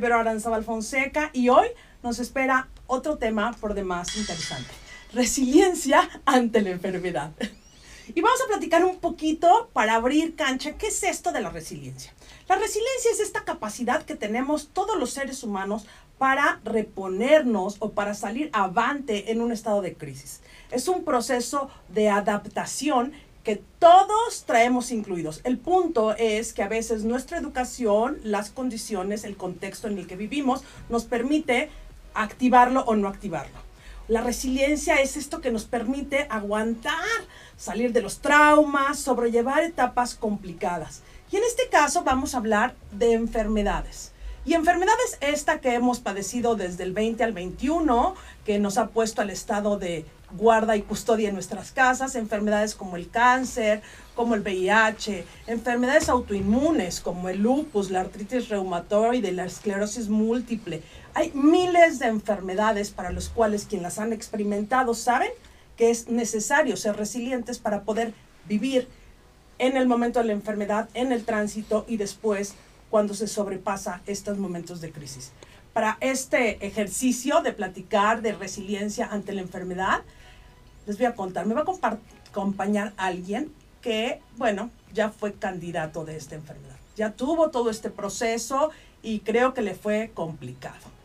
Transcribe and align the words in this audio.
Vero 0.00 0.18
Aranzabal 0.18 0.64
Fonseca 0.64 1.30
y 1.32 1.48
hoy 1.48 1.68
nos 2.02 2.18
espera 2.18 2.68
otro 2.86 3.16
tema 3.16 3.56
por 3.60 3.74
demás 3.74 4.16
interesante. 4.16 4.70
Resiliencia 5.12 6.08
ante 6.24 6.60
la 6.62 6.70
enfermedad. 6.70 7.32
Y 8.14 8.20
vamos 8.20 8.40
a 8.40 8.48
platicar 8.48 8.84
un 8.84 8.98
poquito 9.00 9.70
para 9.72 9.94
abrir 9.94 10.34
cancha. 10.34 10.78
¿Qué 10.78 10.86
es 10.86 11.02
esto 11.02 11.30
de 11.32 11.40
la 11.40 11.50
resiliencia? 11.50 12.12
La 12.48 12.56
resiliencia 12.56 13.10
es 13.12 13.20
esta 13.20 13.44
capacidad 13.44 14.02
que 14.04 14.16
tenemos 14.16 14.68
todos 14.72 14.98
los 14.98 15.10
seres 15.10 15.42
humanos 15.42 15.86
para 16.16 16.60
reponernos 16.64 17.76
o 17.80 17.92
para 17.92 18.14
salir 18.14 18.50
avante 18.52 19.30
en 19.30 19.40
un 19.40 19.52
estado 19.52 19.82
de 19.82 19.94
crisis. 19.94 20.40
Es 20.70 20.88
un 20.88 21.04
proceso 21.04 21.70
de 21.88 22.08
adaptación 22.08 23.12
que 23.48 23.62
todos 23.78 24.44
traemos 24.44 24.90
incluidos. 24.90 25.40
El 25.42 25.56
punto 25.56 26.14
es 26.14 26.52
que 26.52 26.62
a 26.62 26.68
veces 26.68 27.04
nuestra 27.04 27.38
educación, 27.38 28.18
las 28.22 28.50
condiciones, 28.50 29.24
el 29.24 29.38
contexto 29.38 29.88
en 29.88 29.96
el 29.96 30.06
que 30.06 30.16
vivimos 30.16 30.64
nos 30.90 31.06
permite 31.06 31.70
activarlo 32.12 32.82
o 32.82 32.94
no 32.94 33.08
activarlo. 33.08 33.56
La 34.06 34.20
resiliencia 34.20 35.00
es 35.00 35.16
esto 35.16 35.40
que 35.40 35.50
nos 35.50 35.64
permite 35.64 36.26
aguantar, 36.28 36.92
salir 37.56 37.94
de 37.94 38.02
los 38.02 38.18
traumas, 38.18 38.98
sobrellevar 38.98 39.62
etapas 39.62 40.14
complicadas. 40.14 41.00
Y 41.32 41.36
en 41.36 41.44
este 41.44 41.70
caso 41.70 42.04
vamos 42.04 42.34
a 42.34 42.38
hablar 42.38 42.74
de 42.92 43.14
enfermedades. 43.14 44.12
Y 44.44 44.52
enfermedades 44.52 45.16
esta 45.22 45.62
que 45.62 45.72
hemos 45.72 46.00
padecido 46.00 46.54
desde 46.54 46.84
el 46.84 46.92
20 46.92 47.24
al 47.24 47.32
21, 47.32 48.14
que 48.44 48.58
nos 48.58 48.76
ha 48.76 48.88
puesto 48.88 49.22
al 49.22 49.30
estado 49.30 49.78
de 49.78 50.04
guarda 50.32 50.76
y 50.76 50.82
custodia 50.82 51.28
en 51.28 51.34
nuestras 51.34 51.72
casas, 51.72 52.14
enfermedades 52.14 52.74
como 52.74 52.96
el 52.96 53.08
cáncer, 53.08 53.82
como 54.14 54.34
el 54.34 54.42
VIH, 54.42 55.24
enfermedades 55.46 56.08
autoinmunes 56.08 57.00
como 57.00 57.28
el 57.28 57.38
lupus, 57.38 57.90
la 57.90 58.00
artritis 58.00 58.48
reumatoide, 58.48 59.32
la 59.32 59.46
esclerosis 59.46 60.08
múltiple. 60.08 60.82
Hay 61.14 61.32
miles 61.32 61.98
de 61.98 62.06
enfermedades 62.06 62.90
para 62.90 63.12
las 63.12 63.28
cuales 63.28 63.64
quienes 63.64 63.84
las 63.84 63.98
han 63.98 64.12
experimentado 64.12 64.94
saben 64.94 65.30
que 65.76 65.90
es 65.90 66.08
necesario 66.08 66.76
ser 66.76 66.96
resilientes 66.96 67.58
para 67.58 67.82
poder 67.82 68.12
vivir 68.48 68.88
en 69.58 69.76
el 69.76 69.86
momento 69.86 70.18
de 70.18 70.26
la 70.26 70.32
enfermedad, 70.32 70.88
en 70.94 71.12
el 71.12 71.24
tránsito 71.24 71.84
y 71.88 71.96
después 71.96 72.54
cuando 72.90 73.14
se 73.14 73.28
sobrepasa 73.28 74.02
estos 74.06 74.38
momentos 74.38 74.80
de 74.80 74.90
crisis. 74.90 75.32
Para 75.72 75.98
este 76.00 76.66
ejercicio 76.66 77.40
de 77.40 77.52
platicar 77.52 78.22
de 78.22 78.32
resiliencia 78.32 79.06
ante 79.06 79.32
la 79.32 79.42
enfermedad, 79.42 80.02
les 80.88 80.96
voy 80.96 81.06
a 81.06 81.14
contar, 81.14 81.44
me 81.44 81.54
va 81.54 81.60
a 81.60 81.98
acompañar 82.30 82.94
alguien 82.96 83.52
que, 83.82 84.22
bueno, 84.38 84.70
ya 84.94 85.10
fue 85.10 85.34
candidato 85.34 86.06
de 86.06 86.16
esta 86.16 86.34
enfermedad. 86.34 86.76
Ya 86.96 87.12
tuvo 87.12 87.50
todo 87.50 87.68
este 87.68 87.90
proceso 87.90 88.70
y 89.02 89.20
creo 89.20 89.52
que 89.52 89.60
le 89.60 89.74
fue 89.74 90.10
complicado. 90.14 90.98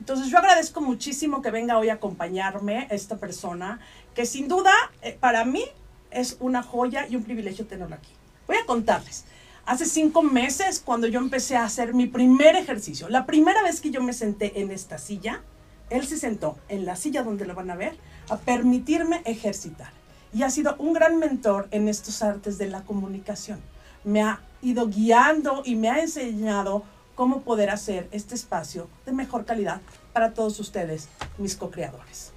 Entonces 0.00 0.28
yo 0.28 0.38
agradezco 0.38 0.80
muchísimo 0.80 1.40
que 1.40 1.52
venga 1.52 1.78
hoy 1.78 1.88
a 1.88 1.94
acompañarme 1.94 2.88
esta 2.90 3.16
persona, 3.16 3.78
que 4.14 4.26
sin 4.26 4.48
duda 4.48 4.72
eh, 5.02 5.16
para 5.18 5.44
mí 5.44 5.64
es 6.10 6.36
una 6.40 6.64
joya 6.64 7.06
y 7.08 7.14
un 7.14 7.22
privilegio 7.22 7.64
tenerla 7.64 7.96
aquí. 7.96 8.12
Voy 8.48 8.56
a 8.56 8.66
contarles. 8.66 9.24
Hace 9.66 9.86
cinco 9.86 10.22
meses, 10.22 10.82
cuando 10.84 11.06
yo 11.06 11.20
empecé 11.20 11.56
a 11.56 11.64
hacer 11.64 11.94
mi 11.94 12.06
primer 12.06 12.56
ejercicio, 12.56 13.08
la 13.08 13.24
primera 13.24 13.62
vez 13.62 13.80
que 13.80 13.90
yo 13.90 14.02
me 14.02 14.12
senté 14.12 14.60
en 14.60 14.72
esta 14.72 14.98
silla, 14.98 15.42
él 15.90 16.06
se 16.06 16.16
sentó 16.16 16.58
en 16.68 16.84
la 16.84 16.96
silla 16.96 17.22
donde 17.22 17.46
lo 17.46 17.54
van 17.54 17.70
a 17.70 17.76
ver 17.76 17.96
a 18.28 18.36
permitirme 18.36 19.22
ejercitar. 19.24 19.90
Y 20.32 20.42
ha 20.42 20.50
sido 20.50 20.76
un 20.78 20.92
gran 20.92 21.18
mentor 21.18 21.68
en 21.70 21.88
estos 21.88 22.22
artes 22.22 22.58
de 22.58 22.68
la 22.68 22.82
comunicación. 22.82 23.60
Me 24.04 24.22
ha 24.22 24.40
ido 24.62 24.88
guiando 24.88 25.62
y 25.64 25.76
me 25.76 25.90
ha 25.90 26.00
enseñado 26.00 26.82
cómo 27.14 27.40
poder 27.40 27.70
hacer 27.70 28.08
este 28.12 28.34
espacio 28.34 28.88
de 29.06 29.12
mejor 29.12 29.44
calidad 29.44 29.80
para 30.12 30.34
todos 30.34 30.60
ustedes, 30.60 31.08
mis 31.38 31.56
co-creadores. 31.56 32.32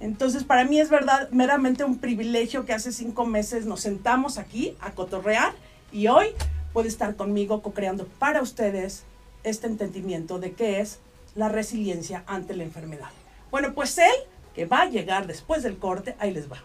Entonces, 0.00 0.44
para 0.44 0.64
mí 0.64 0.80
es 0.80 0.90
verdad, 0.90 1.30
meramente 1.30 1.84
un 1.84 1.98
privilegio 1.98 2.64
que 2.64 2.72
hace 2.72 2.92
cinco 2.92 3.26
meses 3.26 3.64
nos 3.64 3.80
sentamos 3.80 4.38
aquí 4.38 4.76
a 4.80 4.90
cotorrear 4.90 5.52
y 5.92 6.08
hoy 6.08 6.28
puede 6.72 6.88
estar 6.88 7.14
conmigo 7.14 7.62
co-creando 7.62 8.06
para 8.18 8.42
ustedes 8.42 9.04
este 9.44 9.66
entendimiento 9.66 10.38
de 10.38 10.52
qué 10.52 10.80
es 10.80 10.98
la 11.34 11.48
resiliencia 11.48 12.24
ante 12.26 12.54
la 12.54 12.64
enfermedad. 12.64 13.10
Bueno, 13.50 13.74
pues 13.74 13.98
él 13.98 14.14
que 14.54 14.66
va 14.66 14.82
a 14.82 14.86
llegar 14.86 15.26
después 15.26 15.62
del 15.62 15.78
corte, 15.78 16.14
ahí 16.18 16.30
les 16.30 16.50
va. 16.50 16.62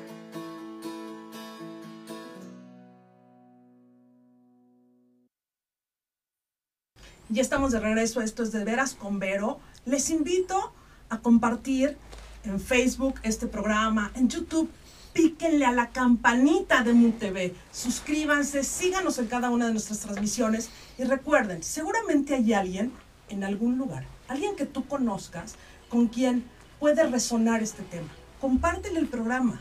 Ya 7.29 7.41
estamos 7.41 7.71
de 7.71 7.79
regreso, 7.79 8.21
esto 8.21 8.43
es 8.43 8.51
De 8.51 8.65
Veras 8.65 8.93
con 8.93 9.19
Vero. 9.19 9.59
Les 9.85 10.09
invito 10.09 10.73
a 11.09 11.19
compartir 11.19 11.97
en 12.43 12.59
Facebook 12.59 13.15
este 13.23 13.47
programa, 13.47 14.11
en 14.15 14.27
YouTube. 14.27 14.69
Píquenle 15.13 15.65
a 15.65 15.71
la 15.71 15.89
campanita 15.89 16.83
de 16.83 16.93
MUTV, 16.93 17.53
suscríbanse, 17.73 18.63
síganos 18.63 19.17
en 19.19 19.27
cada 19.27 19.49
una 19.49 19.65
de 19.65 19.73
nuestras 19.73 19.99
transmisiones 19.99 20.69
y 20.97 21.03
recuerden, 21.03 21.63
seguramente 21.63 22.33
hay 22.33 22.53
alguien 22.53 22.93
en 23.27 23.43
algún 23.43 23.77
lugar, 23.77 24.05
alguien 24.29 24.55
que 24.55 24.65
tú 24.65 24.87
conozcas 24.87 25.55
con 25.91 26.07
quien 26.07 26.45
puede 26.79 27.03
resonar 27.03 27.61
este 27.61 27.83
tema. 27.83 28.07
Compártele 28.39 28.97
el 28.97 29.07
programa. 29.07 29.59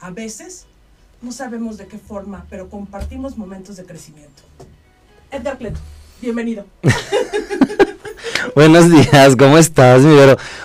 A 0.00 0.10
veces 0.10 0.66
no 1.22 1.32
sabemos 1.32 1.78
de 1.78 1.86
qué 1.86 1.98
forma, 1.98 2.44
pero 2.50 2.68
compartimos 2.68 3.38
momentos 3.38 3.76
de 3.76 3.84
crecimiento. 3.84 4.42
Edgar 5.30 5.56
Cleto, 5.56 5.78
bienvenido. 6.20 6.66
Buenos 8.54 8.90
días, 8.90 9.36
¿cómo 9.36 9.56
estás, 9.56 10.02
mi 10.02 10.16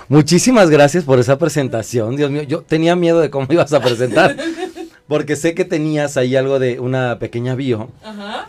Muchísimas 0.09 0.69
gracias 0.69 1.03
por 1.03 1.19
esa 1.19 1.37
presentación. 1.37 2.15
Dios 2.15 2.31
mío, 2.31 2.43
yo 2.43 2.61
tenía 2.61 2.95
miedo 2.95 3.19
de 3.19 3.29
cómo 3.29 3.47
ibas 3.49 3.71
a 3.73 3.81
presentar. 3.81 4.35
porque 5.07 5.35
sé 5.35 5.53
que 5.53 5.65
tenías 5.65 6.15
ahí 6.17 6.35
algo 6.35 6.59
de 6.59 6.79
una 6.79 7.19
pequeña 7.19 7.55
bio, 7.55 7.89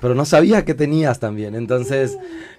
pero 0.00 0.14
no 0.14 0.24
sabía 0.24 0.64
que 0.64 0.74
tenías 0.74 1.18
también. 1.18 1.54
Entonces, 1.54 2.16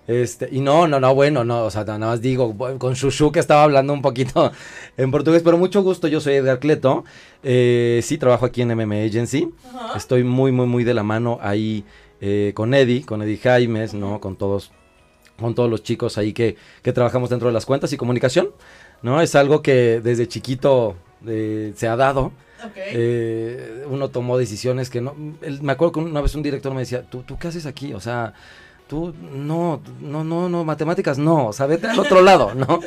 este, 0.08 0.50
y 0.52 0.60
no, 0.60 0.88
no, 0.88 1.00
no, 1.00 1.16
bueno, 1.16 1.44
no, 1.44 1.64
o 1.64 1.72
sea, 1.72 1.84
nada 1.86 2.00
más 2.00 2.22
digo, 2.22 2.56
con 2.78 2.94
Shushu 2.94 3.32
que 3.32 3.40
estaba 3.40 3.64
hablando 3.64 3.94
un 3.94 4.02
poquito 4.02 4.52
en 4.98 5.12
portugués, 5.12 5.42
pero 5.44 5.58
mucho 5.58 5.82
gusto, 5.82 6.08
yo 6.08 6.20
soy 6.20 6.36
Edgar 6.36 6.60
Cleto, 6.60 7.06
eh, 7.44 8.02
sí, 8.04 8.18
trabajo 8.18 8.46
aquí 8.46 8.62
en 8.62 8.76
MM 8.76 8.92
Agency, 9.06 9.50
estoy 9.96 10.24
muy, 10.24 10.52
muy, 10.52 10.68
muy 10.68 10.84
de 10.84 10.94
la 10.94 11.04
mano 11.04 11.40
ahí 11.42 11.86
eh, 12.22 12.52
con 12.54 12.74
Eddie, 12.74 13.06
con 13.06 13.22
Eddie 13.22 13.38
Jaimes, 13.38 13.94
¿no? 13.94 14.20
Con 14.20 14.36
todos, 14.36 14.72
con 15.40 15.56
todos 15.56 15.70
los 15.70 15.84
chicos 15.84 16.18
ahí 16.18 16.34
que, 16.34 16.58
que 16.82 16.94
trabajamos 16.94 17.30
dentro 17.30 17.48
de 17.48 17.54
las 17.54 17.66
cuentas 17.66 17.92
y 17.94 17.98
comunicación, 17.98 18.50
¿no? 19.02 19.22
Es 19.22 19.36
algo 19.36 19.62
que 19.62 20.02
desde 20.02 20.28
chiquito 20.28 20.96
eh, 21.26 21.74
se 21.76 21.88
ha 21.88 21.96
dado. 21.96 22.32
Eh, 22.76 23.86
uno 23.90 24.10
tomó 24.10 24.38
decisiones 24.38 24.90
que 24.90 25.02
no. 25.02 25.14
me 25.16 25.72
acuerdo 25.72 25.94
que 25.94 26.00
una 26.00 26.22
vez 26.22 26.36
un 26.36 26.44
director 26.44 26.74
me 26.74 26.82
decía, 26.82 27.04
¿tú, 27.04 27.24
¿tú 27.24 27.38
qué 27.38 27.48
haces 27.48 27.66
aquí? 27.66 27.94
O 27.94 28.00
sea, 28.00 28.34
tú 28.88 29.14
no, 29.34 29.82
no, 30.02 30.24
no, 30.24 30.50
no, 30.50 30.64
matemáticas 30.64 31.18
no, 31.18 31.48
o 31.48 31.54
sea, 31.54 31.66
vete 31.66 31.88
al 31.88 32.00
otro 32.00 32.22
lado, 32.24 32.54
¿no? 32.54 32.80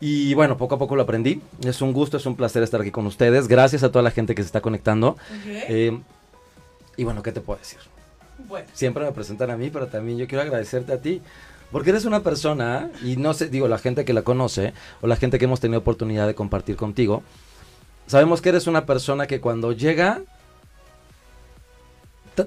Y 0.00 0.34
bueno, 0.34 0.56
poco 0.56 0.76
a 0.76 0.78
poco 0.78 0.94
lo 0.94 1.02
aprendí. 1.02 1.40
Es 1.64 1.82
un 1.82 1.92
gusto, 1.92 2.18
es 2.18 2.26
un 2.26 2.36
placer 2.36 2.62
estar 2.62 2.80
aquí 2.80 2.90
con 2.92 3.06
ustedes. 3.06 3.48
Gracias 3.48 3.82
a 3.82 3.90
toda 3.90 4.02
la 4.02 4.12
gente 4.12 4.34
que 4.34 4.42
se 4.42 4.46
está 4.46 4.60
conectando. 4.60 5.16
Eh, 5.46 5.98
y 6.96 7.04
bueno, 7.04 7.22
¿qué 7.22 7.32
te 7.32 7.40
puedo 7.40 7.58
decir? 7.58 7.80
Bueno. 8.46 8.68
Siempre 8.72 9.04
me 9.04 9.10
presentan 9.10 9.50
a 9.50 9.56
mí, 9.56 9.70
pero 9.70 9.88
también 9.88 10.16
yo 10.18 10.28
quiero 10.28 10.42
agradecerte 10.42 10.92
a 10.92 11.00
ti. 11.00 11.20
Porque 11.72 11.90
eres 11.90 12.04
una 12.04 12.22
persona, 12.22 12.90
y 13.04 13.16
no 13.16 13.34
sé, 13.34 13.48
digo, 13.48 13.68
la 13.68 13.78
gente 13.78 14.04
que 14.04 14.14
la 14.14 14.22
conoce, 14.22 14.72
o 15.02 15.06
la 15.06 15.16
gente 15.16 15.38
que 15.38 15.44
hemos 15.44 15.60
tenido 15.60 15.80
oportunidad 15.80 16.26
de 16.26 16.34
compartir 16.34 16.76
contigo, 16.76 17.22
Sabemos 18.08 18.40
que 18.40 18.48
eres 18.48 18.66
una 18.66 18.86
persona 18.86 19.26
que 19.26 19.40
cuando 19.40 19.72
llega 19.72 20.22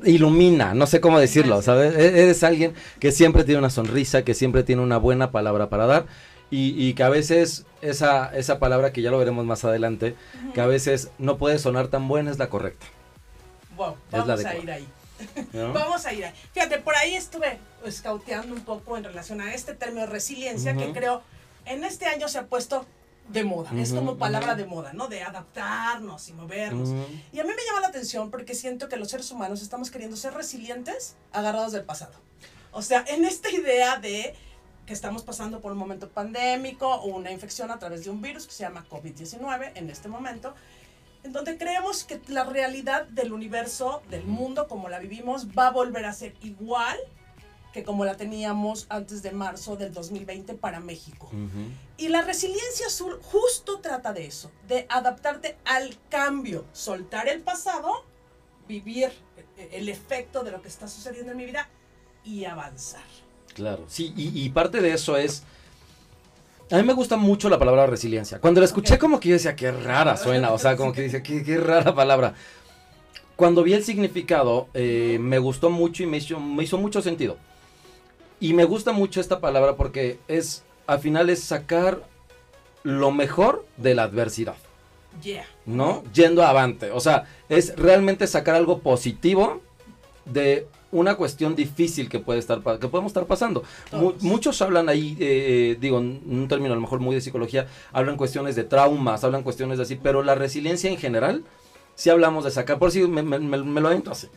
ilumina, 0.03 0.73
no 0.73 0.87
sé 0.87 1.01
cómo 1.01 1.19
decirlo, 1.19 1.61
¿sabes? 1.61 1.95
E-, 1.95 2.23
eres 2.23 2.43
alguien 2.43 2.73
que 2.99 3.11
siempre 3.11 3.43
tiene 3.43 3.59
una 3.59 3.69
sonrisa, 3.69 4.23
que 4.23 4.33
siempre 4.33 4.63
tiene 4.63 4.81
una 4.81 4.97
buena 4.97 5.31
palabra 5.31 5.69
para 5.69 5.85
dar 5.85 6.05
y, 6.49 6.93
que 6.95 7.03
a 7.03 7.09
veces 7.09 7.65
esa, 7.81 8.35
esa 8.35 8.59
palabra 8.59 8.91
que 8.91 9.01
ya 9.01 9.09
lo 9.09 9.17
veremos 9.17 9.45
más 9.45 9.63
adelante, 9.63 10.15
que 10.53 10.59
a 10.59 10.65
veces 10.65 11.09
no 11.17 11.37
puede 11.37 11.57
sonar 11.59 11.87
tan 11.87 12.09
buena 12.09 12.29
es 12.29 12.39
la 12.39 12.49
correcta. 12.49 12.87
Wow, 13.77 13.95
vamos 14.11 14.45
a 14.45 14.57
ir 14.57 14.71
ahí. 14.71 14.87
Vamos 15.53 16.05
a 16.07 16.13
ir 16.13 16.25
ahí. 16.25 16.33
Fíjate, 16.51 16.79
por 16.79 16.95
ahí 16.95 17.15
estuve 17.15 17.59
escauteando 17.85 18.55
un 18.55 18.61
poco 18.61 18.97
en 18.97 19.03
relación 19.03 19.39
a 19.39 19.53
este 19.53 19.75
término 19.75 20.07
resiliencia 20.07 20.75
que 20.75 20.91
creo 20.91 21.21
en 21.65 21.83
este 21.83 22.07
año 22.07 22.27
se 22.27 22.39
ha 22.39 22.47
puesto 22.47 22.87
de 23.31 23.43
moda, 23.43 23.69
es 23.75 23.93
como 23.93 24.17
palabra 24.17 24.55
de 24.55 24.65
moda, 24.65 24.93
¿no? 24.93 25.07
De 25.07 25.23
adaptarnos 25.23 26.27
y 26.29 26.33
movernos. 26.33 26.89
Y 27.31 27.39
a 27.39 27.43
mí 27.43 27.49
me 27.49 27.65
llama 27.67 27.81
la 27.81 27.87
atención 27.87 28.31
porque 28.31 28.55
siento 28.55 28.89
que 28.89 28.97
los 28.97 29.09
seres 29.09 29.31
humanos 29.31 29.61
estamos 29.61 29.91
queriendo 29.91 30.17
ser 30.17 30.33
resilientes 30.33 31.15
agarrados 31.31 31.71
del 31.71 31.83
pasado. 31.83 32.13
O 32.71 32.81
sea, 32.81 33.03
en 33.07 33.25
esta 33.25 33.49
idea 33.51 33.97
de 33.97 34.35
que 34.85 34.93
estamos 34.93 35.23
pasando 35.23 35.61
por 35.61 35.71
un 35.71 35.77
momento 35.77 36.09
pandémico 36.09 36.87
o 36.87 37.07
una 37.07 37.31
infección 37.31 37.71
a 37.71 37.79
través 37.79 38.03
de 38.03 38.09
un 38.09 38.21
virus 38.21 38.47
que 38.47 38.53
se 38.53 38.63
llama 38.63 38.85
COVID-19 38.89 39.71
en 39.75 39.89
este 39.89 40.07
momento, 40.07 40.53
en 41.23 41.33
donde 41.33 41.57
creemos 41.57 42.03
que 42.03 42.19
la 42.27 42.43
realidad 42.43 43.07
del 43.07 43.31
universo, 43.31 44.01
del 44.09 44.25
mundo 44.25 44.67
como 44.67 44.89
la 44.89 44.99
vivimos, 44.99 45.47
va 45.49 45.67
a 45.67 45.71
volver 45.71 46.05
a 46.05 46.13
ser 46.13 46.33
igual 46.41 46.97
que 47.71 47.83
como 47.83 48.05
la 48.05 48.17
teníamos 48.17 48.85
antes 48.89 49.23
de 49.23 49.31
marzo 49.31 49.75
del 49.75 49.93
2020 49.93 50.55
para 50.55 50.79
México. 50.79 51.29
Y 51.97 52.09
la 52.09 52.21
resiliencia 52.21 52.87
azul 52.87 53.19
justo 53.21 53.79
trata 53.79 54.13
de 54.13 54.25
eso, 54.25 54.51
de 54.67 54.85
adaptarte 54.89 55.57
al 55.65 55.97
cambio, 56.09 56.65
soltar 56.73 57.27
el 57.27 57.41
pasado, 57.41 58.05
vivir 58.67 59.11
el 59.71 59.89
efecto 59.89 60.43
de 60.43 60.51
lo 60.51 60.61
que 60.61 60.67
está 60.67 60.87
sucediendo 60.87 61.31
en 61.31 61.37
mi 61.37 61.45
vida 61.45 61.69
y 62.23 62.45
avanzar. 62.45 63.03
Claro, 63.53 63.85
sí, 63.87 64.13
y, 64.15 64.49
parte 64.49 64.81
de 64.81 64.93
eso 64.93 65.17
es... 65.17 65.43
A 66.71 66.77
mí 66.77 66.83
me 66.83 66.93
gusta 66.93 67.17
mucho 67.17 67.49
la 67.49 67.59
palabra 67.59 67.85
resiliencia. 67.85 68.39
Cuando 68.39 68.61
la 68.61 68.65
escuché 68.65 68.97
como 68.97 69.19
que 69.19 69.27
yo 69.27 69.33
decía, 69.33 69.57
qué 69.57 69.71
rara 69.71 70.15
suena, 70.15 70.53
o 70.53 70.57
sea, 70.57 70.77
como 70.77 70.93
que 70.93 71.01
dice, 71.01 71.21
qué, 71.21 71.43
qué 71.43 71.57
rara 71.57 71.93
palabra. 71.93 72.33
Cuando 73.35 73.61
vi 73.61 73.73
el 73.73 73.83
significado, 73.83 74.69
eh, 74.73 75.17
me 75.19 75.37
gustó 75.37 75.69
mucho 75.69 76.03
y 76.03 76.05
me 76.05 76.17
hizo, 76.17 76.39
me 76.39 76.63
hizo 76.63 76.77
mucho 76.77 77.01
sentido. 77.01 77.37
Y 78.41 78.55
me 78.55 78.65
gusta 78.65 78.91
mucho 78.91 79.21
esta 79.21 79.39
palabra 79.39 79.75
porque 79.75 80.17
es, 80.27 80.63
al 80.87 80.99
final 80.99 81.29
es 81.29 81.43
sacar 81.43 82.01
lo 82.81 83.11
mejor 83.11 83.67
de 83.77 83.93
la 83.93 84.03
adversidad. 84.03 84.55
Yeah. 85.21 85.45
¿No? 85.67 86.03
Yendo 86.11 86.43
avante. 86.43 86.89
O 86.89 86.99
sea, 86.99 87.25
es 87.49 87.75
realmente 87.75 88.25
sacar 88.25 88.55
algo 88.55 88.79
positivo 88.79 89.61
de 90.25 90.65
una 90.91 91.15
cuestión 91.15 91.55
difícil 91.55 92.09
que 92.09 92.17
puede 92.17 92.39
estar 92.39 92.63
que 92.79 92.87
podemos 92.87 93.11
estar 93.11 93.27
pasando. 93.27 93.63
muchos 94.21 94.59
hablan 94.63 94.89
ahí, 94.89 95.15
eh, 95.19 95.77
digo, 95.79 95.99
en 95.99 96.23
un 96.25 96.47
término 96.47 96.73
a 96.73 96.75
lo 96.75 96.81
mejor 96.81 96.99
muy 96.99 97.13
de 97.13 97.21
psicología, 97.21 97.67
hablan 97.93 98.17
cuestiones 98.17 98.55
de 98.55 98.63
traumas, 98.63 99.23
hablan 99.23 99.43
cuestiones 99.43 99.77
de 99.77 99.83
así, 99.83 99.99
pero 100.01 100.23
la 100.23 100.33
resiliencia 100.33 100.89
en 100.89 100.97
general, 100.97 101.43
si 101.93 102.09
hablamos 102.09 102.43
de 102.43 102.49
sacar, 102.49 102.79
por 102.79 102.91
si 102.91 103.07
me, 103.07 103.21
me, 103.21 103.37
me, 103.39 103.81
lo 103.81 103.91
entro 103.91 104.13
así, 104.13 104.27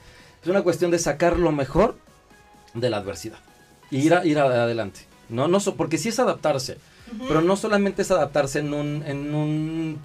es 0.43 0.49
una 0.49 0.63
cuestión 0.63 0.91
de 0.91 0.99
sacar 0.99 1.39
lo 1.39 1.53
mejor 1.53 1.97
de 2.75 2.91
la 2.91 2.99
adversidad 2.99 3.39
y 3.95 4.07
ir, 4.07 4.21
ir 4.25 4.39
adelante. 4.41 5.07
No, 5.29 5.47
no 5.47 5.61
porque 5.77 5.99
sí 5.99 6.09
es 6.09 6.19
adaptarse, 6.19 6.79
pero 7.29 7.41
no 7.41 7.57
solamente 7.57 8.03
es 8.03 8.11
adaptarse 8.11 8.59
en 8.59 8.75
un, 8.75 9.05
en 9.07 9.35
un 9.35 10.01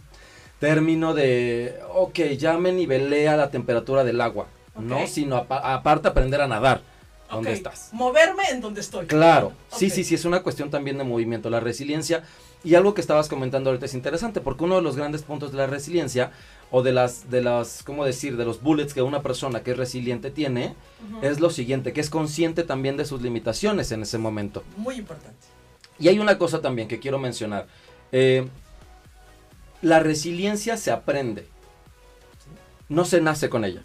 término 0.60 1.16
de, 1.16 1.80
ok, 1.94 2.20
ya 2.38 2.58
me 2.58 2.72
nivelé 2.72 3.28
a 3.28 3.36
la 3.36 3.50
temperatura 3.50 4.04
del 4.04 4.22
agua, 4.22 4.46
no, 4.80 5.08
sino 5.08 5.38
aparte 5.38 6.08
aprender 6.08 6.40
a 6.42 6.48
nadar. 6.48 6.82
¿Dónde 7.32 7.54
estás? 7.54 7.90
Moverme 7.92 8.44
en 8.52 8.62
donde 8.62 8.82
estoy. 8.82 9.06
Claro, 9.06 9.54
sí, 9.72 9.90
sí, 9.90 10.04
sí, 10.04 10.16
es 10.16 10.26
una 10.26 10.42
cuestión 10.42 10.70
también 10.70 10.98
de 10.98 11.04
movimiento. 11.04 11.50
La 11.50 11.60
resiliencia, 11.60 12.24
y 12.64 12.76
algo 12.76 12.94
que 12.94 13.02
estabas 13.02 13.28
comentando 13.28 13.70
ahorita 13.70 13.86
es 13.86 13.94
interesante, 13.94 14.40
porque 14.40 14.64
uno 14.64 14.76
de 14.76 14.82
los 14.82 14.96
grandes 14.96 15.24
puntos 15.24 15.52
de 15.52 15.58
la 15.58 15.68
resiliencia 15.68 16.32
o 16.72 16.84
de 16.84 16.92
las, 16.92 17.30
de 17.30 17.42
las, 17.42 17.84
¿cómo 17.84 18.06
decir? 18.06 18.38
De 18.38 18.46
los 18.46 18.62
bullets 18.62 18.94
que 18.94 19.02
una 19.02 19.22
persona 19.22 19.64
que 19.64 19.72
es 19.72 19.78
resiliente 19.78 20.32
tiene, 20.32 20.76
es 21.22 21.40
lo 21.40 21.50
siguiente, 21.50 21.94
que 21.94 22.02
es 22.02 22.10
consciente 22.10 22.64
también 22.64 22.98
de 22.98 23.06
sus 23.06 23.22
limitaciones 23.22 23.92
en 23.92 24.04
ese 24.04 24.18
momento. 24.18 24.64
Muy 24.78 24.96
importante. 24.96 25.48
Y 26.00 26.08
hay 26.08 26.20
una 26.20 26.38
cosa 26.38 26.62
también 26.62 26.88
que 26.88 27.00
quiero 27.00 27.20
mencionar. 27.20 27.68
Eh, 28.12 28.48
la 29.82 30.00
resiliencia 30.00 30.78
se 30.78 30.92
aprende. 30.92 31.48
No 32.88 33.06
se 33.06 33.22
nace 33.22 33.50
con 33.50 33.66
ella. 33.66 33.82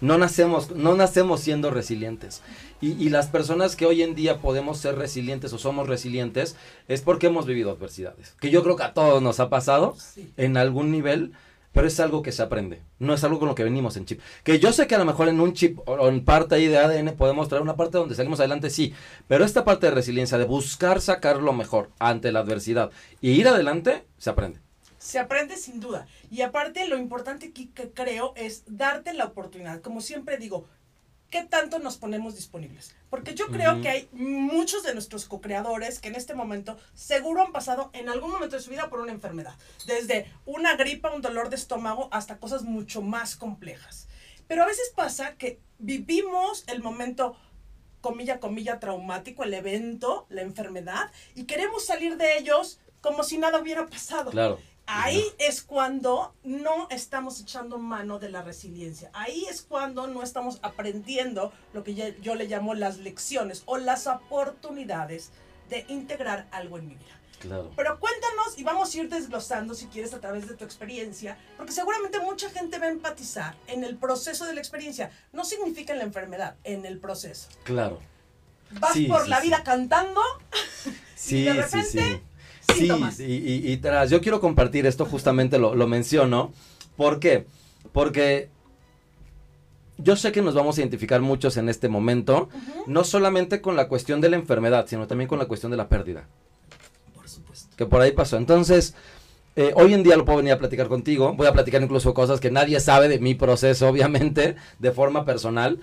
No 0.00 0.18
nacemos, 0.18 0.70
no 0.72 0.94
nacemos 0.96 1.40
siendo 1.40 1.70
resilientes. 1.70 2.42
Y, 2.80 3.08
las 3.08 3.28
personas 3.28 3.76
que 3.76 3.86
hoy 3.86 4.02
en 4.02 4.14
día 4.14 4.42
podemos 4.42 4.76
ser 4.76 4.96
resilientes 4.96 5.54
o 5.54 5.58
somos 5.58 5.88
resilientes 5.88 6.56
es 6.88 7.00
porque 7.00 7.28
hemos 7.28 7.46
vivido 7.46 7.70
adversidades. 7.70 8.34
Que 8.38 8.50
yo 8.50 8.62
creo 8.62 8.76
que 8.76 8.82
a 8.82 8.92
todos 8.92 9.22
nos 9.22 9.40
ha 9.40 9.48
pasado 9.48 9.96
en 10.36 10.58
algún 10.58 10.90
nivel 10.90 11.32
pero 11.74 11.88
es 11.88 12.00
algo 12.00 12.22
que 12.22 12.32
se 12.32 12.42
aprende, 12.42 12.80
no 13.00 13.12
es 13.12 13.24
algo 13.24 13.40
con 13.40 13.48
lo 13.48 13.54
que 13.54 13.64
venimos 13.64 13.96
en 13.96 14.06
chip. 14.06 14.20
Que 14.44 14.60
yo 14.60 14.72
sé 14.72 14.86
que 14.86 14.94
a 14.94 14.98
lo 14.98 15.04
mejor 15.04 15.28
en 15.28 15.40
un 15.40 15.52
chip 15.52 15.80
o 15.86 16.08
en 16.08 16.24
parte 16.24 16.54
ahí 16.54 16.68
de 16.68 16.78
ADN 16.78 17.16
podemos 17.16 17.48
traer 17.48 17.62
una 17.62 17.76
parte 17.76 17.98
donde 17.98 18.14
salimos 18.14 18.38
adelante, 18.38 18.70
sí, 18.70 18.94
pero 19.28 19.44
esta 19.44 19.64
parte 19.64 19.86
de 19.86 19.92
resiliencia, 19.92 20.38
de 20.38 20.44
buscar 20.44 21.00
sacar 21.00 21.42
lo 21.42 21.52
mejor 21.52 21.90
ante 21.98 22.30
la 22.32 22.40
adversidad 22.40 22.90
y 23.20 23.32
ir 23.32 23.48
adelante, 23.48 24.06
se 24.16 24.30
aprende. 24.30 24.60
Se 24.98 25.18
aprende 25.18 25.56
sin 25.56 25.80
duda. 25.80 26.06
Y 26.30 26.40
aparte 26.40 26.88
lo 26.88 26.96
importante 26.96 27.48
aquí 27.48 27.66
que 27.74 27.90
creo 27.90 28.32
es 28.36 28.62
darte 28.66 29.12
la 29.12 29.26
oportunidad. 29.26 29.82
Como 29.82 30.00
siempre 30.00 30.38
digo, 30.38 30.66
¿qué 31.34 31.42
tanto 31.42 31.80
nos 31.80 31.96
ponemos 31.96 32.36
disponibles? 32.36 32.94
Porque 33.10 33.34
yo 33.34 33.48
creo 33.48 33.82
que 33.82 33.88
hay 33.88 34.08
muchos 34.12 34.84
de 34.84 34.92
nuestros 34.92 35.24
co-creadores 35.24 35.98
que 35.98 36.06
en 36.06 36.14
este 36.14 36.32
momento 36.32 36.76
seguro 36.94 37.42
han 37.42 37.50
pasado 37.50 37.90
en 37.92 38.08
algún 38.08 38.30
momento 38.30 38.54
de 38.54 38.62
su 38.62 38.70
vida 38.70 38.88
por 38.88 39.00
una 39.00 39.10
enfermedad. 39.10 39.56
Desde 39.84 40.32
una 40.46 40.76
gripa, 40.76 41.12
un 41.12 41.22
dolor 41.22 41.48
de 41.48 41.56
estómago, 41.56 42.08
hasta 42.12 42.38
cosas 42.38 42.62
mucho 42.62 43.02
más 43.02 43.34
complejas. 43.34 44.06
Pero 44.46 44.62
a 44.62 44.66
veces 44.66 44.92
pasa 44.94 45.34
que 45.34 45.58
vivimos 45.80 46.62
el 46.68 46.80
momento 46.84 47.34
comilla, 48.00 48.38
comilla, 48.38 48.78
traumático, 48.78 49.42
el 49.42 49.54
evento, 49.54 50.26
la 50.28 50.42
enfermedad, 50.42 51.10
y 51.34 51.46
queremos 51.46 51.84
salir 51.84 52.16
de 52.16 52.38
ellos 52.38 52.78
como 53.00 53.24
si 53.24 53.38
nada 53.38 53.58
hubiera 53.58 53.88
pasado. 53.88 54.30
Claro. 54.30 54.60
Ahí 54.86 55.24
es 55.38 55.62
cuando 55.62 56.34
no 56.42 56.88
estamos 56.90 57.40
echando 57.40 57.78
mano 57.78 58.18
de 58.18 58.30
la 58.30 58.42
resiliencia. 58.42 59.10
Ahí 59.14 59.46
es 59.48 59.62
cuando 59.62 60.06
no 60.06 60.22
estamos 60.22 60.58
aprendiendo 60.62 61.52
lo 61.72 61.82
que 61.84 61.94
yo, 61.94 62.34
le 62.34 62.46
llamo 62.46 62.74
las 62.74 62.98
lecciones 62.98 63.62
o 63.66 63.78
las 63.78 64.06
oportunidades 64.06 65.30
de 65.70 65.86
integrar 65.88 66.46
algo 66.50 66.78
en 66.78 66.88
mi 66.88 66.94
vida. 66.96 67.18
Claro. 67.40 67.72
Pero 67.76 67.98
cuéntanos 67.98 68.58
y 68.58 68.64
vamos 68.64 68.94
a 68.94 68.98
ir 68.98 69.08
desglosando 69.08 69.74
si 69.74 69.86
quieres 69.86 70.14
a 70.14 70.20
través 70.20 70.48
de 70.48 70.54
tu 70.54 70.64
experiencia, 70.64 71.38
porque 71.56 71.72
seguramente 71.72 72.18
mucha 72.20 72.48
gente 72.50 72.78
va 72.78 72.86
a 72.86 72.90
empatizar 72.90 73.56
en 73.66 73.84
el 73.84 73.96
proceso 73.96 74.46
de 74.46 74.54
la 74.54 74.60
experiencia. 74.60 75.10
No 75.32 75.44
significa 75.44 75.92
en 75.92 75.98
la 75.98 76.04
enfermedad, 76.04 76.56
en 76.64 76.86
el 76.86 76.98
proceso. 76.98 77.48
Claro. 77.64 78.00
Vas 78.80 78.96
por 79.08 79.28
la 79.28 79.40
vida 79.40 79.62
cantando 79.62 80.20
sí, 81.14 81.38
y 81.38 81.44
de 81.44 81.52
repente 81.52 82.22
Sí, 82.74 83.24
y, 83.24 83.72
y, 83.72 83.76
tras, 83.78 84.10
yo 84.10 84.20
quiero 84.20 84.40
compartir 84.40 84.86
esto, 84.86 85.04
justamente 85.04 85.58
lo, 85.58 85.74
lo 85.74 85.86
menciono. 85.86 86.52
¿Por 86.96 87.20
qué? 87.20 87.46
Porque 87.92 88.48
yo 89.98 90.16
sé 90.16 90.32
que 90.32 90.42
nos 90.42 90.54
vamos 90.54 90.76
a 90.76 90.80
identificar 90.80 91.20
muchos 91.20 91.56
en 91.56 91.68
este 91.68 91.88
momento, 91.88 92.48
no 92.86 93.04
solamente 93.04 93.60
con 93.60 93.76
la 93.76 93.88
cuestión 93.88 94.20
de 94.20 94.28
la 94.28 94.36
enfermedad, 94.36 94.86
sino 94.88 95.06
también 95.06 95.28
con 95.28 95.38
la 95.38 95.46
cuestión 95.46 95.70
de 95.70 95.76
la 95.76 95.88
pérdida. 95.88 96.26
Por 97.14 97.28
supuesto. 97.28 97.74
Que 97.76 97.86
por 97.86 98.00
ahí 98.00 98.12
pasó. 98.12 98.36
Entonces, 98.36 98.94
eh, 99.56 99.72
hoy 99.76 99.94
en 99.94 100.02
día 100.02 100.16
lo 100.16 100.24
puedo 100.24 100.38
venir 100.38 100.52
a 100.52 100.58
platicar 100.58 100.88
contigo. 100.88 101.34
Voy 101.34 101.46
a 101.46 101.52
platicar 101.52 101.80
incluso 101.80 102.12
cosas 102.12 102.40
que 102.40 102.50
nadie 102.50 102.80
sabe 102.80 103.08
de 103.08 103.20
mi 103.20 103.34
proceso, 103.34 103.88
obviamente, 103.88 104.56
de 104.80 104.90
forma 104.90 105.24
personal. 105.24 105.78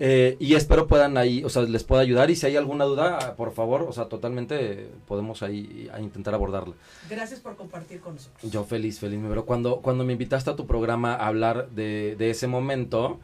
Eh, 0.00 0.36
y 0.40 0.54
espero 0.54 0.88
puedan 0.88 1.16
ahí, 1.16 1.44
o 1.44 1.48
sea, 1.48 1.62
les 1.62 1.84
pueda 1.84 2.02
ayudar. 2.02 2.30
Y 2.30 2.36
si 2.36 2.46
hay 2.46 2.56
alguna 2.56 2.84
duda, 2.84 3.36
por 3.36 3.52
favor, 3.52 3.82
o 3.82 3.92
sea, 3.92 4.06
totalmente 4.06 4.88
podemos 5.06 5.44
ahí 5.44 5.88
a 5.92 6.00
intentar 6.00 6.34
abordarla. 6.34 6.74
Gracias 7.08 7.38
por 7.38 7.54
compartir 7.54 8.00
con 8.00 8.14
nosotros. 8.14 8.50
Yo 8.50 8.64
feliz, 8.64 8.98
feliz. 8.98 9.20
Pero 9.28 9.44
cuando, 9.44 9.76
cuando 9.76 10.02
me 10.04 10.12
invitaste 10.12 10.50
a 10.50 10.56
tu 10.56 10.66
programa 10.66 11.14
a 11.14 11.28
hablar 11.28 11.70
de, 11.70 12.16
de 12.18 12.30
ese 12.30 12.48
momento, 12.48 13.20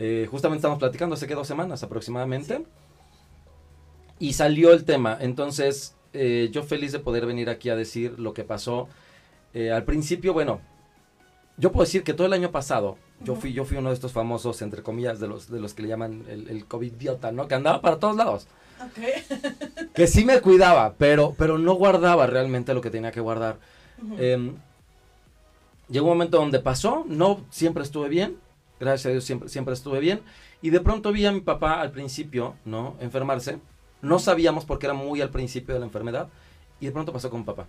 eh, 0.00 0.26
justamente 0.28 0.58
estamos 0.58 0.80
platicando 0.80 1.14
hace 1.14 1.28
que 1.28 1.36
dos 1.36 1.46
semanas 1.46 1.84
aproximadamente. 1.84 2.64
Y 4.18 4.32
salió 4.32 4.72
el 4.72 4.84
tema. 4.84 5.16
Entonces, 5.20 5.94
yo 6.12 6.64
feliz 6.64 6.90
de 6.90 6.98
poder 6.98 7.24
venir 7.24 7.48
aquí 7.48 7.70
a 7.70 7.76
decir 7.76 8.18
lo 8.18 8.34
que 8.34 8.42
pasó 8.42 8.88
eh, 9.54 9.70
al 9.70 9.84
principio, 9.84 10.32
bueno, 10.32 10.60
yo 11.56 11.72
puedo 11.72 11.84
decir 11.84 12.02
que 12.02 12.14
todo 12.14 12.26
el 12.26 12.32
año 12.32 12.50
pasado, 12.50 12.96
yo 13.22 13.34
fui, 13.34 13.52
yo 13.52 13.64
fui 13.64 13.76
uno 13.76 13.90
de 13.90 13.94
estos 13.94 14.12
famosos, 14.12 14.62
entre 14.62 14.82
comillas, 14.82 15.20
de 15.20 15.28
los, 15.28 15.50
de 15.50 15.60
los 15.60 15.74
que 15.74 15.82
le 15.82 15.88
llaman 15.88 16.24
el, 16.28 16.48
el 16.48 16.64
COVID-idiota, 16.66 17.32
¿no? 17.32 17.48
Que 17.48 17.54
andaba 17.54 17.80
para 17.80 17.98
todos 17.98 18.16
lados. 18.16 18.46
que 19.94 20.06
sí 20.06 20.24
me 20.24 20.40
cuidaba, 20.40 20.94
pero, 20.96 21.34
pero 21.36 21.58
no 21.58 21.74
guardaba 21.74 22.26
realmente 22.26 22.74
lo 22.74 22.80
que 22.80 22.90
tenía 22.90 23.12
que 23.12 23.20
guardar. 23.20 23.58
Em, 24.18 24.54
llegó 25.88 26.06
un 26.06 26.12
momento 26.12 26.38
donde 26.38 26.60
pasó, 26.60 27.04
no 27.06 27.44
siempre 27.50 27.82
estuve 27.82 28.08
bien, 28.08 28.38
gracias 28.78 29.06
a 29.06 29.10
Dios 29.10 29.24
siempre, 29.24 29.48
siempre 29.48 29.74
estuve 29.74 30.00
bien, 30.00 30.20
y 30.62 30.70
de 30.70 30.80
pronto 30.80 31.12
vi 31.12 31.26
a 31.26 31.32
mi 31.32 31.40
papá 31.40 31.80
al 31.80 31.90
principio, 31.90 32.54
¿no? 32.64 32.96
Enfermarse. 33.00 33.58
No 34.02 34.18
sabíamos 34.18 34.64
porque 34.64 34.86
era 34.86 34.94
muy 34.94 35.20
al 35.20 35.30
principio 35.30 35.74
de 35.74 35.80
la 35.80 35.86
enfermedad, 35.86 36.28
y 36.80 36.86
de 36.86 36.92
pronto 36.92 37.12
pasó 37.12 37.28
con 37.28 37.44
papá. 37.44 37.66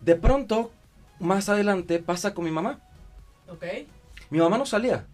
De 0.00 0.14
pronto, 0.14 0.70
más 1.18 1.48
adelante, 1.48 1.98
pasa 1.98 2.34
con 2.34 2.44
mi 2.44 2.50
mamá. 2.50 2.80
Ok. 3.48 3.64
Mi 4.30 4.38
mamá 4.38 4.58
no 4.58 4.66
salía. 4.66 5.06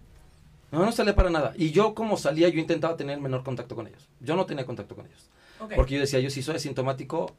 Mi 0.70 0.78
mamá 0.78 0.86
no 0.90 0.92
salía 0.92 1.14
para 1.14 1.30
nada. 1.30 1.52
Y 1.56 1.70
yo, 1.70 1.94
como 1.94 2.16
salía, 2.16 2.48
yo 2.48 2.58
intentaba 2.58 2.96
tener 2.96 3.20
menor 3.20 3.44
contacto 3.44 3.76
con 3.76 3.86
ellos. 3.86 4.08
Yo 4.20 4.36
no 4.36 4.46
tenía 4.46 4.66
contacto 4.66 4.94
con 4.94 5.06
ellos. 5.06 5.30
Porque 5.76 5.94
yo 5.94 6.00
decía, 6.00 6.20
yo 6.20 6.30
si 6.30 6.42
soy 6.42 6.56
asintomático 6.56 7.34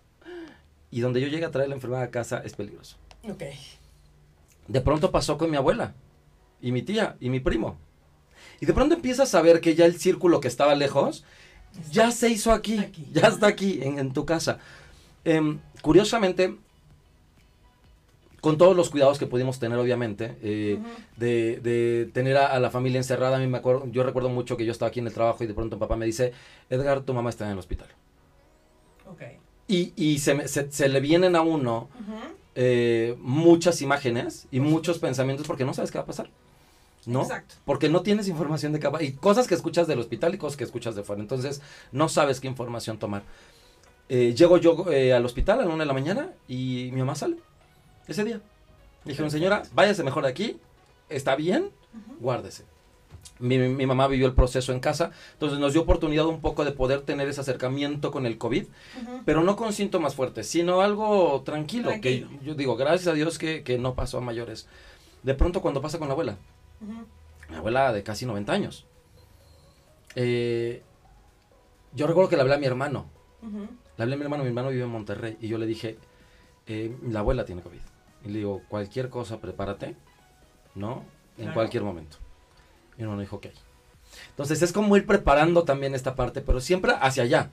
y 0.90 1.02
donde 1.02 1.22
yo 1.22 1.28
llegue 1.28 1.46
a 1.46 1.52
traer 1.52 1.70
la 1.70 1.76
enfermedad 1.76 2.04
a 2.04 2.12
casa 2.12 2.42
es 2.44 2.56
peligroso. 2.56 2.98
Ok. 3.30 3.44
De 4.68 4.82
pronto 4.82 5.12
pasó 5.12 5.38
con 5.38 5.52
mi 5.52 5.58
abuela 5.58 5.94
y 6.62 6.72
mi 6.72 6.82
tía 6.82 7.18
y 7.20 7.30
mi 7.30 7.40
primo. 7.40 7.78
Y 8.60 8.66
de 8.66 8.74
pronto 8.74 8.96
empiezas 8.96 9.36
a 9.36 9.42
ver 9.42 9.62
que 9.62 9.76
ya 9.76 9.86
el 9.86 10.00
círculo 10.00 10.40
que 10.40 10.48
estaba 10.48 10.76
lejos 10.76 11.24
ya 11.92 12.12
se 12.12 12.30
hizo 12.30 12.52
aquí, 12.52 12.80
ya 13.12 13.28
está 13.28 13.48
aquí, 13.48 13.80
en, 13.84 14.14
tu 14.14 14.26
casa. 14.26 14.60
Em, 15.24 15.60
curiosamente, 15.82 16.58
con 18.46 18.60
todos 18.60 18.78
los 18.78 18.92
cuidados 18.92 19.18
que 19.18 19.26
pudimos 19.26 19.58
tener, 19.58 19.80
obviamente, 19.80 20.38
eh, 20.44 20.78
de, 21.18 22.08
tener 22.14 22.38
a, 22.38 22.60
la 22.60 22.70
familia 22.70 23.00
encerrada. 23.00 23.38
A 23.38 23.40
mí 23.40 23.48
me 23.48 23.58
acuerdo, 23.58 23.88
yo 23.88 24.04
recuerdo 24.04 24.30
mucho 24.30 24.56
que 24.56 24.66
yo 24.66 24.72
estaba 24.72 24.90
aquí 24.90 25.00
en 25.00 25.08
el 25.08 25.14
trabajo 25.16 25.44
y 25.44 25.48
de 25.48 25.56
pronto 25.56 25.78
mi 25.78 25.80
papá 25.80 25.96
me 25.96 26.06
dice, 26.06 26.32
Edgar, 26.70 27.02
tu 27.02 27.16
mamá 27.16 27.32
está 27.32 27.46
en 27.46 27.54
el 27.54 27.58
hospital. 27.58 27.88
Okay. 29.12 29.40
Y, 29.68 29.94
y 29.96 30.20
se, 30.20 30.48
se, 30.48 30.90
le 30.90 31.00
vienen 31.00 31.36
a 31.36 31.42
uno 31.42 31.90
eh, 32.54 33.16
muchas 33.18 33.82
imágenes 33.82 34.48
y 34.52 34.60
muchos 34.60 35.00
pensamientos 35.00 35.48
porque 35.48 35.66
no 35.66 35.74
sabes 35.74 35.90
qué 35.90 35.98
va 35.98 36.04
a 36.04 36.08
pasar. 36.08 36.30
¿no? 37.08 37.24
Exacto. 37.24 37.56
Porque 37.66 37.90
no 37.90 38.04
tienes 38.04 38.28
información 38.28 38.74
de 38.74 38.80
capa 38.80 39.02
y 39.02 39.14
cosas 39.14 39.48
que 39.48 39.56
escuchas 39.56 39.88
del 39.88 39.98
hospital 39.98 40.36
y 40.36 40.38
cosas 40.38 40.56
que 40.56 40.66
escuchas 40.66 40.96
de 40.96 41.02
fuera. 41.02 41.20
Entonces, 41.20 41.64
no 41.92 42.10
sabes 42.10 42.40
qué 42.40 42.48
información 42.48 43.00
tomar. 43.00 43.24
Eh, 44.08 44.36
llego 44.38 44.58
yo 44.58 44.86
al 44.86 45.26
hospital 45.26 45.62
a 45.62 45.66
la 45.66 45.74
una 45.74 45.84
de 45.84 45.88
la 45.88 45.94
mañana 45.94 46.30
y 46.48 46.92
mi 46.94 47.00
mamá 47.00 47.16
sale 47.16 47.38
ese 48.08 48.24
día. 48.24 48.42
dijeron, 49.04 49.32
señora, 49.32 49.64
váyase 49.74 50.04
mejor 50.04 50.24
de 50.24 50.30
aquí, 50.30 50.58
está 51.10 51.36
bien, 51.36 51.72
guárdese. 52.20 52.64
Mi, 53.40 53.58
mamá 53.86 54.08
vivió 54.08 54.28
el 54.28 54.34
proceso 54.34 54.72
en 54.72 54.80
casa, 54.80 55.12
entonces 55.34 55.60
nos 55.60 55.74
dio 55.74 55.82
oportunidad 55.82 56.26
un 56.26 56.40
poco 56.40 56.64
de 56.64 56.72
poder 56.72 57.02
tener 57.02 57.28
ese 57.28 57.42
acercamiento 57.42 58.12
con 58.12 58.26
el 58.26 58.38
COVID, 58.38 58.66
pero 59.26 59.44
no 59.44 59.56
con 59.56 59.74
síntomas 59.74 60.16
fuertes, 60.16 60.48
sino 60.48 60.82
algo 60.82 61.42
tranquilo, 61.44 61.92
que 62.02 62.26
yo 62.44 62.56
digo, 62.56 62.78
gracias 62.78 63.08
a 63.08 63.14
Dios 63.14 63.38
que, 63.38 63.78
no 63.80 63.94
pasó 63.94 64.20
a 64.20 64.22
mayores. 64.22 64.68
De 65.24 65.34
pronto 65.34 65.62
cuando 65.62 65.82
pasa 65.82 66.00
con 66.00 66.08
la 66.08 66.14
abuela, 66.14 66.38
mi 67.50 67.56
abuela 67.56 67.92
de 67.92 68.04
casi 68.04 68.26
90 68.26 68.54
años, 68.54 68.86
eh, 70.16 70.82
yo 71.94 72.08
recuerdo 72.08 72.30
que 72.30 72.36
le 72.38 72.44
hablé 72.44 72.56
a 72.56 72.60
mi 72.60 72.68
hermano, 72.68 73.10
le 73.98 74.04
hablé 74.04 74.16
a 74.16 74.18
mi 74.18 74.24
hermano, 74.24 74.44
mi 74.44 74.50
hermano 74.50 74.70
vive 74.70 74.84
en 74.84 74.90
Monterrey, 74.90 75.38
y 75.42 75.50
yo 75.50 75.58
le 75.58 75.66
dije, 75.66 75.98
eh, 76.68 76.96
la 77.10 77.20
abuela 77.20 77.44
tiene 77.44 77.62
COVID. 77.62 77.80
Y 78.26 78.30
le 78.30 78.40
digo, 78.40 78.62
cualquier 78.68 79.10
cosa, 79.10 79.40
prepárate, 79.40 79.96
¿no? 80.74 81.04
En 81.38 81.54
cualquier 81.54 81.84
momento. 81.84 82.18
Y 82.98 83.04
uno 83.04 83.16
me 83.16 83.22
dijo, 83.22 83.38
ok. 83.38 83.48
Entonces 84.30 84.62
es 84.62 84.72
como 84.72 84.98
ir 84.98 85.06
preparando 85.06 85.64
también 85.64 85.96
esta 85.96 86.16
parte, 86.16 86.42
pero 86.42 86.60
siempre 86.60 86.94
hacia 87.00 87.24
allá. 87.24 87.50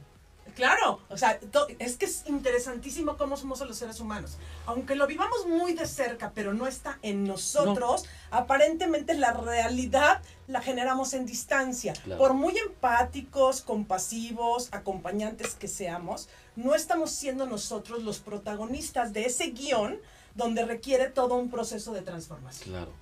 Claro, 0.55 1.01
o 1.09 1.17
sea, 1.17 1.41
es 1.79 1.97
que 1.97 2.05
es 2.05 2.25
interesantísimo 2.27 3.17
cómo 3.17 3.39
somos 3.39 3.61
los 3.61 3.77
seres 3.77 4.01
humanos. 4.01 4.37
Aunque 4.67 4.97
lo 4.97 5.07
vivamos 5.07 5.47
muy 5.47 5.73
de 5.73 5.87
cerca, 5.87 6.33
pero 6.35 6.53
no 6.53 6.67
está 6.67 6.99
en 7.01 7.25
nosotros, 7.25 8.05
aparentemente 8.31 9.15
la 9.15 9.33
realidad 9.33 10.21
la 10.49 10.61
generamos 10.61 11.15
en 11.15 11.25
distancia. 11.25 11.95
Por 12.19 12.35
muy 12.35 12.57
empáticos, 12.59 13.63
compasivos, 13.63 14.69
acompañantes 14.73 15.55
que 15.55 15.69
seamos, 15.69 16.29
no 16.55 16.75
estamos 16.75 17.13
siendo 17.13 17.47
nosotros 17.47 18.03
los 18.03 18.19
protagonistas 18.19 19.15
de 19.15 19.25
ese 19.25 19.53
guion 19.53 19.99
donde 20.35 20.65
requiere 20.65 21.09
todo 21.09 21.35
un 21.35 21.51
proceso 21.51 21.93
de 21.93 22.03
transformación. 22.03 22.71
Claro. 22.71 22.93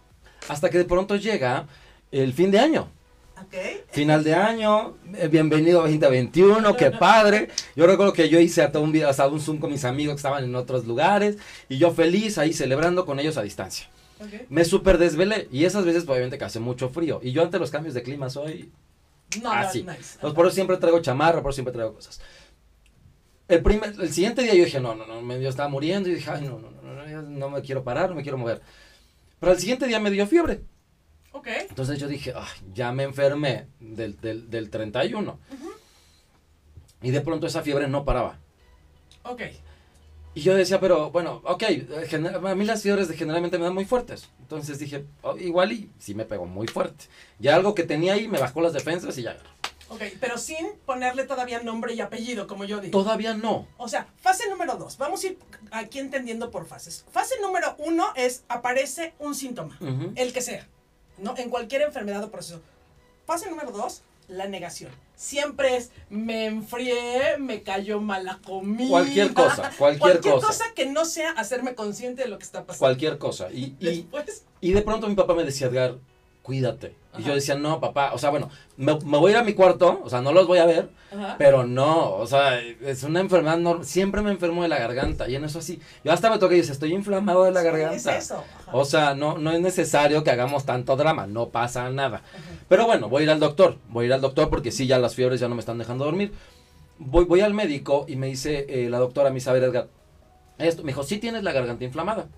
Hasta 0.48 0.70
que 0.70 0.78
de 0.78 0.84
pronto 0.84 1.16
llega 1.16 1.66
el 2.10 2.32
fin 2.32 2.50
de 2.50 2.58
año. 2.58 2.88
Okay. 3.46 3.82
Final 3.90 4.22
de 4.22 4.34
año, 4.34 4.98
eh, 5.14 5.28
bienvenido 5.28 5.78
a 5.78 5.82
2021, 5.84 6.76
qué 6.76 6.90
padre. 6.90 7.48
Yo 7.74 7.86
recuerdo 7.86 8.12
que 8.12 8.28
yo 8.28 8.38
hice 8.38 8.62
hasta 8.62 8.78
un, 8.80 8.94
hasta 9.02 9.26
un 9.28 9.40
Zoom 9.40 9.58
con 9.58 9.70
mis 9.70 9.86
amigos 9.86 10.14
que 10.14 10.18
estaban 10.18 10.44
en 10.44 10.54
otros 10.54 10.86
lugares 10.86 11.36
y 11.66 11.78
yo 11.78 11.90
feliz 11.90 12.36
ahí 12.36 12.52
celebrando 12.52 13.06
con 13.06 13.18
ellos 13.18 13.38
a 13.38 13.42
distancia. 13.42 13.88
Me 14.50 14.66
super 14.66 14.98
desvelé 14.98 15.48
y 15.50 15.64
esas 15.64 15.86
veces 15.86 16.04
pues, 16.04 16.16
obviamente 16.16 16.36
que 16.36 16.44
hace 16.44 16.60
mucho 16.60 16.90
frío 16.90 17.20
y 17.22 17.32
yo 17.32 17.42
ante 17.42 17.58
los 17.58 17.70
cambios 17.70 17.94
de 17.94 18.02
clima 18.02 18.28
soy 18.28 18.70
no, 19.40 19.50
así. 19.50 19.84
Nice. 19.84 20.18
por 20.18 20.46
eso 20.46 20.54
siempre 20.54 20.76
traigo 20.76 21.00
chamarra, 21.00 21.40
por 21.40 21.50
eso 21.50 21.56
siempre 21.56 21.72
traigo 21.72 21.94
cosas. 21.94 22.20
El, 23.50 23.62
primer, 23.62 23.94
el 24.00 24.12
siguiente 24.12 24.42
día 24.42 24.54
yo 24.54 24.64
dije, 24.64 24.80
no, 24.80 24.94
no, 24.94 25.06
no, 25.06 25.20
me, 25.22 25.40
yo 25.40 25.48
estaba 25.48 25.68
muriendo 25.68 26.08
y 26.08 26.14
dije, 26.14 26.30
ay, 26.30 26.42
no, 26.42 26.58
no, 26.58 26.70
no, 26.70 27.06
no, 27.06 27.22
no 27.22 27.50
me 27.50 27.62
quiero 27.62 27.82
parar, 27.82 28.08
no 28.08 28.16
me 28.16 28.22
quiero 28.22 28.38
mover. 28.38 28.62
Pero 29.38 29.52
el 29.52 29.58
siguiente 29.58 29.86
día 29.86 29.98
me 29.98 30.10
dio 30.10 30.26
fiebre. 30.26 30.62
Ok. 31.32 31.48
Entonces 31.68 31.98
yo 31.98 32.08
dije, 32.08 32.32
ay, 32.36 32.72
ya 32.72 32.92
me 32.92 33.02
enfermé 33.02 33.66
del, 33.80 34.20
del, 34.20 34.50
del 34.50 34.70
31. 34.70 35.38
Y 37.02 37.10
de 37.10 37.20
pronto 37.20 37.46
esa 37.46 37.62
fiebre 37.62 37.88
no 37.88 38.04
paraba. 38.04 38.38
Ok. 39.24 39.42
Y 40.34 40.42
yo 40.42 40.54
decía, 40.54 40.78
pero 40.78 41.10
bueno, 41.10 41.42
ok, 41.44 41.64
a 42.44 42.54
mí 42.54 42.64
las 42.64 42.82
fiebres 42.82 43.10
generalmente 43.10 43.58
me 43.58 43.64
dan 43.64 43.74
muy 43.74 43.84
fuertes. 43.84 44.28
Entonces 44.40 44.78
dije, 44.78 45.04
oh, 45.22 45.36
igual 45.36 45.72
y 45.72 45.90
sí 45.98 46.14
me 46.14 46.24
pegó 46.24 46.46
muy 46.46 46.68
fuerte. 46.68 47.06
Ya 47.40 47.56
algo 47.56 47.74
que 47.74 47.82
tenía 47.82 48.12
ahí 48.12 48.28
me 48.28 48.38
bajó 48.38 48.60
las 48.60 48.72
defensas 48.72 49.18
y 49.18 49.22
ya. 49.22 49.36
Ok, 49.90 50.02
pero 50.20 50.38
sin 50.38 50.70
ponerle 50.86 51.24
todavía 51.24 51.62
nombre 51.62 51.94
y 51.94 52.00
apellido, 52.00 52.46
como 52.46 52.64
yo 52.64 52.80
digo. 52.80 52.92
Todavía 52.92 53.34
no. 53.34 53.66
O 53.76 53.88
sea, 53.88 54.06
fase 54.20 54.48
número 54.48 54.76
dos. 54.76 54.96
Vamos 54.98 55.24
a 55.24 55.26
ir 55.26 55.38
aquí 55.72 55.98
entendiendo 55.98 56.52
por 56.52 56.64
fases. 56.66 57.04
Fase 57.10 57.34
número 57.42 57.74
uno 57.78 58.06
es 58.14 58.44
aparece 58.48 59.14
un 59.18 59.34
síntoma, 59.34 59.76
el 60.14 60.32
que 60.32 60.42
sea, 60.42 60.68
¿no? 61.18 61.34
En 61.36 61.50
cualquier 61.50 61.82
enfermedad 61.82 62.22
o 62.22 62.30
proceso. 62.30 62.62
Fase 63.26 63.50
número 63.50 63.72
dos, 63.72 64.02
la 64.28 64.46
negación. 64.46 64.92
Siempre 65.16 65.76
es, 65.76 65.90
me 66.08 66.46
enfrié, 66.46 67.36
me 67.38 67.64
cayó 67.64 68.00
mala 68.00 68.38
comida. 68.46 68.88
Cualquier 68.90 69.34
cosa, 69.34 69.72
cualquier, 69.78 70.20
cualquier 70.20 70.34
cosa. 70.34 70.64
que 70.74 70.86
no 70.86 71.04
sea 71.04 71.32
hacerme 71.32 71.74
consciente 71.74 72.22
de 72.22 72.28
lo 72.28 72.38
que 72.38 72.44
está 72.44 72.64
pasando. 72.64 72.78
Cualquier 72.78 73.18
cosa. 73.18 73.50
Y, 73.50 73.76
Después, 73.80 74.44
y 74.60 74.72
de 74.72 74.82
pronto 74.82 75.08
mi 75.08 75.16
papá 75.16 75.34
me 75.34 75.44
decía, 75.44 75.66
Edgar, 75.66 75.98
cuídate. 76.42 76.94
Y 77.18 77.24
yo 77.24 77.34
decía, 77.34 77.56
no, 77.56 77.80
papá, 77.80 78.12
o 78.14 78.18
sea, 78.18 78.30
bueno, 78.30 78.50
me, 78.76 78.92
voy 78.92 79.30
a 79.30 79.34
ir 79.34 79.36
a 79.38 79.42
mi 79.42 79.54
cuarto, 79.54 80.00
o 80.04 80.08
sea, 80.08 80.20
no 80.20 80.32
los 80.32 80.46
voy 80.46 80.58
a 80.58 80.64
ver, 80.64 80.90
pero 81.38 81.66
no, 81.66 82.14
o 82.14 82.26
sea, 82.26 82.60
es 82.60 83.02
una 83.02 83.18
enfermedad, 83.18 83.58
no, 83.58 83.82
siempre 83.82 84.22
me 84.22 84.30
enfermo 84.30 84.62
de 84.62 84.68
la 84.68 84.78
garganta, 84.78 85.28
y 85.28 85.34
en 85.34 85.44
eso 85.44 85.58
así, 85.58 85.80
yo 86.04 86.12
hasta 86.12 86.30
me 86.30 86.38
toqué 86.38 86.54
y 86.54 86.58
dice, 86.58 86.70
estoy 86.70 86.94
inflamado 86.94 87.44
de 87.44 87.50
la 87.50 87.62
garganta. 87.62 87.96
Es 87.96 88.06
eso. 88.06 88.44
O 88.70 88.84
sea, 88.84 89.14
no, 89.14 89.38
no 89.38 89.50
es 89.50 89.60
necesario 89.60 90.22
que 90.22 90.30
hagamos 90.30 90.64
tanto 90.64 90.94
drama, 90.94 91.26
no 91.26 91.48
pasa 91.48 91.90
nada. 91.90 92.22
Pero 92.68 92.86
bueno, 92.86 93.08
voy 93.08 93.22
a 93.22 93.24
ir 93.24 93.30
al 93.30 93.40
doctor, 93.40 93.78
voy 93.88 94.04
a 94.04 94.06
ir 94.06 94.12
al 94.12 94.20
doctor 94.20 94.48
porque 94.48 94.70
sí, 94.70 94.86
ya 94.86 95.00
las 95.00 95.16
fiebres 95.16 95.40
ya 95.40 95.48
no 95.48 95.56
me 95.56 95.60
están 95.60 95.78
dejando 95.78 96.04
dormir. 96.04 96.32
Voy, 96.98 97.24
voy 97.24 97.40
al 97.40 97.54
médico 97.54 98.04
y 98.06 98.14
me 98.14 98.28
dice 98.28 98.66
eh, 98.68 98.88
la 98.88 98.98
doctora, 98.98 99.30
mi 99.30 99.40
saber 99.40 99.64
Edgar, 99.64 99.88
esto, 100.58 100.82
me 100.84 100.88
dijo, 100.88 101.02
sí 101.02 101.18
tienes 101.18 101.42
la 101.42 101.52
garganta 101.52 101.84
inflamada. 101.84 102.28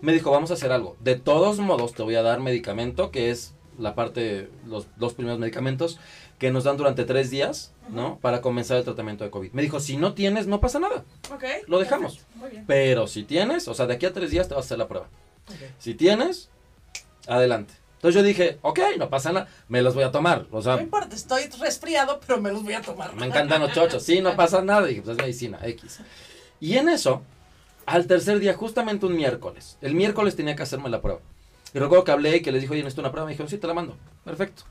Me 0.00 0.12
dijo, 0.12 0.30
vamos 0.30 0.50
a 0.50 0.54
hacer 0.54 0.72
algo. 0.72 0.96
De 1.00 1.16
todos 1.16 1.58
modos, 1.58 1.94
te 1.94 2.02
voy 2.02 2.14
a 2.16 2.22
dar 2.22 2.40
medicamento 2.40 3.10
que 3.10 3.30
es 3.30 3.54
la 3.78 3.94
parte, 3.94 4.50
los 4.66 4.86
dos 4.96 5.14
primeros 5.14 5.38
medicamentos 5.38 5.98
que 6.38 6.50
nos 6.50 6.64
dan 6.64 6.76
durante 6.76 7.04
tres 7.04 7.30
días, 7.30 7.72
¿no? 7.88 8.18
Para 8.18 8.40
comenzar 8.40 8.76
el 8.78 8.84
tratamiento 8.84 9.24
de 9.24 9.30
COVID. 9.30 9.52
Me 9.52 9.62
dijo, 9.62 9.80
si 9.80 9.96
no 9.96 10.14
tienes, 10.14 10.46
no 10.46 10.60
pasa 10.60 10.78
nada. 10.78 11.04
Ok. 11.32 11.44
Lo 11.66 11.78
dejamos. 11.78 12.20
Muy 12.34 12.50
bien. 12.50 12.64
Pero 12.66 13.06
si 13.06 13.24
tienes, 13.24 13.68
o 13.68 13.74
sea, 13.74 13.86
de 13.86 13.94
aquí 13.94 14.06
a 14.06 14.12
tres 14.12 14.30
días 14.30 14.48
te 14.48 14.54
vas 14.54 14.64
a 14.64 14.66
hacer 14.66 14.78
la 14.78 14.88
prueba. 14.88 15.08
Si 15.78 15.94
tienes, 15.94 16.50
adelante. 17.26 17.74
Entonces 17.96 18.14
yo 18.20 18.26
dije, 18.26 18.58
ok, 18.62 18.78
no 18.98 19.10
pasa 19.10 19.30
nada, 19.32 19.48
me 19.68 19.82
los 19.82 19.94
voy 19.94 20.04
a 20.04 20.10
tomar. 20.10 20.46
O 20.50 20.62
sea, 20.62 20.76
No 20.76 20.82
importa, 20.82 21.14
estoy 21.14 21.42
resfriado, 21.60 22.18
pero 22.26 22.40
me 22.40 22.50
los 22.50 22.62
voy 22.62 22.72
a 22.72 22.80
tomar. 22.80 23.14
me 23.14 23.26
encantan 23.26 23.60
los 23.60 23.72
chochos. 23.72 24.02
Sí, 24.02 24.22
no 24.22 24.34
pasa 24.36 24.62
nada. 24.62 24.86
dije, 24.86 25.02
pues 25.02 25.16
es 25.18 25.22
medicina, 25.22 25.58
X. 25.62 26.00
Y 26.60 26.76
en 26.78 26.88
eso, 26.88 27.22
al 27.90 28.06
tercer 28.06 28.38
día, 28.38 28.54
justamente 28.54 29.04
un 29.04 29.16
miércoles, 29.16 29.76
el 29.80 29.96
miércoles 29.96 30.36
tenía 30.36 30.54
que 30.54 30.62
hacerme 30.62 30.88
la 30.88 31.02
prueba. 31.02 31.20
Y 31.74 31.78
recuerdo 31.80 32.04
que 32.04 32.12
hablé 32.12 32.36
y 32.36 32.40
que 32.40 32.52
les 32.52 32.62
dijo, 32.62 32.72
oye, 32.72 32.82
necesito 32.82 33.02
una 33.02 33.10
prueba. 33.10 33.26
Me 33.26 33.32
dijeron, 33.32 33.50
sí, 33.50 33.58
te 33.58 33.66
la 33.66 33.74
mando. 33.74 33.96
Perfecto. 34.24 34.62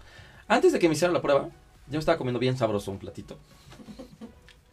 Antes 0.47 0.71
de 0.71 0.79
que 0.79 0.88
me 0.88 0.93
hicieran 0.93 1.13
la 1.13 1.21
prueba, 1.21 1.49
yo 1.88 1.93
me 1.93 1.99
estaba 1.99 2.17
comiendo 2.17 2.39
bien 2.39 2.57
sabroso 2.57 2.91
un 2.91 2.97
platito. 2.97 3.38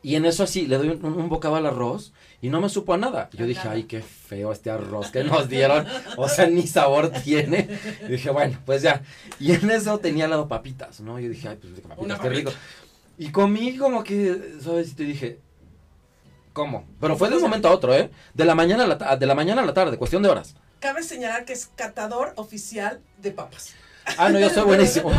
Y 0.01 0.15
en 0.15 0.27
eso 0.27 0.45
así, 0.45 0.69
le 0.69 0.77
doy 0.77 0.91
un, 0.91 1.05
un 1.05 1.29
bocado 1.29 1.57
al 1.57 1.67
arroz 1.67 2.13
y 2.41 2.49
no 2.49 2.61
me 2.61 2.69
supo 2.69 2.95
a 2.95 2.99
nada. 2.99 3.29
Y 3.33 3.37
yo 3.37 3.47
dije, 3.47 3.67
ay, 3.69 3.83
qué 3.85 4.01
feo 4.01 4.53
este 4.53 4.71
arroz 4.71 5.11
que 5.11 5.25
nos 5.25 5.49
dieron. 5.49 5.85
O 6.17 6.29
sea, 6.29 6.47
ni 6.47 6.69
sabor 6.69 7.11
tiene. 7.11 7.69
Y 8.07 8.13
dije, 8.13 8.31
bueno, 8.31 8.61
pues 8.65 8.83
ya. 8.83 9.03
Y 9.41 9.51
en 9.53 9.69
eso 9.73 9.99
tenía 9.99 10.25
al 10.25 10.31
lado 10.31 10.47
papitas, 10.47 11.01
¿no? 11.01 11.19
Yo 11.19 11.29
dije, 11.29 11.49
ay, 11.49 11.59
pues 11.61 11.81
papitas, 11.81 12.21
qué 12.21 12.29
rico. 12.29 12.53
Y 13.19 13.31
comí 13.31 13.77
como 13.77 14.05
que, 14.05 14.55
¿sabes? 14.61 14.93
Y 14.93 14.95
te 14.95 15.03
dije, 15.03 15.41
¿cómo? 16.57 16.87
Pero 16.99 17.19
fue 17.19 17.29
de 17.29 17.37
un 17.37 17.43
momento 17.43 17.69
a 17.69 17.71
otro, 17.71 17.95
¿eh? 17.95 18.11
De 18.33 18.47
la 18.47 18.55
mañana 18.55 18.85
a 18.85 18.87
la, 18.87 19.17
de 19.17 19.27
la, 19.27 19.35
mañana 19.35 19.61
a 19.61 19.67
la 19.67 19.75
tarde, 19.75 19.99
cuestión 19.99 20.23
de 20.23 20.31
horas. 20.31 20.57
Cabe 20.81 21.03
señalar 21.03 21.45
que 21.45 21.53
es 21.53 21.67
catador 21.67 22.33
oficial 22.37 23.03
de 23.19 23.31
papas. 23.31 23.75
Ah, 24.17 24.31
no, 24.31 24.41
yo 24.41 24.49
soy 24.49 24.65
buenísimo. 24.65 25.13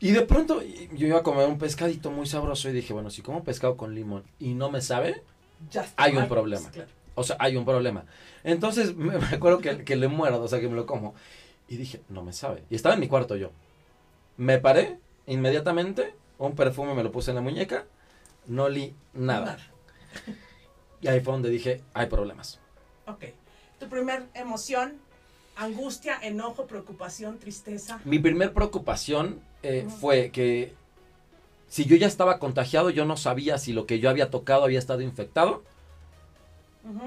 y 0.00 0.10
de 0.10 0.20
pronto 0.20 0.60
yo 0.92 1.06
iba 1.06 1.20
a 1.20 1.22
comer 1.22 1.48
un 1.48 1.56
pescadito 1.56 2.10
muy 2.10 2.26
sabroso 2.26 2.68
y 2.68 2.72
dije, 2.72 2.92
bueno, 2.92 3.08
si 3.08 3.22
como 3.22 3.44
pescado 3.44 3.78
con 3.78 3.94
limón 3.94 4.24
y 4.38 4.52
no 4.52 4.70
me 4.70 4.82
sabe, 4.82 5.22
Ya 5.70 5.84
está. 5.84 6.02
Hay 6.02 6.14
un 6.14 6.28
problema. 6.28 6.70
claro. 6.70 6.90
o 7.14 7.24
sea, 7.24 7.36
hay 7.38 7.56
un 7.56 7.64
problema. 7.64 8.04
Entonces 8.42 8.94
me, 8.94 9.16
me 9.18 9.26
acuerdo 9.28 9.60
que, 9.60 9.84
que 9.84 9.96
le 9.96 10.08
muerdo, 10.08 10.42
o 10.42 10.48
sea, 10.48 10.60
que 10.60 10.68
me 10.68 10.76
lo 10.76 10.84
como. 10.84 11.14
Y 11.66 11.76
dije, 11.78 12.02
no 12.10 12.22
me 12.22 12.34
sabe. 12.34 12.62
Y 12.68 12.74
estaba 12.74 12.94
en 12.94 13.00
mi 13.00 13.08
cuarto 13.08 13.36
yo. 13.36 13.52
Me 14.36 14.58
paré 14.58 14.98
inmediatamente, 15.26 16.14
un 16.36 16.54
perfume 16.54 16.92
me 16.92 17.02
lo 17.02 17.10
puse 17.10 17.30
en 17.30 17.36
la 17.36 17.40
muñeca, 17.40 17.86
no 18.46 18.64
olí 18.64 18.94
nada. 19.14 19.56
Y 21.00 21.08
ahí 21.08 21.20
fue 21.20 21.32
donde 21.34 21.50
dije, 21.50 21.80
hay 21.92 22.06
problemas. 22.06 22.58
Ok. 23.06 23.24
Tu 23.78 23.88
primer 23.88 24.24
emoción, 24.34 24.94
angustia, 25.56 26.18
enojo, 26.22 26.66
preocupación, 26.66 27.38
tristeza. 27.38 28.00
Mi 28.04 28.18
primer 28.18 28.52
preocupación 28.52 29.40
eh, 29.62 29.86
fue 30.00 30.30
que 30.30 30.72
si 31.68 31.84
yo 31.84 31.96
ya 31.96 32.06
estaba 32.06 32.38
contagiado, 32.38 32.90
yo 32.90 33.04
no 33.04 33.16
sabía 33.16 33.58
si 33.58 33.72
lo 33.72 33.84
que 33.86 33.98
yo 33.98 34.08
había 34.08 34.30
tocado 34.30 34.64
había 34.64 34.78
estado 34.78 35.00
infectado 35.02 35.62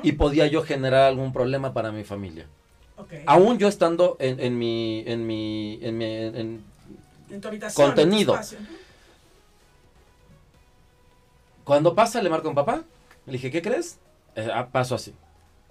y 0.03 0.13
podía 0.13 0.47
yo 0.47 0.63
generar 0.63 1.03
algún 1.03 1.31
problema 1.33 1.73
para 1.73 1.91
mi 1.91 2.03
familia. 2.03 2.47
Aún 3.27 3.57
yo 3.59 3.67
estando 3.67 4.17
en, 4.19 4.39
en 4.39 4.57
mi, 4.57 5.03
en 5.07 5.25
mi, 5.27 5.79
en 5.81 5.97
mi, 5.97 6.05
en- 6.15 6.63
En 7.29 7.41
tu 7.41 7.47
habitación. 7.47 7.89
en 7.89 7.95
tu 7.95 8.01
contenido. 8.03 8.39
cuando 11.63 11.93
pasa 11.93 12.21
le 12.21 12.29
marco 12.29 12.47
a 12.47 12.49
un 12.49 12.55
papá, 12.55 12.83
le 13.27 13.33
dije, 13.33 13.51
¿qué 13.51 13.61
crees? 13.61 13.99
Eh, 14.35 14.49
ah, 14.53 14.69
paso 14.71 14.95
así. 14.95 15.13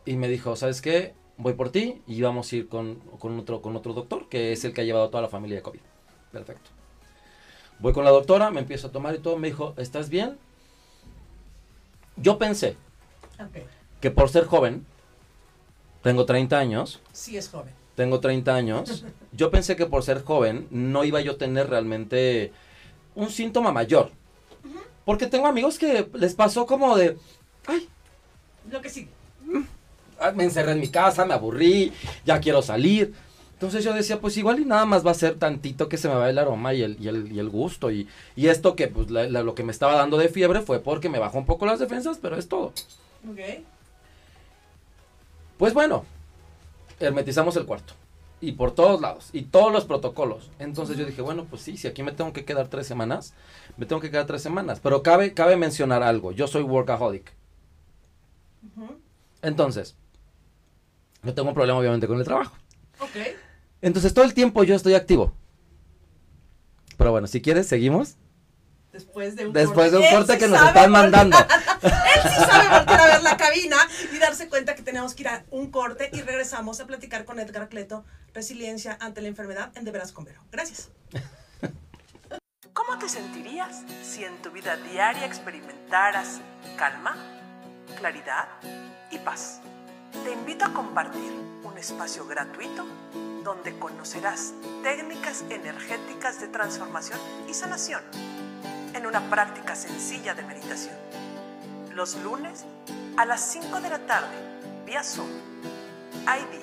Y 0.05 0.16
me 0.16 0.29
dijo, 0.29 0.55
¿sabes 0.57 0.81
qué? 0.81 1.14
Voy 1.38 1.55
por 1.55 1.71
ti 1.71 2.03
y 2.07 2.21
vamos 2.23 2.53
a 2.53 2.57
ir 2.57 2.69
con, 2.69 2.97
con 3.19 3.38
otro, 3.38 3.61
con 3.61 3.75
otro 3.77 3.92
doctor, 3.92 4.29
que 4.29 4.53
es 4.53 4.64
el 4.64 4.73
que 4.73 4.83
ha 4.83 4.85
llevado 4.85 5.07
a 5.07 5.11
toda 5.11 5.23
la 5.23 5.29
familia 5.29 5.57
de 5.57 5.62
COVID. 5.62 5.81
Perfecto. 6.33 6.71
Voy 7.79 7.92
con 7.92 8.05
la 8.05 8.11
doctora, 8.11 8.51
me 8.51 8.61
empiezo 8.61 8.87
a 8.87 8.92
tomar 8.92 9.14
y 9.14 9.19
todo, 9.19 9.37
me 9.37 9.49
dijo, 9.49 9.75
¿estás 9.77 10.09
bien? 10.09 10.38
Yo 12.16 12.38
pensé 12.38 12.77
que 14.01 14.11
por 14.11 14.31
ser 14.31 14.45
joven, 14.47 14.87
tengo 16.03 16.25
30 16.25 16.59
años, 16.59 17.01
Sí 17.12 17.37
es 17.37 17.49
joven. 17.49 17.75
tengo 17.95 18.21
30 18.21 18.55
años, 18.55 19.05
yo 19.33 19.51
pensé 19.51 19.77
que 19.77 19.87
por 19.87 20.03
ser 20.03 20.23
joven 20.25 20.69
no 20.71 21.05
iba 21.05 21.21
yo 21.21 21.33
a 21.33 21.38
tener 21.38 21.69
realmente 21.69 22.53
un 23.14 23.31
síntoma 23.31 23.73
mayor. 23.73 24.11
Porque 25.05 25.27
tengo 25.27 25.47
amigos 25.47 25.79
que 25.79 26.09
les 26.14 26.35
pasó 26.35 26.66
como 26.66 26.97
de, 26.97 27.16
ay, 27.66 27.88
Lo 28.70 28.81
que 28.83 28.88
sí. 28.90 29.09
ah, 30.18 30.33
me 30.33 30.44
encerré 30.44 30.72
en 30.72 30.81
mi 30.81 30.88
casa, 30.88 31.24
me 31.24 31.35
aburrí, 31.35 31.92
ya 32.24 32.40
quiero 32.40 32.62
salir. 32.62 33.14
Entonces 33.52 33.85
yo 33.85 33.94
decía, 33.94 34.20
pues 34.20 34.37
igual 34.37 34.61
y 34.61 34.64
nada 34.66 34.85
más 34.85 35.07
va 35.07 35.12
a 35.12 35.14
ser 35.14 35.38
tantito 35.38 35.88
que 35.88 35.96
se 35.96 36.09
me 36.09 36.14
va 36.14 36.29
el 36.29 36.38
aroma 36.38 36.74
y 36.74 36.83
el, 36.83 36.98
y 37.00 37.09
el, 37.09 37.33
y 37.33 37.38
el 37.38 37.48
gusto. 37.48 37.90
Y, 37.90 38.09
y 38.35 38.48
esto 38.48 38.76
que 38.76 38.88
pues 38.88 39.11
la- 39.11 39.29
la- 39.29 39.42
lo 39.42 39.55
que 39.55 39.64
me 39.64 39.72
estaba 39.72 39.94
dando 39.96 40.18
de 40.18 40.29
fiebre 40.29 40.61
fue 40.61 40.81
porque 40.81 41.09
me 41.09 41.18
bajó 41.18 41.38
un 41.38 41.46
poco 41.46 41.64
las 41.66 41.79
defensas, 41.79 42.18
pero 42.20 42.37
es 42.37 42.48
todo. 42.48 42.74
Ok. 43.29 43.40
Pues 45.57 45.74
bueno, 45.74 46.05
hermetizamos 47.00 47.57
el 47.57 47.66
cuarto. 47.66 47.94
Y 48.40 48.52
por 48.52 48.72
todos 48.74 49.00
lados. 49.00 49.31
Y 49.33 49.44
todos 49.44 49.72
los 49.72 49.87
protocolos. 49.87 50.52
Entonces 50.61 50.98
yo 50.98 51.07
dije, 51.07 51.22
bueno, 51.22 51.46
pues 51.50 51.62
sí, 51.62 51.76
si 51.79 51.88
aquí 51.88 52.02
me 52.05 52.12
tengo 52.12 52.33
que 52.35 52.44
quedar 52.46 52.68
tres 52.68 52.87
semanas, 52.88 53.35
me 53.79 53.87
tengo 53.87 54.02
que 54.02 54.11
quedar 54.11 54.26
tres 54.26 54.42
semanas. 54.42 54.81
Pero 54.83 55.02
cabe, 55.02 55.35
cabe 55.35 55.57
mencionar 55.57 56.02
algo. 56.05 56.33
Yo 56.33 56.46
soy 56.48 56.62
workaholic. 56.62 57.33
Entonces, 59.42 59.96
no 61.22 61.35
tengo 61.35 61.48
un 61.48 61.55
problema 61.55 61.79
obviamente 61.79 62.07
con 62.07 62.18
el 62.18 62.24
trabajo. 62.24 62.57
Ok. 63.00 63.16
Entonces 63.83 64.14
todo 64.14 64.24
el 64.24 64.35
tiempo 64.35 64.64
yo 64.64 64.74
estoy 64.74 64.94
activo. 64.94 65.35
Pero 66.96 67.11
bueno, 67.11 67.26
si 67.26 67.42
quieres, 67.42 67.66
seguimos. 67.68 68.16
Después 68.92 69.37
de 69.37 69.46
un 69.46 69.52
Después 69.52 69.92
de 69.92 69.98
un 69.98 70.07
corte 70.11 70.38
que 70.38 70.48
nos 70.48 70.59
están 70.59 70.74
voltear- 70.74 70.88
mandando. 70.90 71.37
Él 71.83 72.22
sí 72.22 72.44
sabe 72.46 72.68
voltear 72.79 73.00
a 73.00 73.07
ver 73.07 73.22
la 73.22 73.37
cabina 73.37 73.76
y 74.14 74.18
darse 74.18 74.48
cuenta 74.48 74.74
que 74.74 74.83
tenemos 74.83 75.14
que 75.14 75.22
ir 75.24 75.29
a 75.29 75.44
un 75.50 75.70
corte 75.70 76.09
y 76.14 76.22
regresamos 76.22 76.81
a 76.81 76.87
platicar 76.87 77.26
con 77.26 77.38
Edgar 77.38 77.68
Cleto, 77.68 78.05
resiliencia 78.33 78.96
ante 79.00 79.20
la 79.20 79.29
enfermedad 79.29 79.70
en 79.76 79.85
De 79.85 79.90
Veras 79.90 80.12
con 80.12 80.24
Vero. 80.24 80.40
Gracias. 80.50 80.88
¿Cómo 82.72 82.98
te 82.98 83.09
sentirías 83.09 83.83
si 84.02 84.24
en 84.24 84.40
tu 84.42 84.50
vida 84.50 84.76
diaria 84.76 85.26
experimentaras 85.26 86.40
calma, 86.79 87.16
claridad 87.94 88.49
y 89.11 89.18
paz? 89.18 89.61
Te 90.25 90.33
invito 90.33 90.64
a 90.64 90.72
compartir 90.72 91.33
un 91.62 91.79
espacio 91.79 92.27
gratuito 92.27 92.85
donde 93.44 93.79
conocerás 93.79 94.55
técnicas 94.83 95.44
energéticas 95.51 96.40
de 96.40 96.49
transformación 96.49 97.20
y 97.49 97.55
sanación 97.55 98.03
en 98.94 99.07
una 99.07 99.20
práctica 99.31 99.77
sencilla 99.77 100.35
de 100.35 100.42
meditación. 100.42 100.94
Los 101.94 102.16
lunes 102.16 102.64
a 103.16 103.25
las 103.25 103.40
5 103.53 103.81
de 103.81 103.88
la 103.88 103.99
tarde, 104.01 104.37
vía 104.85 105.05
Zoom, 105.05 105.29
ID 106.27 106.61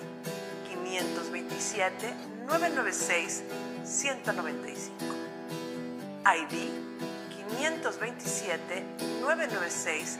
527 0.67 2.13
996 2.45 3.43
195. 3.85 5.15
ID 6.25 6.69
527 7.49 8.83
996 9.21 10.19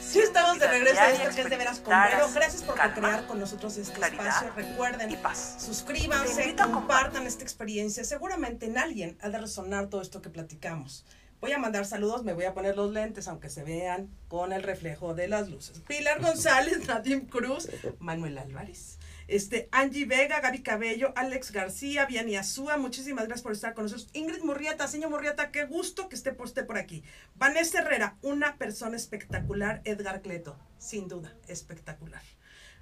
Sí, 0.00 0.20
estamos 0.20 0.58
de 0.58 0.66
regreso 0.66 1.00
a 1.00 1.10
esto 1.10 1.34
que 1.34 1.42
es 1.42 1.50
De 1.50 1.56
Veras 1.56 1.80
con 1.80 1.94
Vero. 2.02 2.28
Gracias 2.34 2.62
por 2.62 2.76
co-crear 2.76 3.26
con 3.26 3.40
nosotros 3.40 3.76
este 3.76 3.92
claridad 3.92 4.26
espacio. 4.26 4.52
Recuerden, 4.54 5.10
y 5.10 5.16
paz. 5.16 5.56
Te 5.58 5.64
suscríbanse, 5.66 6.54
compartan 6.56 7.26
esta 7.26 7.42
experiencia. 7.42 8.04
Seguramente 8.04 8.66
en 8.66 8.78
alguien 8.78 9.18
ha 9.20 9.28
de 9.28 9.38
resonar 9.38 9.88
todo 9.88 10.02
esto 10.02 10.22
que 10.22 10.30
platicamos. 10.30 11.04
Voy 11.40 11.52
a 11.52 11.58
mandar 11.58 11.84
saludos, 11.84 12.24
me 12.24 12.32
voy 12.32 12.46
a 12.46 12.54
poner 12.54 12.74
los 12.74 12.90
lentes, 12.90 13.28
aunque 13.28 13.50
se 13.50 13.64
vean 13.64 14.08
con 14.28 14.52
el 14.54 14.62
reflejo 14.62 15.14
de 15.14 15.28
las 15.28 15.50
luces. 15.50 15.80
Pilar 15.86 16.22
González, 16.22 16.86
Nadim 16.88 17.26
Cruz, 17.26 17.68
Manuel 17.98 18.38
Álvarez, 18.38 18.98
este, 19.26 19.68
Angie 19.72 20.04
Vega, 20.04 20.40
Gaby 20.40 20.62
Cabello, 20.62 21.12
Alex 21.16 21.52
García, 21.52 22.06
Vianney 22.06 22.36
Azúa, 22.36 22.76
muchísimas 22.76 23.26
gracias 23.26 23.42
por 23.42 23.52
estar 23.52 23.74
con 23.74 23.84
nosotros. 23.84 24.08
Ingrid 24.12 24.42
Murrieta, 24.42 24.86
señor 24.88 25.10
Murrieta, 25.10 25.50
qué 25.50 25.64
gusto 25.64 26.08
que 26.08 26.14
esté 26.14 26.32
por, 26.32 26.46
esté 26.46 26.64
por 26.64 26.76
aquí. 26.76 27.02
Vanessa 27.34 27.80
Herrera, 27.80 28.16
una 28.22 28.56
persona 28.56 28.96
espectacular. 28.96 29.80
Edgar 29.84 30.22
Cleto, 30.22 30.58
sin 30.78 31.08
duda, 31.08 31.34
espectacular. 31.48 32.22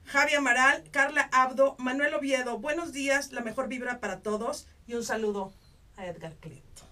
Javi 0.05 0.35
Amaral, 0.35 0.83
Carla 0.91 1.29
Abdo, 1.33 1.77
Manuel 1.79 2.15
Oviedo, 2.15 2.59
buenos 2.59 2.93
días, 2.93 3.33
la 3.33 3.41
mejor 3.41 3.69
vibra 3.69 4.01
para 4.01 4.21
todos 4.21 4.67
y 4.87 4.95
un 4.95 5.05
saludo 5.05 5.53
a 5.97 6.07
Edgar 6.07 6.35
Cleto. 6.37 6.83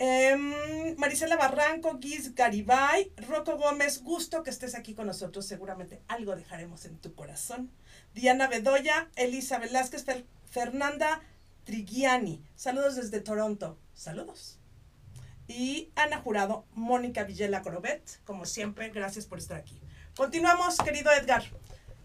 Em, 0.00 0.94
Marisela 0.96 1.36
Barranco, 1.36 1.98
Giz 2.00 2.34
Garibay, 2.34 3.12
Rocco 3.16 3.56
Gómez, 3.56 4.02
gusto 4.02 4.44
que 4.44 4.50
estés 4.50 4.76
aquí 4.76 4.94
con 4.94 5.08
nosotros. 5.08 5.44
Seguramente 5.44 6.02
algo 6.06 6.36
dejaremos 6.36 6.84
en 6.84 6.98
tu 6.98 7.14
corazón. 7.14 7.70
Diana 8.14 8.48
Bedoya, 8.48 9.08
Elisa 9.16 9.58
Velázquez, 9.58 10.04
Fernanda 10.50 11.20
Trigiani. 11.64 12.42
Saludos 12.56 12.96
desde 12.96 13.20
Toronto. 13.20 13.78
Saludos. 13.94 14.58
Y 15.46 15.90
Ana 15.96 16.18
Jurado, 16.18 16.66
Mónica 16.74 17.24
Villela 17.24 17.62
Corobet, 17.62 18.02
como 18.24 18.44
siempre, 18.44 18.90
gracias 18.90 19.24
por 19.26 19.38
estar 19.38 19.56
aquí. 19.56 19.80
Continuamos, 20.16 20.76
querido 20.76 21.10
Edgar. 21.10 21.44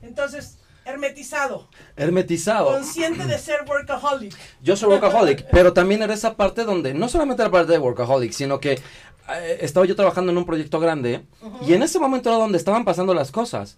Entonces, 0.01 0.59
hermetizado. 0.85 1.69
Hermetizado. 1.95 2.67
Consciente 2.67 3.25
de 3.25 3.37
ser 3.37 3.65
workaholic. 3.67 4.33
Yo 4.61 4.77
soy 4.77 4.89
workaholic, 4.89 5.45
pero 5.51 5.73
también 5.73 6.01
era 6.01 6.13
esa 6.13 6.35
parte 6.35 6.63
donde, 6.63 6.93
no 6.93 7.09
solamente 7.09 7.43
la 7.43 7.51
parte 7.51 7.71
de 7.71 7.79
workaholic, 7.79 8.31
sino 8.31 8.59
que 8.59 8.81
estaba 9.59 9.86
yo 9.86 9.95
trabajando 9.95 10.31
en 10.31 10.38
un 10.38 10.45
proyecto 10.45 10.79
grande 10.79 11.23
y 11.65 11.73
en 11.73 11.83
ese 11.83 11.99
momento 11.99 12.29
era 12.29 12.38
donde 12.38 12.57
estaban 12.57 12.83
pasando 12.83 13.13
las 13.13 13.31
cosas. 13.31 13.77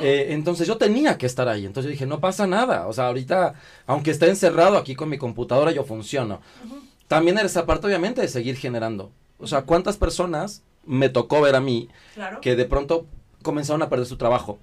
Eh, 0.00 0.28
entonces 0.30 0.66
yo 0.66 0.76
tenía 0.76 1.18
que 1.18 1.26
estar 1.26 1.48
ahí. 1.48 1.66
Entonces 1.66 1.88
yo 1.88 1.92
dije, 1.92 2.06
no 2.06 2.20
pasa 2.20 2.46
nada. 2.46 2.86
O 2.86 2.92
sea, 2.92 3.08
ahorita, 3.08 3.54
aunque 3.86 4.10
esté 4.10 4.28
encerrado 4.28 4.76
aquí 4.76 4.94
con 4.94 5.08
mi 5.08 5.18
computadora, 5.18 5.72
yo 5.72 5.84
funciono. 5.84 6.40
También 7.08 7.36
era 7.36 7.46
esa 7.46 7.66
parte, 7.66 7.86
obviamente, 7.86 8.20
de 8.20 8.28
seguir 8.28 8.56
generando. 8.56 9.10
O 9.38 9.46
sea, 9.46 9.62
¿cuántas 9.62 9.96
personas 9.96 10.62
me 10.84 11.08
tocó 11.08 11.40
ver 11.40 11.56
a 11.56 11.60
mí 11.60 11.88
que 12.40 12.56
de 12.56 12.64
pronto 12.64 13.06
comenzaron 13.42 13.82
a 13.82 13.88
perder 13.88 14.06
su 14.06 14.16
trabajo? 14.16 14.58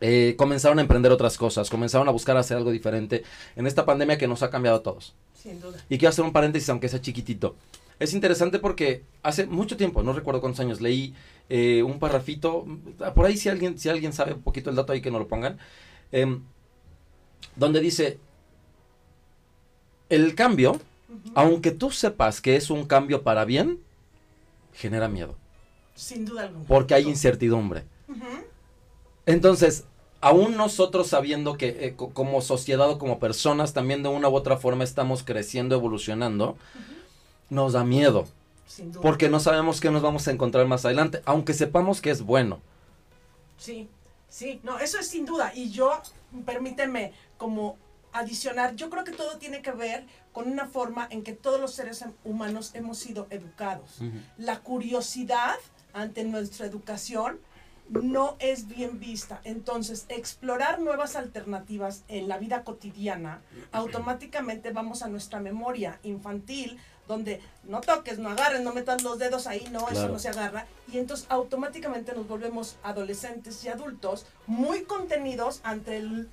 Eh, 0.00 0.34
comenzaron 0.36 0.78
a 0.78 0.82
emprender 0.82 1.10
otras 1.10 1.38
cosas, 1.38 1.70
comenzaron 1.70 2.06
a 2.06 2.10
buscar 2.10 2.36
hacer 2.36 2.58
algo 2.58 2.70
diferente 2.70 3.22
en 3.54 3.66
esta 3.66 3.86
pandemia 3.86 4.18
que 4.18 4.28
nos 4.28 4.42
ha 4.42 4.50
cambiado 4.50 4.78
a 4.78 4.82
todos. 4.82 5.14
Sin 5.32 5.60
duda. 5.60 5.78
Y 5.88 5.96
quiero 5.96 6.10
hacer 6.10 6.24
un 6.24 6.32
paréntesis, 6.32 6.68
aunque 6.68 6.88
sea 6.88 7.00
chiquitito. 7.00 7.54
Es 7.98 8.12
interesante 8.12 8.58
porque 8.58 9.04
hace 9.22 9.46
mucho 9.46 9.76
tiempo, 9.76 10.02
no 10.02 10.12
recuerdo 10.12 10.40
cuántos 10.40 10.60
años, 10.60 10.80
leí 10.80 11.14
eh, 11.48 11.82
un 11.82 11.98
parrafito, 11.98 12.66
por 13.14 13.26
ahí 13.26 13.36
si 13.36 13.48
alguien, 13.48 13.78
si 13.78 13.88
alguien 13.88 14.12
sabe 14.12 14.34
un 14.34 14.42
poquito 14.42 14.68
el 14.68 14.76
dato 14.76 14.92
ahí 14.92 15.00
que 15.00 15.10
no 15.10 15.18
lo 15.18 15.28
pongan, 15.28 15.58
em, 16.12 16.42
donde 17.56 17.80
dice, 17.80 18.18
el 20.10 20.34
cambio, 20.34 20.78
aunque 21.34 21.70
tú 21.70 21.90
sepas 21.90 22.40
que 22.40 22.56
es 22.56 22.70
un 22.70 22.84
cambio 22.84 23.22
para 23.22 23.44
bien, 23.44 23.80
genera 24.74 25.08
miedo. 25.08 25.36
Sin 25.94 26.26
duda 26.26 26.42
alguna. 26.42 26.66
Porque 26.66 26.94
hay 26.94 27.08
incertidumbre. 27.08 27.84
Entonces, 29.24 29.84
aún 30.20 30.56
nosotros 30.56 31.08
sabiendo 31.08 31.56
que 31.56 31.68
eh, 31.68 31.94
como 31.96 32.40
sociedad 32.42 32.90
o 32.90 32.98
como 32.98 33.18
personas 33.18 33.72
también 33.72 34.02
de 34.02 34.08
una 34.08 34.28
u 34.28 34.34
otra 34.34 34.56
forma 34.56 34.84
estamos 34.84 35.22
creciendo, 35.22 35.74
evolucionando, 35.74 36.56
nos 37.50 37.72
da 37.72 37.84
miedo. 37.84 38.26
Porque 39.00 39.28
no 39.28 39.40
sabemos 39.40 39.80
qué 39.80 39.90
nos 39.90 40.02
vamos 40.02 40.26
a 40.26 40.32
encontrar 40.32 40.66
más 40.66 40.84
adelante, 40.84 41.22
aunque 41.24 41.54
sepamos 41.54 42.00
que 42.00 42.10
es 42.10 42.22
bueno. 42.22 42.60
Sí, 43.58 43.88
sí, 44.28 44.60
no, 44.64 44.78
eso 44.78 44.98
es 44.98 45.08
sin 45.08 45.24
duda. 45.24 45.52
Y 45.54 45.70
yo, 45.70 46.00
permíteme 46.44 47.12
como 47.38 47.76
adicionar, 48.12 48.74
yo 48.74 48.90
creo 48.90 49.04
que 49.04 49.12
todo 49.12 49.38
tiene 49.38 49.62
que 49.62 49.72
ver 49.72 50.06
con 50.32 50.50
una 50.50 50.66
forma 50.66 51.06
en 51.10 51.22
que 51.22 51.32
todos 51.32 51.60
los 51.60 51.74
seres 51.74 52.04
humanos 52.24 52.72
hemos 52.74 52.98
sido 52.98 53.26
educados. 53.30 54.00
La 54.36 54.60
curiosidad 54.60 55.56
ante 55.92 56.24
nuestra 56.24 56.66
educación 56.66 57.38
no 57.88 58.36
es 58.38 58.66
bien 58.66 58.98
vista. 58.98 59.40
Entonces, 59.44 60.06
explorar 60.08 60.80
nuevas 60.80 61.16
alternativas 61.16 62.04
en 62.08 62.28
la 62.28 62.38
vida 62.38 62.64
cotidiana, 62.64 63.40
automáticamente 63.72 64.72
vamos 64.72 65.02
a 65.02 65.08
nuestra 65.08 65.40
memoria 65.40 66.00
infantil, 66.02 66.78
donde 67.08 67.40
no 67.64 67.80
toques, 67.80 68.18
no 68.18 68.30
agarres, 68.30 68.60
no 68.62 68.72
metas 68.72 69.02
los 69.02 69.18
dedos 69.18 69.46
ahí, 69.46 69.66
no, 69.70 69.88
eso 69.88 70.08
no 70.08 70.18
se 70.18 70.28
agarra. 70.28 70.66
Y 70.92 70.98
entonces 70.98 71.26
automáticamente 71.28 72.12
nos 72.14 72.26
volvemos 72.26 72.76
adolescentes 72.82 73.64
y 73.64 73.68
adultos 73.68 74.26
muy 74.46 74.82
contenidos 74.82 75.60
ante 75.62 75.96
el, 75.98 76.28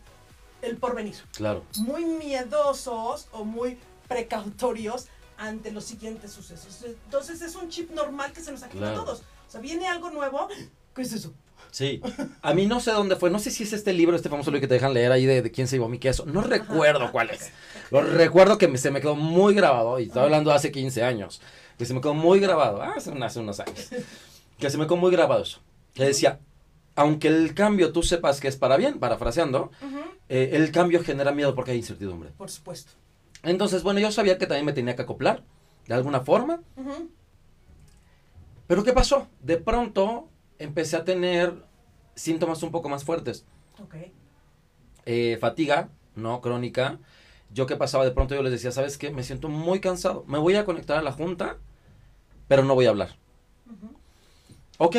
porvenir. 0.80 1.16
Claro. 1.34 1.64
Muy 1.80 2.06
miedosos 2.06 3.28
o 3.32 3.44
muy 3.44 3.78
precautorios 4.08 5.08
ante 5.38 5.72
los 5.72 5.84
siguientes 5.84 6.32
sucesos. 6.32 6.84
Entonces 6.84 7.42
es 7.42 7.56
un 7.56 7.70
chip 7.70 7.92
normal 7.92 8.32
que 8.32 8.42
se 8.42 8.52
nos 8.52 8.64
activa 8.64 8.92
a 8.92 8.94
todos. 8.94 9.24
O 9.48 9.52
sea, 9.52 9.62
viene 9.62 9.88
algo 9.88 10.10
nuevo, 10.10 10.48
¿qué 10.96 11.02
es 11.02 11.14
eso? 11.14 11.34
Sí. 11.74 12.02
A 12.44 12.54
mí 12.54 12.68
no 12.68 12.80
sé 12.80 12.92
dónde 12.92 13.16
fue. 13.16 13.32
No 13.32 13.40
sé 13.40 13.50
si 13.50 13.64
es 13.64 13.74
este 13.74 13.94
libro, 13.94 14.16
este 14.16 14.30
famoso 14.30 14.52
libro 14.52 14.62
que 14.62 14.68
te 14.68 14.76
dejan 14.76 14.94
leer 14.94 15.12
ahí 15.12 15.26
de, 15.26 15.52
quién 15.52 15.68
se 15.68 15.78
llevó 15.78 15.90
mi 15.90 15.98
queso. 15.98 16.24
No 16.28 16.42
recuerdo 16.42 17.12
cuál 17.12 17.32
es. 17.32 17.52
Lo 17.90 18.02
recuerdo 18.02 18.60
que 18.60 18.78
se 18.78 18.92
me 18.92 19.02
quedó 19.02 19.16
muy 19.16 19.56
grabado. 19.56 20.00
Y 20.00 20.04
estoy 20.04 20.22
hablando 20.22 20.52
hace 20.52 20.72
15 20.72 21.04
años. 21.04 21.42
Que 21.80 21.86
se 21.86 21.96
me 21.96 22.00
quedó 22.00 22.14
muy 22.14 22.40
grabado. 22.40 22.80
Ah, 22.84 22.94
hace, 22.96 23.12
hace 23.12 23.40
unos 23.40 23.60
años. 23.60 23.90
Que 24.60 24.70
se 24.70 24.78
me 24.78 24.86
quedó 24.86 24.98
muy 24.98 25.12
grabado 25.12 25.42
eso. 25.42 25.62
Que 25.96 26.06
decía, 26.06 26.40
aunque 26.94 27.28
el 27.28 27.56
cambio 27.56 27.92
tú 27.92 28.04
sepas 28.04 28.40
que 28.40 28.50
es 28.50 28.56
para 28.56 28.78
bien, 28.78 29.00
parafraseando, 29.00 29.72
eh, 30.30 30.52
el 30.54 30.72
cambio 30.72 31.04
genera 31.04 31.32
miedo 31.32 31.56
porque 31.56 31.72
hay 31.72 31.78
incertidumbre. 31.78 32.30
Por 32.38 32.52
supuesto. 32.52 32.92
Entonces, 33.42 33.82
bueno, 33.82 34.00
yo 34.00 34.12
sabía 34.12 34.38
que 34.38 34.46
también 34.46 34.68
me 34.68 34.74
tenía 34.74 34.96
que 34.96 35.02
acoplar 35.02 35.44
de 35.88 35.96
alguna 35.96 36.22
forma. 36.22 36.62
Pero 38.68 38.84
¿qué 38.84 38.94
pasó? 38.94 39.28
De 39.42 39.58
pronto 39.58 40.30
empecé 40.64 40.96
a 40.96 41.04
tener 41.04 41.54
síntomas 42.16 42.64
un 42.64 42.72
poco 42.72 42.90
más 42.90 43.04
fuertes. 43.04 43.46
Eh, 45.06 45.38
fatiga, 45.40 45.90
no 46.16 46.42
crónica. 46.42 47.00
Yo 47.54 47.66
que 47.66 47.76
pasaba 47.76 48.06
de 48.06 48.12
pronto, 48.12 48.34
yo 48.34 48.44
les 48.44 48.52
decía, 48.52 48.72
¿sabes 48.72 48.98
qué? 48.98 49.12
Me 49.12 49.24
siento 49.24 49.50
muy 49.50 49.80
cansado. 49.80 50.24
Me 50.28 50.40
voy 50.40 50.56
a 50.56 50.66
conectar 50.66 50.98
a 50.98 51.04
la 51.04 51.12
junta, 51.12 51.58
pero 52.48 52.64
no 52.64 52.76
voy 52.76 52.88
a 52.88 52.90
hablar. 52.90 53.16
Ok. 54.78 54.98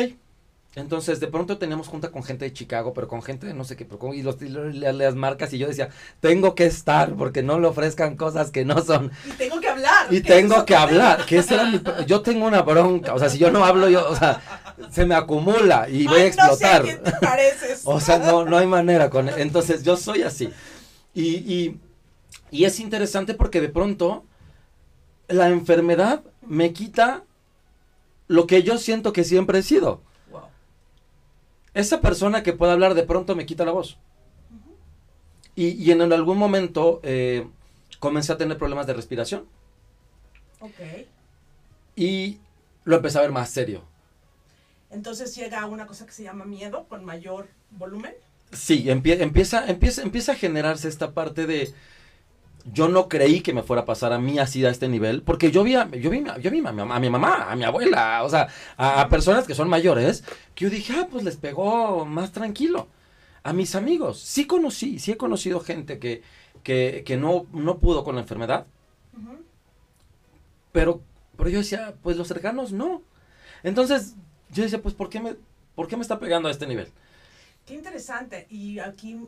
Entonces, 0.75 1.21
de 1.21 1.27
pronto 1.27 1.57
teníamos 1.57 1.87
junta 1.87 2.11
con 2.11 2.21
gente 2.21 2.43
de 2.43 2.51
Chicago, 2.51 2.93
pero 2.93 3.07
con 3.07 3.21
gente 3.21 3.47
de 3.47 3.53
no 3.53 3.63
sé 3.63 3.77
qué, 3.77 3.85
pero 3.85 3.97
con, 3.97 4.13
y 4.13 4.21
los, 4.21 4.41
las 4.41 5.15
marcas, 5.15 5.53
y 5.53 5.57
yo 5.57 5.67
decía, 5.67 5.89
tengo 6.19 6.53
que 6.53 6.65
estar, 6.65 7.13
porque 7.15 7.43
no 7.43 7.59
le 7.59 7.67
ofrezcan 7.67 8.17
cosas 8.17 8.51
que 8.51 8.65
no 8.65 8.81
son. 8.83 9.09
Y 9.25 9.31
tengo 9.31 9.61
que 9.61 9.69
hablar. 9.69 10.13
Y 10.13 10.19
tengo 10.19 10.65
que 10.65 10.75
hablar, 10.75 11.25
que 11.25 11.37
ese 11.37 11.53
era 11.53 11.71
mi, 11.71 11.81
yo 12.05 12.21
tengo 12.21 12.45
una 12.45 12.61
bronca, 12.61 13.13
o 13.13 13.19
sea, 13.19 13.29
si 13.29 13.37
yo 13.37 13.51
no 13.51 13.63
hablo, 13.63 13.87
yo, 13.87 14.09
o 14.09 14.15
sea, 14.17 14.41
se 14.89 15.05
me 15.05 15.15
acumula 15.15 15.89
y 15.89 16.07
voy 16.07 16.21
a 16.21 16.25
explotar. 16.25 16.81
No 16.81 16.87
sé 16.87 16.97
te 16.97 17.11
pareces. 17.13 17.81
o 17.85 17.99
sea, 17.99 18.19
no, 18.19 18.45
no 18.45 18.57
hay 18.57 18.67
manera 18.67 19.09
con, 19.09 19.29
entonces 19.29 19.83
yo 19.83 19.97
soy 19.97 20.23
así. 20.23 20.51
Y, 21.13 21.35
y, 21.53 21.79
y 22.51 22.65
es 22.65 22.79
interesante 22.79 23.33
porque 23.33 23.61
de 23.61 23.69
pronto 23.69 24.25
la 25.27 25.49
enfermedad 25.49 26.23
me 26.41 26.73
quita 26.73 27.23
lo 28.27 28.47
que 28.47 28.63
yo 28.63 28.77
siento 28.77 29.13
que 29.13 29.23
siempre 29.23 29.59
he 29.59 29.63
sido. 29.63 30.01
Esa 31.73 31.99
persona 31.99 32.41
que 32.41 32.53
puede 32.53 32.71
hablar 32.71 32.93
de 32.93 33.03
pronto 33.03 33.35
me 33.35 33.45
quita 33.45 33.65
la 33.65 33.71
voz. 33.71 33.97
y, 35.55 35.69
y, 35.71 35.91
en 35.91 36.01
algún 36.01 36.37
momento 36.37 37.01
eh, 37.03 37.47
comencé 37.99 38.31
a 38.31 38.37
tener 38.37 38.57
problemas 38.57 38.87
de 38.87 38.93
respiración. 38.93 39.45
Ok. 40.59 41.07
Y 41.95 42.39
lo 42.85 42.95
empecé 42.97 43.17
a 43.17 43.21
ver 43.21 43.31
más 43.31 43.49
serio. 43.49 43.83
Entonces 44.89 45.35
llega 45.35 45.65
una 45.65 45.87
cosa 45.87 46.05
que 46.05 46.11
se 46.11 46.23
llama 46.23 46.45
miedo 46.45 46.85
con 46.87 47.03
mayor 47.03 47.47
volumen. 47.71 48.13
Sí, 48.51 48.89
empieza, 48.89 49.65
empieza, 49.67 50.03
empieza 50.03 50.31
a 50.31 50.35
generarse 50.35 50.87
esta 50.87 51.13
parte 51.13 51.45
de 51.45 51.73
yo 52.71 52.87
no 52.87 53.07
creí 53.07 53.41
que 53.41 53.53
me 53.53 53.63
fuera 53.63 53.83
a 53.83 53.85
pasar 53.85 54.11
a 54.11 54.19
mí 54.19 54.39
así 54.39 54.65
a 54.65 54.69
este 54.69 54.87
nivel, 54.87 55.21
porque 55.21 55.51
yo 55.51 55.63
vi 55.63 55.75
a, 55.75 55.89
yo 55.91 56.09
vi, 56.09 56.23
yo 56.41 56.51
vi 56.51 56.65
a, 56.65 56.71
mi, 56.71 56.81
a 56.81 56.99
mi 56.99 57.09
mamá, 57.09 57.51
a 57.51 57.55
mi 57.55 57.63
abuela, 57.63 58.23
o 58.23 58.29
sea, 58.29 58.47
a, 58.77 59.07
personas 59.09 59.45
que 59.45 59.53
son 59.53 59.69
mayores, 59.69 60.23
que 60.55 60.65
yo 60.65 60.71
dije, 60.71 60.93
ah, 60.97 61.07
pues 61.09 61.23
les 61.23 61.37
pegó 61.37 62.05
más 62.05 62.31
tranquilo. 62.31 62.87
A 63.43 63.53
mis 63.53 63.75
amigos, 63.75 64.19
sí 64.19 64.47
conocí, 64.47 64.97
sí 64.97 65.11
he 65.11 65.17
conocido 65.17 65.59
gente 65.59 65.99
que, 65.99 66.23
que, 66.63 67.03
que 67.05 67.17
no, 67.17 67.45
no 67.53 67.77
pudo 67.77 68.03
con 68.03 68.15
la 68.15 68.21
enfermedad, 68.21 68.65
pero, 70.71 71.01
pero 71.37 71.49
yo 71.49 71.59
decía, 71.59 71.93
pues 72.01 72.17
los 72.17 72.27
cercanos 72.27 72.71
no. 72.71 73.03
Entonces, 73.63 74.15
yo 74.51 74.63
decía, 74.63 74.81
pues, 74.81 74.93
¿por 74.93 75.09
qué 75.09 75.19
me, 75.19 75.35
por 75.75 75.87
qué 75.87 75.95
me 75.97 76.01
está 76.01 76.19
pegando 76.19 76.47
a 76.47 76.51
este 76.51 76.67
nivel? 76.67 76.91
Qué 77.65 77.73
interesante. 77.73 78.47
Y 78.49 78.79
aquí 78.79 79.19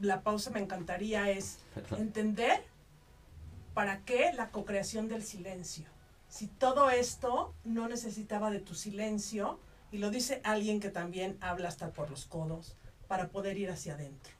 la 0.00 0.22
pausa 0.22 0.50
me 0.50 0.60
encantaría 0.60 1.30
es 1.30 1.58
entender 1.96 2.62
para 3.74 4.04
qué 4.04 4.32
la 4.34 4.50
co-creación 4.50 5.08
del 5.08 5.22
silencio. 5.22 5.86
Si 6.28 6.46
todo 6.46 6.90
esto 6.90 7.54
no 7.64 7.88
necesitaba 7.88 8.50
de 8.50 8.60
tu 8.60 8.74
silencio, 8.74 9.58
y 9.92 9.98
lo 9.98 10.10
dice 10.10 10.40
alguien 10.42 10.80
que 10.80 10.90
también 10.90 11.36
habla 11.40 11.68
hasta 11.68 11.90
por 11.90 12.10
los 12.10 12.24
codos, 12.24 12.76
para 13.06 13.28
poder 13.28 13.58
ir 13.58 13.70
hacia 13.70 13.94
adentro. 13.94 14.32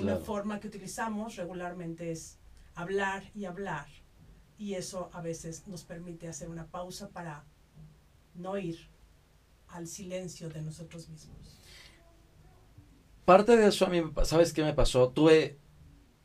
Una 0.00 0.16
forma 0.16 0.60
que 0.60 0.68
utilizamos 0.68 1.36
regularmente 1.36 2.10
es 2.10 2.36
hablar 2.74 3.24
y 3.34 3.46
hablar, 3.46 3.86
y 4.58 4.74
eso 4.74 5.08
a 5.12 5.22
veces 5.22 5.66
nos 5.66 5.84
permite 5.84 6.28
hacer 6.28 6.48
una 6.50 6.66
pausa 6.66 7.08
para 7.08 7.44
no 8.38 8.56
ir 8.56 8.78
al 9.68 9.86
silencio 9.86 10.48
de 10.48 10.62
nosotros 10.62 11.08
mismos 11.08 11.58
parte 13.24 13.58
de 13.58 13.66
eso 13.66 13.84
a 13.84 13.90
mí, 13.90 14.02
¿sabes 14.24 14.54
qué 14.54 14.64
me 14.64 14.72
pasó? 14.72 15.10
Tuve, 15.10 15.58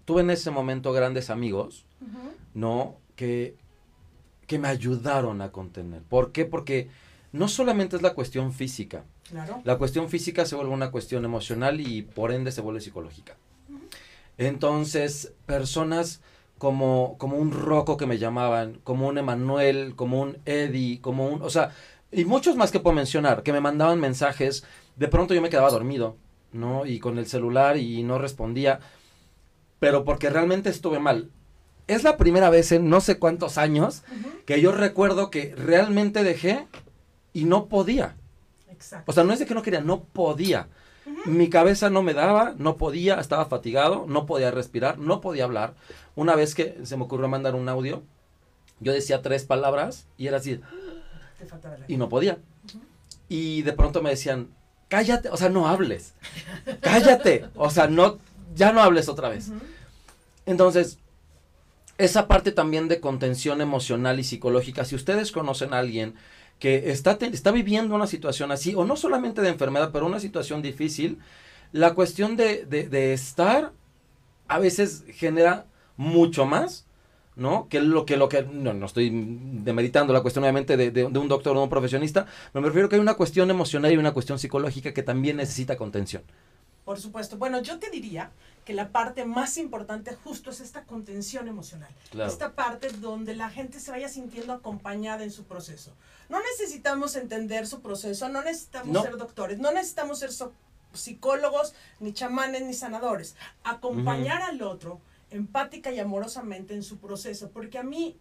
tuve 0.05 0.21
en 0.21 0.29
ese 0.29 0.51
momento 0.51 0.93
grandes 0.93 1.29
amigos, 1.29 1.85
¿no? 2.53 2.95
Que 3.17 3.57
que 4.47 4.59
me 4.59 4.67
ayudaron 4.67 5.41
a 5.41 5.51
contener. 5.51 6.01
¿Por 6.03 6.31
qué? 6.31 6.45
Porque 6.45 6.89
no 7.31 7.47
solamente 7.47 7.95
es 7.95 8.01
la 8.01 8.13
cuestión 8.13 8.53
física. 8.53 9.03
Claro. 9.29 9.61
La 9.63 9.77
cuestión 9.77 10.09
física 10.09 10.45
se 10.45 10.55
vuelve 10.55 10.73
una 10.73 10.91
cuestión 10.91 11.25
emocional 11.25 11.81
y 11.81 12.03
por 12.03 12.31
ende 12.31 12.51
se 12.51 12.61
vuelve 12.61 12.81
psicológica. 12.81 13.35
Entonces, 14.37 15.33
personas 15.45 16.21
como, 16.57 17.15
como 17.17 17.37
un 17.37 17.51
Rocco 17.51 17.97
que 17.97 18.05
me 18.05 18.17
llamaban, 18.17 18.79
como 18.83 19.07
un 19.07 19.17
Emanuel, 19.17 19.95
como 19.95 20.21
un 20.21 20.37
Eddie, 20.45 21.01
como 21.01 21.27
un, 21.27 21.41
o 21.41 21.49
sea, 21.49 21.71
y 22.13 22.25
muchos 22.25 22.55
más 22.55 22.71
que 22.71 22.79
puedo 22.79 22.95
mencionar, 22.95 23.43
que 23.43 23.53
me 23.53 23.61
mandaban 23.61 23.99
mensajes, 23.99 24.63
de 24.95 25.07
pronto 25.07 25.33
yo 25.33 25.41
me 25.41 25.49
quedaba 25.49 25.69
dormido, 25.69 26.17
¿no? 26.51 26.85
Y 26.85 26.99
con 26.99 27.17
el 27.17 27.27
celular 27.27 27.77
y 27.77 28.03
no 28.03 28.19
respondía, 28.19 28.79
pero 29.79 30.03
porque 30.03 30.29
realmente 30.29 30.69
estuve 30.69 30.99
mal. 30.99 31.29
Es 31.87 32.03
la 32.03 32.17
primera 32.17 32.49
vez 32.49 32.71
en 32.71 32.89
no 32.89 33.01
sé 33.01 33.19
cuántos 33.19 33.57
años 33.57 34.03
que 34.45 34.61
yo 34.61 34.71
recuerdo 34.71 35.29
que 35.29 35.53
realmente 35.55 36.23
dejé 36.23 36.67
y 37.33 37.45
no 37.45 37.67
podía. 37.67 38.15
Exacto. 38.71 39.11
O 39.11 39.13
sea, 39.13 39.23
no 39.23 39.33
es 39.33 39.39
de 39.39 39.45
que 39.45 39.53
no 39.53 39.61
quería, 39.61 39.81
no 39.81 40.03
podía. 40.03 40.69
Mi 41.25 41.49
cabeza 41.49 41.89
no 41.89 42.01
me 42.01 42.13
daba, 42.13 42.53
no 42.57 42.77
podía, 42.77 43.19
estaba 43.19 43.45
fatigado, 43.45 44.05
no 44.07 44.25
podía 44.25 44.51
respirar, 44.51 44.99
no 44.99 45.19
podía 45.19 45.43
hablar. 45.43 45.73
Una 46.15 46.35
vez 46.35 46.55
que 46.55 46.77
se 46.83 46.95
me 46.95 47.03
ocurrió 47.03 47.27
mandar 47.27 47.55
un 47.55 47.67
audio, 47.67 48.03
yo 48.79 48.93
decía 48.93 49.21
tres 49.21 49.43
palabras 49.43 50.07
y 50.17 50.27
era 50.27 50.37
así, 50.37 50.61
Te 51.43 51.49
faltaba 51.49 51.75
el 51.75 51.83
y 51.87 51.97
no 51.97 52.07
podía. 52.09 52.37
Y 53.29 53.61
de 53.63 53.73
pronto 53.73 54.01
me 54.01 54.09
decían, 54.11 54.47
cállate, 54.87 55.29
o 55.29 55.37
sea, 55.37 55.49
no 55.49 55.67
hables, 55.67 56.13
cállate, 56.81 57.45
o 57.55 57.69
sea, 57.69 57.87
no, 57.87 58.19
ya 58.55 58.71
no 58.71 58.81
hables 58.81 59.09
otra 59.09 59.29
vez. 59.29 59.51
Entonces, 60.45 60.99
esa 61.97 62.27
parte 62.27 62.51
también 62.51 62.87
de 62.87 62.99
contención 62.99 63.61
emocional 63.61 64.19
y 64.19 64.23
psicológica, 64.23 64.85
si 64.85 64.95
ustedes 64.95 65.31
conocen 65.31 65.73
a 65.73 65.79
alguien 65.79 66.15
que 66.59 66.91
está, 66.91 67.17
está 67.21 67.51
viviendo 67.51 67.95
una 67.95 68.07
situación 68.07 68.51
así, 68.51 68.73
o 68.75 68.85
no 68.85 68.95
solamente 68.95 69.41
de 69.41 69.49
enfermedad, 69.49 69.89
pero 69.91 70.05
una 70.05 70.19
situación 70.19 70.61
difícil, 70.61 71.19
la 71.71 71.93
cuestión 71.93 72.35
de, 72.35 72.65
de- 72.65 72.87
de 72.89 73.13
estar 73.13 73.71
a 74.47 74.59
veces 74.59 75.03
genera 75.09 75.65
mucho 75.97 76.45
más, 76.45 76.82
¿no? 77.35 77.67
Que 77.69 77.81
lo 77.81 78.05
que, 78.05 78.17
lo 78.17 78.29
que 78.29 78.43
no, 78.43 78.73
no 78.73 78.85
estoy 78.85 79.09
demeritando 79.11 80.13
la 80.13 80.21
cuestión 80.21 80.43
obviamente 80.43 80.77
de, 80.77 80.91
de- 80.91 81.09
de 81.09 81.19
un 81.19 81.27
doctor 81.27 81.55
o 81.57 81.63
un 81.63 81.69
profesionista, 81.69 82.25
pero 82.51 82.61
me 82.61 82.67
refiero 82.67 82.89
que 82.89 82.95
hay 82.95 83.01
una 83.01 83.15
cuestión 83.15 83.49
emocional 83.49 83.91
y 83.91 83.97
una 83.97 84.13
cuestión 84.13 84.37
psicológica 84.39 84.93
que 84.93 85.03
también 85.03 85.37
necesita 85.37 85.75
contención. 85.77 86.23
Por 86.85 86.99
supuesto. 86.99 87.37
Bueno, 87.37 87.61
yo 87.61 87.79
te 87.79 87.89
diría 87.89 88.31
que 88.65 88.73
la 88.73 88.89
parte 88.89 89.23
más 89.25 89.57
importante 89.57 90.13
justo 90.21 90.49
es 90.51 90.59
esta 90.59 90.83
contención 90.83 91.47
emocional. 91.47 91.89
Claro. 92.11 92.29
Esta 92.29 92.51
parte 92.55 92.89
donde 92.89 93.35
la 93.35 93.49
gente 93.49 93.79
se 93.79 93.89
vaya 93.91 94.09
sintiendo 94.09 94.51
acompañada 94.51 95.23
en 95.23 95.31
su 95.31 95.45
proceso. 95.45 95.93
No 96.27 96.39
necesitamos 96.41 97.15
entender 97.15 97.67
su 97.67 97.79
proceso, 97.81 98.27
no 98.27 98.41
necesitamos 98.43 98.89
No. 98.93 99.01
ser 99.01 99.15
doctores, 99.17 99.59
no 99.59 99.71
necesitamos 99.71 100.19
ser 100.19 100.31
so- 100.33 100.51
psicólogos, 100.91 101.73
ni 102.01 102.13
chamanes, 102.13 102.63
ni 102.63 102.73
sanadores. 102.73 103.35
Acompañar 103.63 104.41
al 104.41 104.61
otro 104.61 104.99
empática 105.33 105.91
y 105.91 105.99
amorosamente 105.99 106.73
en 106.73 106.83
su 106.83 106.97
proceso, 106.99 107.49
porque 107.51 107.77
a 107.77 107.83
mí, 107.83 108.17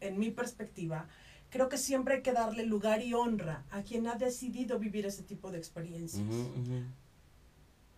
en 0.00 0.18
mi 0.18 0.30
perspectiva, 0.30 1.08
creo 1.50 1.68
que 1.68 1.76
siempre 1.78 2.16
hay 2.16 2.22
que 2.22 2.32
darle 2.32 2.64
lugar 2.64 3.02
y 3.02 3.14
honra 3.14 3.64
a 3.70 3.82
quien 3.82 4.06
ha 4.06 4.14
decidido 4.14 4.78
vivir 4.78 5.04
ese 5.06 5.22
tipo 5.22 5.50
de 5.50 5.58
experiencias. 5.58 6.22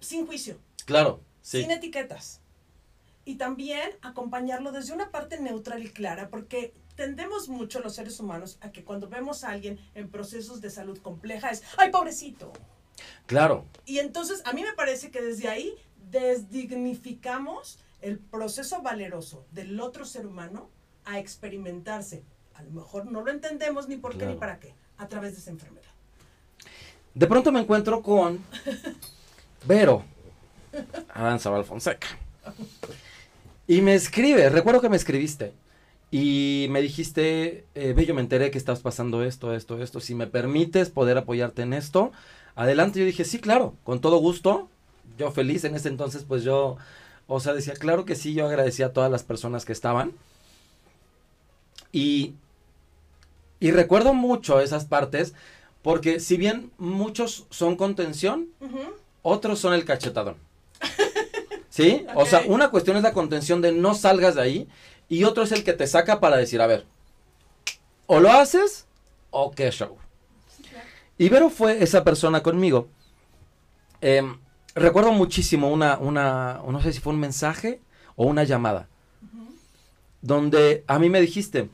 Sin 0.01 0.27
juicio, 0.27 0.59
Claro, 0.87 1.21
sí. 1.41 1.63
sin 1.63 1.71
etiquetas. 1.71 2.41
Y 3.25 3.37
también 3.37 3.91
acompañarlo 4.03 4.71
desde 4.73 4.93
una 4.93 5.11
parte 5.11 5.41
neutral 5.41 5.83
y 5.83 5.89
clara, 5.89 6.29
porque 6.29 6.75
tendemos 6.95 7.49
mucho 7.49 7.81
los 7.81 7.95
seres 7.95 8.21
humanos 8.21 8.59
a 8.61 8.71
que 8.71 8.85
cuando 8.85 9.09
vemos 9.09 9.45
a 9.45 9.51
alguien 9.51 9.79
en 9.95 10.11
procesos 10.11 10.61
de 10.61 10.71
salud 10.71 10.99
compleja 10.99 11.51
es, 11.51 11.63
ay, 11.79 11.91
pobrecito. 11.91 12.53
Claro. 13.27 13.65
Y 13.87 13.99
entonces 13.99 14.43
a 14.45 14.53
mí 14.53 14.63
me 14.63 14.73
parece 14.75 15.11
que 15.11 15.23
desde 15.23 15.49
ahí 15.49 15.75
desdignificamos 16.11 17.79
el 18.05 18.19
proceso 18.19 18.83
valeroso 18.83 19.47
del 19.51 19.81
otro 19.81 20.05
ser 20.05 20.27
humano 20.27 20.71
a 21.05 21.19
experimentarse. 21.19 22.23
A 22.55 22.63
lo 22.63 22.71
mejor 22.71 23.07
no 23.07 23.23
lo 23.23 23.31
entendemos 23.31 23.89
ni 23.89 23.97
por 23.97 24.13
qué 24.13 24.19
Claro. 24.19 24.35
ni 24.35 24.39
para 24.39 24.61
qué, 24.61 24.75
a 24.99 25.09
través 25.09 25.33
de 25.33 25.39
esa 25.41 25.51
enfermedad. 25.51 25.89
De 27.15 27.27
pronto 27.27 27.51
me 27.51 27.61
encuentro 27.61 28.03
con 28.03 28.39
Vero 29.67 30.05
Aranzabal 31.13 31.65
Fonseca. 31.65 32.07
Y 33.67 33.81
me 33.81 33.95
escribe, 33.95 34.49
recuerdo 34.51 34.81
que 34.81 34.89
me 34.89 34.97
escribiste. 34.97 35.53
Y 36.11 36.67
me 36.71 36.81
dijiste, 36.83 37.65
eh, 37.75 37.93
Bello, 37.93 38.15
me 38.15 38.21
enteré 38.21 38.51
que 38.51 38.59
estás 38.59 38.81
pasando 38.81 39.25
esto, 39.25 39.55
esto, 39.55 39.83
esto. 39.83 40.01
Si 40.01 40.15
me 40.15 40.27
permites 40.27 40.91
poder 40.91 41.17
apoyarte 41.19 41.63
en 41.63 41.73
esto, 41.73 42.13
adelante. 42.55 43.01
Yo 43.01 43.07
dije, 43.07 43.25
sí, 43.25 43.41
claro, 43.41 43.75
con 43.83 44.01
todo 44.01 44.19
gusto. 44.19 44.69
Yo 45.19 45.31
feliz 45.33 45.65
en 45.65 45.75
ese 45.75 45.89
entonces, 45.89 46.25
pues 46.25 46.45
yo, 46.45 46.77
o 47.27 47.41
sea, 47.41 47.55
decía, 47.55 47.75
claro 47.75 48.05
que 48.05 48.17
sí, 48.17 48.35
yo 48.35 48.47
agradecía 48.47 48.87
a 48.87 48.93
todas 48.93 49.11
las 49.11 49.23
personas 49.23 49.65
que 49.65 49.73
estaban. 49.73 50.13
Y, 51.93 52.35
y 53.61 53.71
recuerdo 53.71 54.15
mucho 54.15 54.61
esas 54.61 54.85
partes, 54.85 55.35
porque 55.83 56.21
si 56.21 56.37
bien 56.37 56.71
muchos 56.79 57.47
son 57.51 57.77
contención, 57.77 58.49
otros 59.23 59.59
son 59.59 59.75
el 59.75 59.85
cachetadón. 59.85 60.37
¿Sí? 61.71 62.07
O 62.15 62.27
sea, 62.27 62.43
una 62.47 62.71
cuestión 62.71 62.97
es 62.97 63.03
la 63.03 63.13
contención 63.13 63.61
de 63.61 63.73
no 63.73 63.95
salgas 63.95 64.35
de 64.35 64.43
ahí 64.43 64.69
y 65.09 65.25
otro 65.25 65.43
es 65.45 65.53
el 65.53 65.65
que 65.65 65.73
te 65.73 65.87
saca 65.87 66.21
para 66.21 66.37
decir, 66.37 66.61
a 66.61 66.67
ver, 66.67 66.85
o 68.07 68.21
lo 68.21 68.31
haces 68.31 68.87
o 69.31 69.51
qué 69.51 69.71
show. 69.71 69.97
Ibero 71.19 71.51
fue 71.51 71.83
esa 71.83 72.05
persona 72.05 72.43
conmigo. 72.43 72.89
Em, 74.01 74.39
recuerdo 74.75 75.13
muchísimo 75.13 75.71
una, 75.71 75.99
una, 75.99 76.61
no 76.67 76.81
sé 76.81 76.93
si 76.93 77.01
fue 77.01 77.13
un 77.13 77.21
mensaje 77.21 77.81
o 78.17 78.27
una 78.27 78.45
llamada, 78.45 78.89
donde 80.23 80.85
a 80.87 80.99
mí 80.99 81.11
me 81.11 81.21
dijiste, 81.21 81.69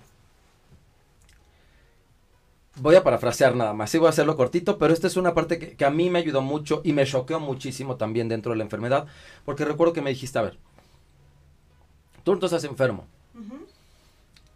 voy 2.76 2.96
a 2.96 3.04
parafrasear 3.04 3.54
nada 3.54 3.72
más, 3.72 3.90
sí 3.90 3.98
voy 3.98 4.06
a 4.06 4.10
hacerlo 4.10 4.36
cortito, 4.36 4.78
pero 4.78 4.92
esta 4.92 5.06
es 5.06 5.16
una 5.16 5.34
parte 5.34 5.58
que, 5.58 5.76
que 5.76 5.84
a 5.84 5.90
mí 5.90 6.10
me 6.10 6.18
ayudó 6.18 6.42
mucho 6.42 6.80
y 6.84 6.92
me 6.92 7.06
choqueó 7.06 7.40
muchísimo 7.40 7.96
también 7.96 8.28
dentro 8.28 8.52
de 8.52 8.58
la 8.58 8.64
enfermedad, 8.64 9.06
porque 9.44 9.64
recuerdo 9.64 9.92
que 9.92 10.02
me 10.02 10.10
dijiste, 10.10 10.38
a 10.38 10.42
ver, 10.42 10.58
tú 12.24 12.34
no 12.34 12.44
estás 12.44 12.64
enfermo, 12.64 13.06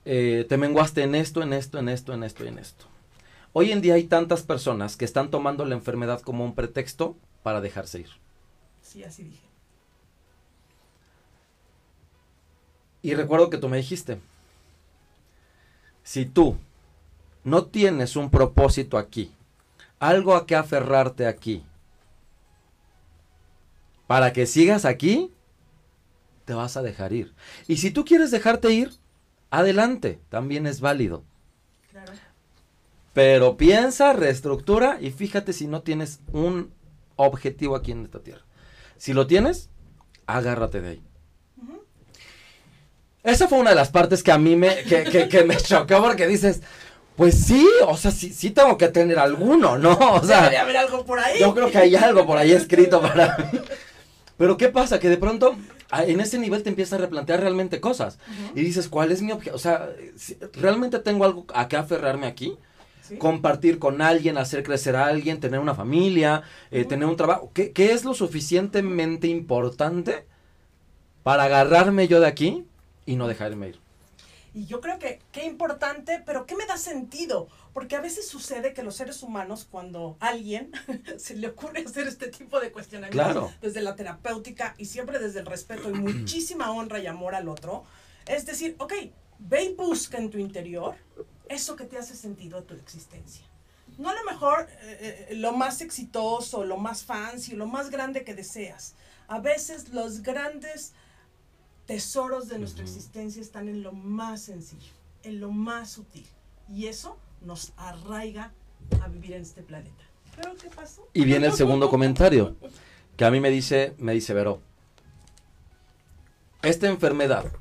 eh, 0.04 0.44
te 0.48 0.58
menguaste 0.58 1.02
en 1.02 1.14
esto, 1.14 1.42
en 1.42 1.52
esto, 1.52 1.78
en 1.78 1.88
esto, 1.88 2.12
en 2.12 2.24
esto 2.24 2.44
y 2.44 2.48
en 2.48 2.58
esto. 2.58 2.84
Hoy 3.54 3.72
en 3.72 3.80
día 3.80 3.94
hay 3.94 4.04
tantas 4.04 4.42
personas 4.42 4.96
que 4.96 5.04
están 5.04 5.30
tomando 5.30 5.64
la 5.64 5.76
enfermedad 5.76 6.20
como 6.20 6.44
un 6.44 6.54
pretexto 6.54 7.16
para 7.42 7.60
dejarse 7.60 8.00
ir. 8.00 8.23
Sí, 8.94 9.02
así 9.02 9.24
dije. 9.24 9.42
Y 13.02 13.14
recuerdo 13.14 13.50
que 13.50 13.58
tú 13.58 13.68
me 13.68 13.78
dijiste, 13.78 14.20
si 16.04 16.26
tú 16.26 16.56
no 17.42 17.64
tienes 17.64 18.14
un 18.14 18.30
propósito 18.30 18.96
aquí, 18.96 19.34
algo 19.98 20.36
a 20.36 20.46
que 20.46 20.54
aferrarte 20.54 21.26
aquí, 21.26 21.64
para 24.06 24.32
que 24.32 24.46
sigas 24.46 24.84
aquí, 24.84 25.32
te 26.44 26.54
vas 26.54 26.76
a 26.76 26.82
dejar 26.82 27.12
ir. 27.12 27.34
Y 27.66 27.78
si 27.78 27.90
tú 27.90 28.04
quieres 28.04 28.30
dejarte 28.30 28.70
ir, 28.70 28.92
adelante, 29.50 30.20
también 30.28 30.68
es 30.68 30.80
válido. 30.80 31.24
Claro. 31.90 32.12
Pero 33.12 33.56
piensa, 33.56 34.12
reestructura 34.12 34.98
y 35.00 35.10
fíjate 35.10 35.52
si 35.52 35.66
no 35.66 35.82
tienes 35.82 36.20
un 36.32 36.72
objetivo 37.16 37.74
aquí 37.74 37.90
en 37.90 38.04
esta 38.04 38.20
tierra. 38.20 38.44
Si 38.96 39.12
lo 39.12 39.26
tienes, 39.26 39.68
agárrate 40.26 40.80
de 40.80 40.88
ahí. 40.90 41.02
Esa 43.22 43.48
fue 43.48 43.58
una 43.58 43.70
de 43.70 43.76
las 43.76 43.90
partes 43.90 44.22
que 44.22 44.32
a 44.32 44.38
mí 44.38 44.54
me, 44.54 44.82
que, 44.84 45.04
que- 45.04 45.28
que 45.28 45.44
me 45.44 45.56
chocó 45.62 46.02
porque 46.02 46.26
dices, 46.26 46.60
pues 47.16 47.34
sí, 47.34 47.66
o 47.86 47.96
sea, 47.96 48.10
sí, 48.10 48.32
sí 48.32 48.50
tengo 48.50 48.76
que 48.76 48.88
tener 48.88 49.18
alguno, 49.18 49.78
¿no? 49.78 49.92
O 49.98 50.22
sea, 50.24 50.46
haber 50.60 50.76
algo 50.76 51.04
por 51.06 51.18
ahí. 51.18 51.40
yo 51.40 51.54
creo 51.54 51.70
que 51.70 51.78
hay 51.78 51.96
algo 51.96 52.26
por 52.26 52.36
ahí 52.36 52.52
escrito 52.52 53.00
para 53.00 53.36
mí. 53.52 53.60
Pero 54.36 54.56
¿qué 54.56 54.68
pasa? 54.68 54.98
Que 54.98 55.08
de 55.08 55.16
pronto 55.16 55.56
en 55.92 56.20
ese 56.20 56.38
nivel 56.38 56.62
te 56.64 56.68
empiezas 56.68 56.94
a 56.98 57.02
replantear 57.02 57.40
realmente 57.40 57.80
cosas. 57.80 58.18
Y 58.54 58.60
dices, 58.62 58.88
¿cuál 58.88 59.12
es 59.12 59.22
mi 59.22 59.30
objetivo? 59.32 59.56
O 59.56 59.60
sea, 59.60 59.88
¿realmente 60.54 60.98
tengo 60.98 61.24
algo 61.24 61.46
a 61.54 61.68
qué 61.68 61.76
aferrarme 61.76 62.26
aquí? 62.26 62.56
Sí. 63.06 63.16
compartir 63.18 63.78
con 63.78 64.00
alguien, 64.00 64.38
hacer 64.38 64.62
crecer 64.62 64.96
a 64.96 65.06
alguien, 65.06 65.38
tener 65.40 65.60
una 65.60 65.74
familia, 65.74 66.42
eh, 66.70 66.84
tener 66.86 67.06
un 67.06 67.16
trabajo. 67.16 67.50
¿Qué, 67.52 67.72
qué 67.72 67.92
es 67.92 68.04
lo 68.04 68.14
suficientemente 68.14 69.26
importante 69.28 70.24
para 71.22 71.44
agarrarme 71.44 72.08
yo 72.08 72.20
de 72.20 72.26
aquí 72.26 72.64
y 73.06 73.16
no 73.16 73.28
dejarme 73.28 73.68
ir? 73.68 73.78
Y 74.54 74.66
yo 74.66 74.80
creo 74.80 74.98
que 75.00 75.20
qué 75.32 75.44
importante, 75.46 76.22
pero 76.24 76.46
¿qué 76.46 76.54
me 76.54 76.64
da 76.64 76.76
sentido? 76.78 77.48
Porque 77.72 77.96
a 77.96 78.00
veces 78.00 78.28
sucede 78.28 78.72
que 78.72 78.84
los 78.84 78.94
seres 78.94 79.22
humanos, 79.24 79.66
cuando 79.68 80.16
a 80.20 80.28
alguien 80.28 80.70
se 81.18 81.34
le 81.36 81.48
ocurre 81.48 81.84
hacer 81.84 82.06
este 82.06 82.28
tipo 82.28 82.60
de 82.60 82.70
cuestionamientos 82.70 83.32
Claro. 83.32 83.52
desde 83.60 83.80
la 83.82 83.96
terapéutica 83.96 84.74
y 84.78 84.84
siempre 84.86 85.18
desde 85.18 85.40
el 85.40 85.46
respeto 85.46 85.90
y 85.90 85.94
muchísima 85.94 86.70
honra 86.70 87.00
y 87.00 87.06
amor 87.08 87.34
al 87.34 87.48
otro, 87.48 87.82
es 88.26 88.46
decir, 88.46 88.76
ok, 88.78 88.92
ve 89.40 89.64
y 89.64 89.74
busca 89.74 90.18
en 90.18 90.30
tu 90.30 90.38
interior 90.38 90.94
eso 91.48 91.76
que 91.76 91.84
te 91.84 91.98
hace 91.98 92.14
sentido 92.14 92.58
a 92.58 92.62
tu 92.62 92.74
existencia. 92.74 93.44
No 93.98 94.08
a 94.08 94.14
lo 94.14 94.24
mejor 94.24 94.68
eh, 94.82 95.28
eh, 95.30 95.34
lo 95.36 95.52
más 95.52 95.80
exitoso, 95.80 96.64
lo 96.64 96.76
más 96.76 97.04
fancy, 97.04 97.54
lo 97.54 97.66
más 97.66 97.90
grande 97.90 98.24
que 98.24 98.34
deseas. 98.34 98.94
A 99.28 99.38
veces 99.38 99.90
los 99.90 100.22
grandes 100.22 100.92
tesoros 101.86 102.48
de 102.48 102.58
nuestra 102.58 102.82
existencia 102.82 103.40
están 103.40 103.68
en 103.68 103.82
lo 103.82 103.92
más 103.92 104.42
sencillo, 104.42 104.92
en 105.22 105.40
lo 105.40 105.50
más 105.50 105.90
sutil. 105.90 106.26
Y 106.68 106.86
eso 106.86 107.18
nos 107.42 107.72
arraiga 107.76 108.52
a 109.02 109.08
vivir 109.08 109.34
en 109.34 109.42
este 109.42 109.62
planeta. 109.62 110.04
¿Pero 110.36 110.56
qué 110.56 110.68
pasó? 110.68 111.08
Y 111.12 111.24
viene 111.24 111.46
el 111.46 111.52
segundo 111.52 111.88
comentario, 111.88 112.56
que 113.16 113.24
a 113.24 113.30
mí 113.30 113.40
me 113.40 113.50
dice, 113.50 113.94
me 113.98 114.12
dice 114.12 114.34
Vero, 114.34 114.60
esta 116.62 116.88
enfermedad 116.88 117.52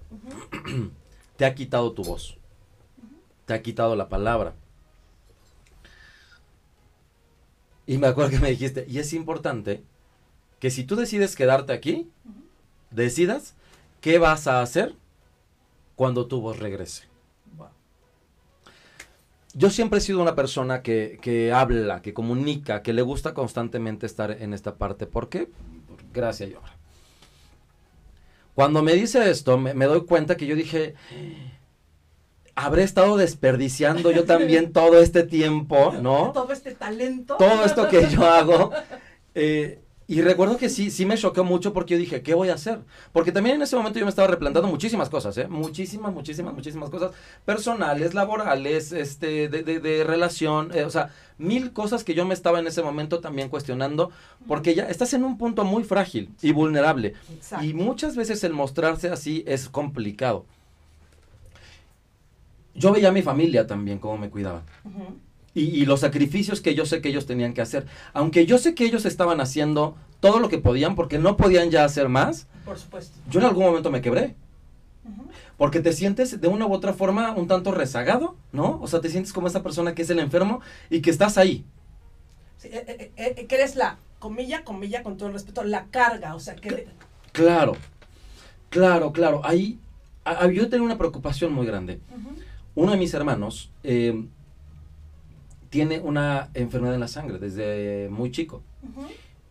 te 1.38 1.46
ha 1.46 1.54
quitado 1.54 1.92
tu 1.92 2.04
voz, 2.04 2.38
te 3.46 3.54
ha 3.54 3.62
quitado 3.62 3.96
la 3.96 4.10
palabra. 4.10 4.54
Y 7.86 7.98
me 7.98 8.08
acuerdo 8.08 8.32
que 8.32 8.40
me 8.40 8.50
dijiste, 8.50 8.86
y 8.88 9.00
es 9.00 9.14
importante 9.14 9.84
que 10.60 10.72
si 10.72 10.84
tú 10.86 10.96
decides 10.96 11.36
quedarte 11.36 11.74
aquí, 11.74 12.10
decidas 12.92 13.56
qué 14.00 14.20
vas 14.20 14.48
a 14.48 14.62
hacer 14.62 14.96
cuando 15.96 16.28
tu 16.28 16.42
voz 16.42 16.60
regrese. 16.60 17.14
Yo 19.56 19.70
siempre 19.70 20.00
he 20.00 20.02
sido 20.02 20.20
una 20.20 20.34
persona 20.34 20.82
que, 20.82 21.52
habla, 21.54 22.02
que 22.02 22.14
comunica, 22.14 22.82
que 22.82 22.92
le 22.92 23.04
gusta 23.04 23.36
constantemente 23.36 24.08
estar 24.08 24.32
en 24.32 24.52
esta 24.54 24.76
parte. 24.76 25.06
¿Por 25.06 25.30
qué? 25.30 25.50
Gracias, 26.12 26.50
yo. 26.50 26.60
Cuando 28.56 28.82
me 28.82 28.94
dice 28.94 29.30
esto, 29.30 29.58
me, 29.60 29.86
doy 29.86 30.06
cuenta 30.06 30.38
que 30.38 30.48
yo 30.48 30.56
dije, 30.56 30.96
habré 32.56 32.84
estado 32.84 33.18
desperdiciando 33.18 34.12
yo 34.12 34.26
también 34.26 34.72
todo 34.74 35.02
este 35.02 35.24
tiempo, 35.24 35.94
¿no? 36.02 36.32
Todo 36.34 36.52
este 36.52 36.74
talento. 36.74 37.36
Todo 37.38 37.66
esto 37.66 37.88
que 37.88 38.08
yo 38.10 38.26
hago. 38.26 38.72
Eh, 39.36 39.80
y 40.06 40.22
recuerdo 40.22 40.58
que 40.58 40.70
sí, 40.70 40.92
sí 40.92 41.06
me 41.06 41.18
choqueó 41.18 41.44
mucho 41.44 41.74
porque 41.74 41.94
yo 41.94 41.98
dije, 41.98 42.22
¿qué 42.22 42.34
voy 42.34 42.50
a 42.50 42.56
hacer? 42.56 42.80
Porque 43.14 43.32
también 43.32 43.56
en 43.56 43.62
ese 43.62 43.76
momento 43.76 44.00
yo 44.00 44.06
me 44.06 44.10
estaba 44.10 44.28
replantando 44.28 44.68
muchísimas 44.68 45.10
cosas, 45.10 45.38
¿eh? 45.38 45.48
Muchísimas, 45.48 46.14
muchísimas, 46.14 46.54
muchísimas 46.54 46.90
cosas 46.90 47.12
personales, 47.46 48.14
laborales, 48.14 48.92
este, 48.92 49.48
de, 49.48 49.64
de, 49.64 49.80
de 49.80 50.04
relación, 50.04 50.72
eh, 50.76 50.84
o 50.84 50.90
sea, 50.90 51.12
mil 51.38 51.72
cosas 51.72 52.04
que 52.04 52.14
yo 52.14 52.26
me 52.26 52.34
estaba 52.34 52.60
en 52.60 52.68
ese 52.68 52.84
momento 52.84 53.22
también 53.22 53.50
cuestionando, 53.50 54.12
porque 54.46 54.76
ya 54.76 54.84
estás 54.84 55.14
en 55.14 55.24
un 55.24 55.38
punto 55.38 55.64
muy 55.64 55.84
frágil 55.84 56.30
y 56.42 56.52
vulnerable. 56.52 57.14
Y 57.62 57.74
muchas 57.74 58.16
veces 58.16 58.44
el 58.44 58.54
mostrarse 58.54 59.10
así 59.10 59.44
es 59.48 59.70
complicado. 59.70 60.46
Yo 62.76 62.92
veía 62.92 63.10
a 63.10 63.12
mi 63.12 63.22
familia 63.22 63.68
también, 63.68 64.00
cómo 64.00 64.18
me 64.18 64.30
cuidaban 64.30 64.64
y, 65.56 65.86
los 65.86 66.00
sacrificios 66.00 66.62
que 66.62 66.76
yo 66.76 66.86
sé 66.86 67.02
que 67.02 67.10
ellos 67.10 67.26
tenían 67.26 67.54
que 67.54 67.62
hacer. 67.62 67.86
Aunque 68.14 68.46
yo 68.46 68.58
sé 68.58 68.74
que 68.74 68.86
ellos 68.86 69.06
estaban 69.06 69.40
haciendo 69.40 69.96
todo 70.20 70.40
lo 70.40 70.50
que 70.50 70.58
podían 70.58 70.96
porque 70.96 71.20
no 71.20 71.38
podían 71.38 71.70
ya 71.70 71.86
hacer 71.86 72.10
más. 72.10 72.48
Por 72.66 72.78
supuesto. 72.80 73.18
Yo 73.30 73.40
en 73.40 73.46
algún 73.46 73.66
momento 73.66 73.92
me 73.92 74.02
quebré. 74.02 74.36
Porque 75.58 75.80
te 75.80 75.94
sientes 75.94 76.42
de 76.42 76.48
una 76.48 76.66
u 76.66 76.74
otra 76.74 76.94
forma 76.94 77.32
un 77.34 77.48
tanto 77.48 77.72
rezagado, 77.72 78.36
¿no? 78.52 78.80
O 78.82 78.88
sea, 78.88 79.02
te 79.02 79.10
sientes 79.10 79.32
como 79.32 79.48
esa 79.48 79.62
persona 79.62 79.94
que 79.94 80.02
es 80.02 80.10
el 80.10 80.20
enfermo 80.20 80.62
y 80.90 81.02
que 81.02 81.12
estás 81.12 81.38
ahí. 81.38 81.64
Eh, 82.64 83.12
eh, 83.16 83.36
eh, 83.38 83.46
que 83.46 83.56
eres 83.56 83.76
la, 83.76 83.98
comilla, 84.18 84.64
comilla, 84.64 85.04
con 85.04 85.18
todo 85.18 85.28
el 85.28 85.34
respeto, 85.34 85.64
la 85.64 85.86
carga, 85.92 86.34
o 86.34 86.40
sea, 86.40 86.56
que... 86.56 86.88
Claro, 87.34 87.74
claro, 88.70 89.12
claro. 89.12 89.42
Ahí 89.44 89.80
yo 90.54 90.70
tenía 90.70 90.86
una 90.86 90.98
preocupación 90.98 91.54
muy 91.54 91.68
grande. 91.68 92.00
Uno 92.76 92.92
de 92.92 92.98
mis 92.98 93.14
hermanos 93.14 93.72
tiene 95.70 96.00
una 96.00 96.50
enfermedad 96.54 96.94
en 96.94 97.00
la 97.00 97.08
sangre 97.08 97.40
desde 97.40 98.08
muy 98.10 98.32
chico. 98.32 98.62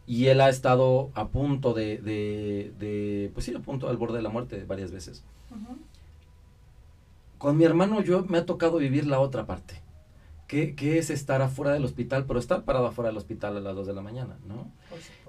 Y 0.07 0.27
él 0.27 0.41
ha 0.41 0.49
estado 0.49 1.11
a 1.15 1.29
punto 1.29 1.75
de, 1.75 1.99
de, 1.99 3.31
pues 3.35 3.47
sí, 3.47 3.55
a 3.55 3.61
punto 3.61 3.89
al 3.89 3.97
borde 3.97 4.19
de 4.19 4.23
la 4.23 4.29
muerte 4.29 4.65
varias 4.65 4.93
veces. 4.93 5.25
Con 7.39 7.57
mi 7.57 7.65
hermano 7.65 8.03
yo 8.03 8.25
me 8.25 8.39
ha 8.39 8.47
tocado 8.47 8.79
vivir 8.79 9.05
la 9.05 9.19
otra 9.19 9.47
parte, 9.47 9.83
que, 10.47 10.77
que, 10.77 10.99
es 10.99 11.11
estar 11.11 11.43
afuera 11.43 11.73
del 11.73 11.85
hospital, 11.85 12.25
pero 12.25 12.39
estar 12.39 12.63
parado 12.63 12.87
afuera 12.87 13.09
del 13.09 13.17
hospital 13.17 13.57
a 13.57 13.61
las 13.61 13.75
2 13.75 13.89
de 13.89 13.93
la 13.93 14.03
mañana, 14.03 14.37
¿no? 14.47 14.71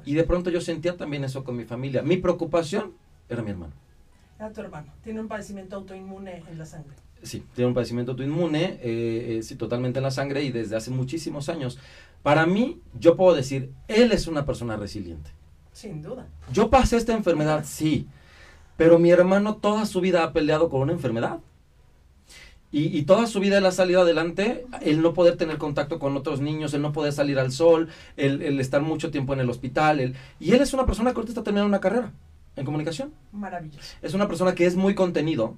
Y 0.06 0.14
de 0.14 0.24
pronto 0.24 0.52
yo 0.52 0.62
sentía 0.62 0.96
también 0.96 1.24
eso 1.24 1.44
con 1.44 1.56
mi 1.56 1.66
familia. 1.66 2.04
Mi 2.04 2.18
preocupación 2.18 2.94
era 3.30 3.42
mi 3.42 3.50
hermano. 3.50 3.74
Era 4.38 4.52
tu 4.52 4.62
hermano. 4.62 4.92
Tiene 5.04 5.22
un 5.22 5.28
padecimiento 5.28 5.76
autoinmune 5.76 6.44
en 6.48 6.58
la 6.60 6.66
sangre. 6.68 6.96
Sí, 7.24 7.44
tiene 7.56 7.70
un 7.70 7.74
padecimiento 7.74 8.12
autoinmune, 8.12 8.80
eh, 8.82 9.38
eh, 9.38 9.44
sí, 9.44 9.56
totalmente 9.56 10.00
en 10.00 10.04
la 10.04 10.12
sangre 10.12 10.44
y 10.44 10.52
desde 10.52 10.76
hace 10.76 10.92
muchísimos 10.92 11.50
años. 11.50 11.80
Para 12.22 12.46
mí, 12.46 12.80
yo 13.00 13.16
puedo 13.16 13.36
decir, 13.36 13.72
él 13.88 14.12
es 14.12 14.28
una 14.28 14.46
persona 14.46 14.78
resiliente. 14.78 15.32
Sin 15.72 16.02
duda. 16.02 16.28
Yo 16.52 16.70
pasé 16.70 16.98
esta 16.98 17.14
enfermedad, 17.14 17.64
sí, 17.66 18.08
pero 18.78 19.00
mi 19.00 19.10
hermano 19.10 19.56
toda 19.56 19.86
su 19.86 20.02
vida 20.02 20.24
ha 20.24 20.34
peleado 20.34 20.70
con 20.70 20.82
una 20.82 20.94
enfermedad. 20.94 21.40
Y, 22.76 23.04
toda 23.04 23.28
su 23.28 23.40
vida 23.40 23.60
él 23.60 23.66
ha 23.68 23.72
salido 23.72 24.02
adelante, 24.02 24.66
el 24.82 25.04
no 25.04 25.14
poder 25.14 25.38
tener 25.38 25.60
contacto 25.60 26.00
con 26.00 26.18
otros 26.18 26.42
niños, 26.42 26.74
el 26.74 26.82
no 26.82 26.92
poder 26.92 27.14
salir 27.14 27.38
al 27.38 27.52
sol, 27.52 27.90
el, 28.18 28.60
estar 28.60 28.82
mucho 28.82 29.12
tiempo 29.12 29.32
en 29.34 29.42
el 29.42 29.50
hospital. 29.52 30.16
y 30.40 30.52
él 30.54 30.60
es 30.60 30.74
una 30.74 30.88
persona 30.88 31.12
que 31.12 31.18
ahorita 31.18 31.34
está 31.34 31.44
terminando 31.44 31.68
una 31.68 31.80
carrera 31.80 32.12
en 32.56 32.66
comunicación. 32.66 33.14
Maravilloso. 33.32 33.96
Es 34.02 34.16
una 34.16 34.28
persona 34.28 34.56
que 34.56 34.66
es 34.66 34.76
muy 34.76 34.96
contenido, 34.96 35.56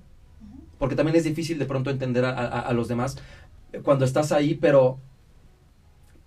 porque 0.86 0.96
también 0.96 1.16
es 1.16 1.24
difícil 1.24 1.58
de 1.58 1.66
pronto 1.66 1.90
entender 1.90 2.24
a, 2.24 2.72
los 2.74 2.88
demás 2.88 3.18
cuando 3.82 4.06
estás 4.06 4.32
ahí, 4.32 4.54
pero, 4.54 5.00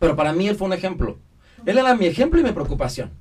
pero 0.01 0.17
para 0.17 0.33
mí 0.33 0.49
él 0.49 0.57
fue 0.57 0.67
un 0.67 0.73
ejemplo. 0.73 1.21
Él 1.65 1.79
era 1.79 1.95
mi 1.95 2.07
ejemplo 2.07 2.41
y 2.41 2.43
mi 2.43 2.51
preocupación. 2.51 3.13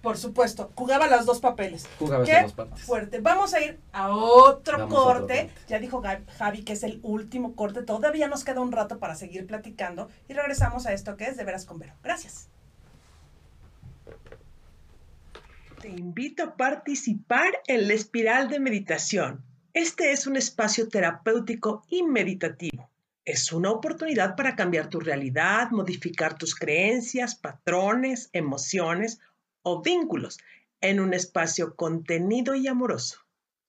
Por 0.00 0.16
supuesto, 0.16 0.70
jugaba 0.76 1.08
las 1.08 1.26
dos 1.26 1.40
papeles. 1.40 1.88
Jugaba 1.98 2.24
las 2.24 2.42
dos 2.44 2.52
partes. 2.52 2.84
Fuerte. 2.84 3.18
Vamos 3.18 3.52
a 3.52 3.60
ir 3.60 3.80
a 3.90 4.10
otro 4.10 4.88
corte. 4.88 5.50
ya 5.66 5.80
dijo 5.80 6.00
Javi 6.38 6.62
que 6.62 6.74
es 6.74 6.84
el 6.84 7.00
último 7.02 7.56
corte. 7.56 7.82
Todavía 7.82 8.28
nos 8.28 8.44
queda 8.44 8.60
un 8.60 8.70
rato 8.70 9.00
para 9.00 9.16
seguir 9.16 9.48
platicando 9.48 10.08
y 10.28 10.34
regresamos 10.34 10.86
a 10.86 10.92
esto 10.92 11.16
que 11.16 11.24
es 11.24 11.36
De 11.36 11.42
Veras 11.42 11.64
con 11.64 11.80
Vero. 11.80 11.94
Gracias. 12.04 12.48
Te 15.80 15.88
invito 15.88 16.44
a 16.44 16.54
participar 16.54 17.48
en 17.66 17.88
la 17.88 17.94
espiral 17.94 18.48
de 18.48 18.60
meditación 18.60 19.49
este 19.72 20.10
es 20.10 20.26
un 20.26 20.36
espacio 20.36 20.88
terapéutico 20.88 21.84
y 21.88 22.02
meditativo. 22.02 22.90
Es 23.24 23.52
una 23.52 23.70
oportunidad 23.70 24.34
para 24.34 24.56
cambiar 24.56 24.88
tu 24.88 24.98
realidad, 24.98 25.70
modificar 25.70 26.36
tus 26.36 26.54
creencias, 26.54 27.36
patrones, 27.36 28.30
emociones 28.32 29.20
o 29.62 29.82
vínculos 29.82 30.38
en 30.80 30.98
un 30.98 31.14
espacio 31.14 31.76
contenido 31.76 32.54
y 32.54 32.66
amoroso. 32.66 33.18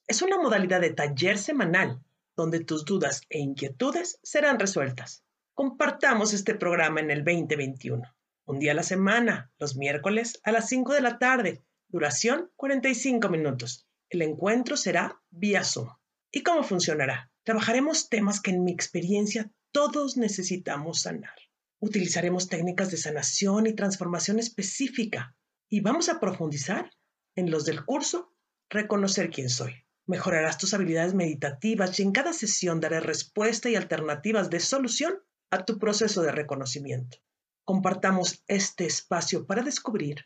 Es 0.08 0.22
una 0.24 0.38
modalidad 0.40 0.82
de 0.82 0.92
taller 0.94 1.38
semanal 1.38 2.02
donde 2.36 2.62
tus 2.62 2.86
dudas 2.86 3.22
e 3.30 3.40
inquietudes 3.40 4.20
serán 4.24 4.58
resueltas. 4.58 5.24
Compartamos 5.54 6.34
este 6.34 6.56
programa 6.56 7.02
en 7.02 7.12
el 7.12 7.24
2021. 7.24 8.02
Un 8.46 8.60
día 8.60 8.72
a 8.72 8.76
la 8.76 8.84
semana, 8.84 9.52
los 9.60 9.76
miércoles 9.76 10.40
a 10.44 10.52
las 10.52 10.68
5 10.68 10.94
de 10.94 11.02
la 11.02 11.20
tarde. 11.20 11.62
Duración 11.90 12.50
45 12.56 13.30
minutos. 13.30 13.86
El 14.12 14.24
encuentro 14.24 14.76
será 14.76 15.24
vía 15.30 15.64
Zoom. 15.64 15.88
¿Y 16.34 16.44
cómo 16.44 16.64
funcionará? 16.64 17.32
Trabajaremos 17.44 18.10
temas 18.10 18.42
que 18.42 18.52
en 18.52 18.66
mi 18.66 18.74
experiencia 18.74 19.50
todos 19.72 20.18
necesitamos 20.18 21.04
sanar. 21.04 21.34
Utilizaremos 21.80 22.50
técnicas 22.50 22.92
de 22.92 22.98
sanación 22.98 23.68
y 23.68 23.74
transformación 23.74 24.38
específica 24.38 25.34
y 25.70 25.80
vamos 25.80 26.10
a 26.10 26.20
profundizar 26.20 26.92
en 27.38 27.52
los 27.52 27.64
del 27.64 27.86
curso 27.86 28.36
Reconocer 28.70 29.30
quién 29.30 29.50
soy. 29.50 29.86
Mejorarás 30.06 30.58
tus 30.58 30.74
habilidades 30.74 31.14
meditativas 31.14 31.98
y 31.98 32.04
en 32.04 32.12
cada 32.12 32.34
sesión 32.34 32.82
daré 32.82 33.00
respuesta 33.00 33.70
y 33.70 33.78
alternativas 33.78 34.50
de 34.50 34.60
solución 34.60 35.24
a 35.52 35.64
tu 35.64 35.80
proceso 35.80 36.22
de 36.22 36.34
reconocimiento. 36.34 37.18
Compartamos 37.64 38.44
este 38.48 38.86
espacio 38.86 39.46
para 39.46 39.62
descubrir, 39.62 40.26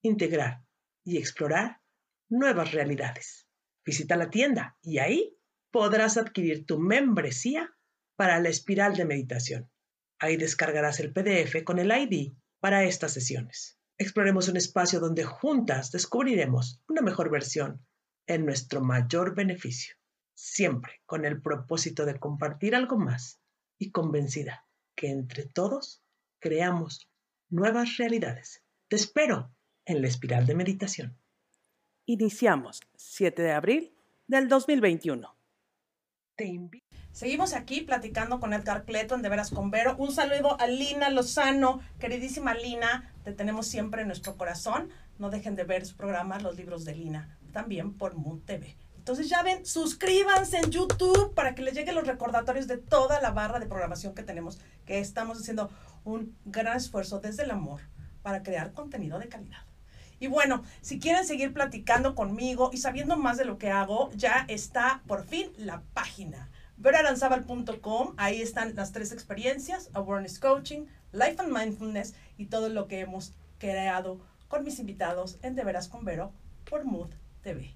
integrar 0.00 0.62
y 1.04 1.18
explorar 1.18 1.82
nuevas 2.28 2.72
realidades. 2.72 3.46
Visita 3.84 4.16
la 4.16 4.30
tienda 4.30 4.76
y 4.82 4.98
ahí 4.98 5.36
podrás 5.70 6.16
adquirir 6.16 6.66
tu 6.66 6.78
membresía 6.78 7.76
para 8.16 8.40
la 8.40 8.48
espiral 8.48 8.96
de 8.96 9.04
meditación. 9.04 9.70
Ahí 10.18 10.36
descargarás 10.36 11.00
el 11.00 11.12
PDF 11.12 11.62
con 11.64 11.78
el 11.78 11.90
ID 11.90 12.32
para 12.60 12.84
estas 12.84 13.12
sesiones. 13.12 13.78
Exploremos 13.98 14.48
un 14.48 14.56
espacio 14.56 15.00
donde 15.00 15.24
juntas 15.24 15.92
descubriremos 15.92 16.82
una 16.88 17.02
mejor 17.02 17.30
versión 17.30 17.86
en 18.26 18.44
nuestro 18.44 18.80
mayor 18.80 19.34
beneficio, 19.34 19.96
siempre 20.34 21.00
con 21.06 21.24
el 21.24 21.40
propósito 21.40 22.04
de 22.04 22.18
compartir 22.18 22.74
algo 22.74 22.98
más 22.98 23.40
y 23.78 23.90
convencida 23.90 24.66
que 24.94 25.10
entre 25.10 25.44
todos 25.44 26.02
creamos 26.40 27.08
nuevas 27.48 27.96
realidades. 27.98 28.64
Te 28.88 28.96
espero 28.96 29.54
en 29.84 30.02
la 30.02 30.08
espiral 30.08 30.46
de 30.46 30.54
meditación. 30.54 31.18
Iniciamos 32.08 32.82
7 32.94 33.42
de 33.42 33.50
abril 33.50 33.92
del 34.28 34.46
2021. 34.46 35.28
Seguimos 37.10 37.52
aquí 37.52 37.80
platicando 37.80 38.38
con 38.38 38.52
Edgar 38.52 38.84
Cleto 38.84 39.16
en 39.16 39.22
De 39.22 39.28
Veras 39.28 39.50
con 39.50 39.72
Vero. 39.72 39.96
Un 39.98 40.12
saludo 40.12 40.56
a 40.60 40.68
Lina 40.68 41.10
Lozano, 41.10 41.80
queridísima 41.98 42.54
Lina, 42.54 43.12
te 43.24 43.32
tenemos 43.32 43.66
siempre 43.66 44.02
en 44.02 44.06
nuestro 44.06 44.36
corazón. 44.36 44.90
No 45.18 45.30
dejen 45.30 45.56
de 45.56 45.64
ver 45.64 45.84
su 45.84 45.96
programa 45.96 46.38
Los 46.38 46.56
Libros 46.56 46.84
de 46.84 46.94
Lina, 46.94 47.36
también 47.52 47.92
por 47.92 48.14
Mood 48.14 48.42
TV. 48.42 48.76
Entonces 48.98 49.28
ya 49.28 49.42
ven, 49.42 49.66
suscríbanse 49.66 50.58
en 50.58 50.70
YouTube 50.70 51.34
para 51.34 51.56
que 51.56 51.62
les 51.62 51.74
lleguen 51.74 51.96
los 51.96 52.06
recordatorios 52.06 52.68
de 52.68 52.76
toda 52.78 53.20
la 53.20 53.32
barra 53.32 53.58
de 53.58 53.66
programación 53.66 54.14
que 54.14 54.22
tenemos, 54.22 54.60
que 54.84 55.00
estamos 55.00 55.40
haciendo 55.40 55.72
un 56.04 56.36
gran 56.44 56.76
esfuerzo 56.76 57.18
desde 57.18 57.42
el 57.42 57.50
amor 57.50 57.80
para 58.22 58.44
crear 58.44 58.72
contenido 58.74 59.18
de 59.18 59.28
calidad. 59.28 59.65
Y 60.18 60.28
bueno, 60.28 60.62
si 60.80 60.98
quieren 60.98 61.26
seguir 61.26 61.52
platicando 61.52 62.14
conmigo 62.14 62.70
y 62.72 62.78
sabiendo 62.78 63.16
más 63.16 63.36
de 63.36 63.44
lo 63.44 63.58
que 63.58 63.70
hago, 63.70 64.10
ya 64.14 64.44
está 64.48 65.02
por 65.06 65.24
fin 65.24 65.50
la 65.58 65.82
página 65.94 66.48
veraranzabal.com, 66.78 68.14
ahí 68.16 68.40
están 68.42 68.74
las 68.74 68.92
tres 68.92 69.12
experiencias, 69.12 69.90
Awareness 69.94 70.38
Coaching, 70.38 70.86
Life 71.12 71.36
and 71.38 71.52
Mindfulness 71.52 72.14
y 72.36 72.46
todo 72.46 72.68
lo 72.68 72.86
que 72.86 73.00
hemos 73.00 73.32
creado 73.58 74.20
con 74.48 74.64
mis 74.64 74.78
invitados 74.78 75.38
en 75.42 75.54
De 75.54 75.64
Veras 75.64 75.88
con 75.88 76.04
Vero 76.04 76.32
por 76.68 76.84
Mood 76.84 77.10
TV. 77.42 77.74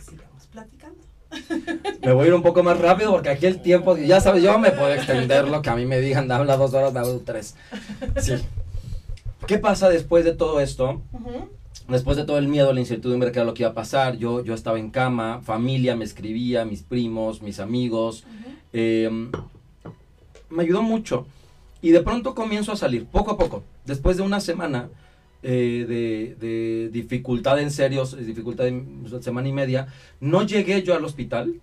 Sigamos 0.00 0.46
platicando. 0.46 1.04
Me 2.02 2.12
voy 2.12 2.24
a 2.24 2.28
ir 2.28 2.34
un 2.34 2.42
poco 2.42 2.62
más 2.62 2.78
rápido 2.78 3.12
porque 3.12 3.28
aquí 3.28 3.46
el 3.46 3.62
tiempo, 3.62 3.96
ya 3.96 4.20
sabes, 4.20 4.42
yo 4.42 4.58
me 4.58 4.72
puedo 4.72 4.92
extender 4.92 5.46
lo 5.46 5.62
que 5.62 5.70
a 5.70 5.76
mí 5.76 5.86
me 5.86 6.00
digan, 6.00 6.30
habla 6.32 6.56
dos 6.56 6.74
horas, 6.74 6.92
me 6.92 6.98
hago 6.98 7.20
tres. 7.24 7.54
Sí. 8.20 8.34
¿Qué 9.50 9.58
pasa 9.58 9.88
después 9.88 10.24
de 10.24 10.32
todo 10.32 10.60
esto? 10.60 11.02
Después 11.88 12.16
de 12.16 12.22
todo 12.22 12.38
el 12.38 12.46
miedo, 12.46 12.72
la 12.72 12.78
incertidumbre, 12.78 13.32
que 13.32 13.40
era 13.40 13.44
lo 13.44 13.52
que 13.52 13.64
iba 13.64 13.70
a 13.70 13.74
pasar, 13.74 14.16
yo, 14.16 14.44
yo 14.44 14.54
estaba 14.54 14.78
en 14.78 14.90
cama, 14.90 15.40
familia 15.42 15.96
me 15.96 16.04
escribía, 16.04 16.64
mis 16.64 16.82
primos, 16.84 17.42
mis 17.42 17.58
amigos. 17.58 18.22
Em, 18.72 19.32
me 20.50 20.62
ayudó 20.62 20.82
mucho. 20.82 21.26
Y 21.82 21.90
de 21.90 22.00
pronto 22.00 22.32
comienzo 22.36 22.70
a 22.70 22.76
salir, 22.76 23.06
poco 23.06 23.32
a 23.32 23.36
poco. 23.36 23.64
Después 23.86 24.16
de 24.16 24.22
una 24.22 24.38
semana 24.38 24.88
eh, 25.42 25.84
de, 25.88 26.36
de, 26.36 26.88
dificultad 26.90 27.58
en 27.58 27.72
serios, 27.72 28.16
dificultad 28.24 28.66
de 28.66 29.20
semana 29.20 29.48
y 29.48 29.52
media, 29.52 29.88
no 30.20 30.46
llegué 30.46 30.84
yo 30.84 30.94
al 30.94 31.04
hospital. 31.04 31.56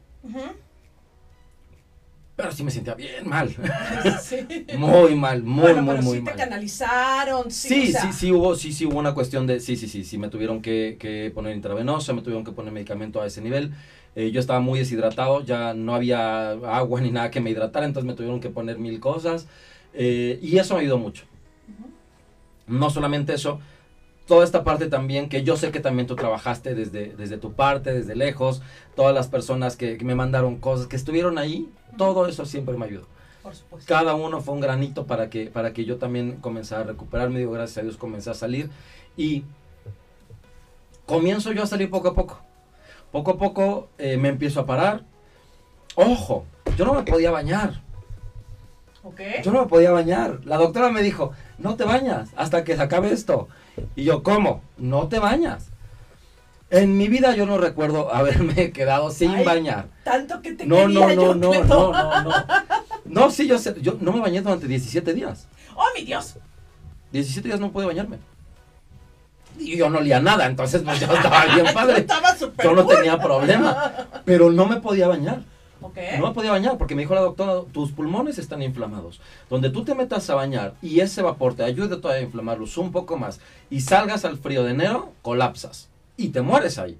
Pero 2.38 2.52
sí 2.52 2.64
me 2.64 2.70
sentía 2.70 2.94
bien 2.94 3.28
mal. 3.28 3.50
muy 4.78 5.16
mal, 5.16 5.42
muy, 5.42 5.74
muy, 5.74 5.86
pero 5.88 6.02
muy 6.04 6.18
sí 6.18 6.22
mal. 6.22 6.36
te 6.36 6.40
canalizaron, 6.40 7.52
sí. 7.52 7.68
Sí, 7.68 7.94
sí, 7.94 8.14
sí 8.14 8.32
hubo, 8.32 8.56
sí, 8.56 8.72
sí 8.72 8.86
hubo 8.86 9.00
una 9.00 9.16
cuestión 9.16 9.48
de, 9.48 9.60
sí, 9.60 9.76
sí, 9.76 9.88
sí, 9.90 10.04
sí, 10.06 10.20
me 10.20 10.30
tuvieron 10.30 10.62
que, 10.62 10.98
que 11.00 11.32
poner 11.34 11.56
intravenosa, 11.56 12.14
me 12.14 12.22
tuvieron 12.22 12.46
que 12.46 12.52
poner 12.52 12.72
medicamento 12.72 13.22
a 13.22 13.26
ese 13.26 13.42
nivel. 13.42 13.74
Eh, 14.16 14.30
yo 14.32 14.40
estaba 14.40 14.60
muy 14.60 14.78
deshidratado, 14.78 15.44
ya 15.44 15.74
no 15.74 15.96
había 15.96 16.52
agua 16.52 17.02
ni 17.02 17.10
nada 17.12 17.32
que 17.32 17.42
me 17.42 17.50
hidratara, 17.50 17.88
entonces 17.88 18.08
me 18.08 18.14
tuvieron 18.14 18.40
que 18.40 18.50
poner 18.50 18.78
mil 18.78 19.00
cosas. 19.00 19.48
Eh, 19.96 20.40
y 20.42 20.60
eso 20.60 20.76
me 20.76 20.82
ayudó 20.82 21.00
mucho. 21.00 21.26
No 22.68 22.92
solamente 22.92 23.34
eso, 23.34 23.60
toda 24.28 24.44
esta 24.44 24.64
parte 24.64 24.88
también, 24.88 25.30
que 25.30 25.44
yo 25.44 25.56
sé 25.56 25.72
que 25.72 25.80
también 25.80 26.06
tú 26.06 26.16
trabajaste 26.16 26.76
desde, 26.76 27.16
desde 27.16 27.38
tu 27.38 27.54
parte, 27.54 27.94
desde 27.94 28.16
lejos, 28.16 28.62
todas 28.96 29.16
las 29.16 29.28
personas 29.28 29.76
que, 29.76 29.98
que 29.98 30.06
me 30.06 30.16
mandaron 30.16 30.58
cosas, 30.58 30.88
que 30.88 30.98
estuvieron 30.98 31.38
ahí, 31.38 31.70
todo 31.98 32.28
eso 32.28 32.46
siempre 32.46 32.78
me 32.78 32.86
ayudó. 32.86 33.08
Por 33.42 33.56
supuesto. 33.56 33.88
Cada 33.88 34.14
uno 34.14 34.42
fue 34.42 34.54
un 34.54 34.60
granito 34.60 35.08
para 35.08 35.30
que, 35.30 35.48
para 35.48 35.72
que 35.72 35.86
yo 35.86 35.98
también 35.98 36.38
comenzara 36.42 36.82
a 36.82 36.86
recuperarme, 36.86 37.40
digo, 37.40 37.54
gracias 37.54 37.78
a 37.78 37.82
Dios 37.84 37.96
comencé 37.96 38.30
a 38.30 38.34
salir 38.34 38.70
y 39.16 39.46
comienzo 41.06 41.54
yo 41.54 41.64
a 41.64 41.68
salir 41.68 41.90
poco 41.90 42.10
a 42.10 42.14
poco. 42.14 42.42
Poco 43.12 43.32
a 43.32 43.38
poco 43.38 43.88
eh, 43.98 44.18
me 44.18 44.28
empiezo 44.28 44.60
a 44.60 44.66
parar. 44.66 45.06
Ojo, 45.96 46.46
yo 46.76 46.84
no 46.84 46.94
me 46.94 47.04
podía 47.04 47.32
bañar. 47.32 47.82
Okay. 49.04 49.42
Yo 49.42 49.54
no 49.54 49.62
me 49.62 49.68
podía 49.68 49.92
bañar. 49.92 50.42
La 50.44 50.58
doctora 50.58 50.92
me 50.92 51.02
dijo, 51.02 51.32
no 51.58 51.78
te 51.78 51.86
bañas 51.86 52.30
hasta 52.36 52.66
que 52.66 52.76
se 52.76 52.82
acabe 52.82 53.14
esto. 53.14 53.48
Y 53.96 54.04
yo, 54.04 54.24
¿cómo? 54.24 54.62
No 54.78 55.08
te 55.08 55.20
bañas. 55.20 55.68
En 56.70 56.98
mi 56.98 57.08
vida 57.08 57.36
yo 57.36 57.46
no 57.46 57.58
recuerdo 57.58 58.14
haberme 58.14 58.72
quedado 58.72 59.10
sin 59.12 59.32
Ay, 59.32 59.46
bañar. 59.46 59.88
Tanto 60.04 60.42
que 60.42 60.54
te 60.54 60.66
No, 60.66 60.76
quería 60.78 60.94
no, 60.94 61.08
no, 61.08 61.14
yo, 61.14 61.36
no, 61.36 61.54
no, 61.54 61.64
no, 61.64 62.24
no. 62.24 62.34
No, 63.06 63.32
sí, 63.32 63.48
yo 63.48 63.58
sé, 63.58 63.76
yo 63.82 63.98
no 64.02 64.12
me 64.12 64.20
bañé 64.20 64.42
durante 64.42 64.68
17 64.68 65.14
días. 65.14 65.48
¡Oh, 65.76 65.86
mi 65.96 66.04
Dios! 66.04 66.36
17 67.14 67.48
días 67.48 67.60
no 67.60 67.72
pude 67.72 67.86
bañarme. 67.86 68.18
Y 69.58 69.78
yo 69.78 69.90
no 69.90 70.00
olía 70.00 70.20
nada, 70.20 70.46
entonces 70.46 70.82
pues 70.84 71.00
yo 71.00 71.08
estaba 71.12 71.46
bien 71.46 71.66
padre. 71.74 72.00
Estaba 72.00 72.36
Yo 72.64 72.74
no 72.76 72.86
cool. 72.86 72.96
tenía 72.96 73.18
problema. 73.18 73.94
Pero 74.26 74.52
no 74.52 74.66
me 74.68 74.82
podía 74.82 75.08
bañar. 75.08 75.42
No 76.20 76.28
me 76.28 76.34
podía 76.34 76.52
bañar 76.52 76.78
porque 76.78 76.96
me 76.96 77.02
dijo 77.02 77.16
la 77.16 77.22
doctora, 77.22 77.62
tus 77.72 77.92
pulmones 77.92 78.38
están 78.38 78.62
inflamados. 78.62 79.20
Donde 79.50 79.70
tú 79.70 79.84
te 79.84 79.96
metas 79.96 80.30
a 80.30 80.36
bañar 80.36 80.74
y 80.82 81.00
ese 81.00 81.22
vapor 81.22 81.56
te 81.56 81.64
ayude 81.64 81.98
todavía 81.98 82.22
a 82.22 82.26
inflamarlos 82.26 82.78
un 82.78 82.92
poco 82.92 83.18
más 83.18 83.40
y 83.70 83.82
salgas 83.82 84.26
al 84.26 84.38
frío 84.38 84.64
de 84.64 84.72
enero, 84.72 85.14
colapsas 85.22 85.90
y 86.18 86.30
te 86.30 86.42
mueres 86.42 86.78
ahí. 86.78 86.98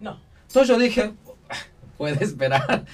No. 0.00 0.18
Entonces 0.46 0.68
yo 0.68 0.78
dije, 0.78 1.12
"Ah, 1.50 1.54
puede 1.98 2.22
esperar. 2.24 2.84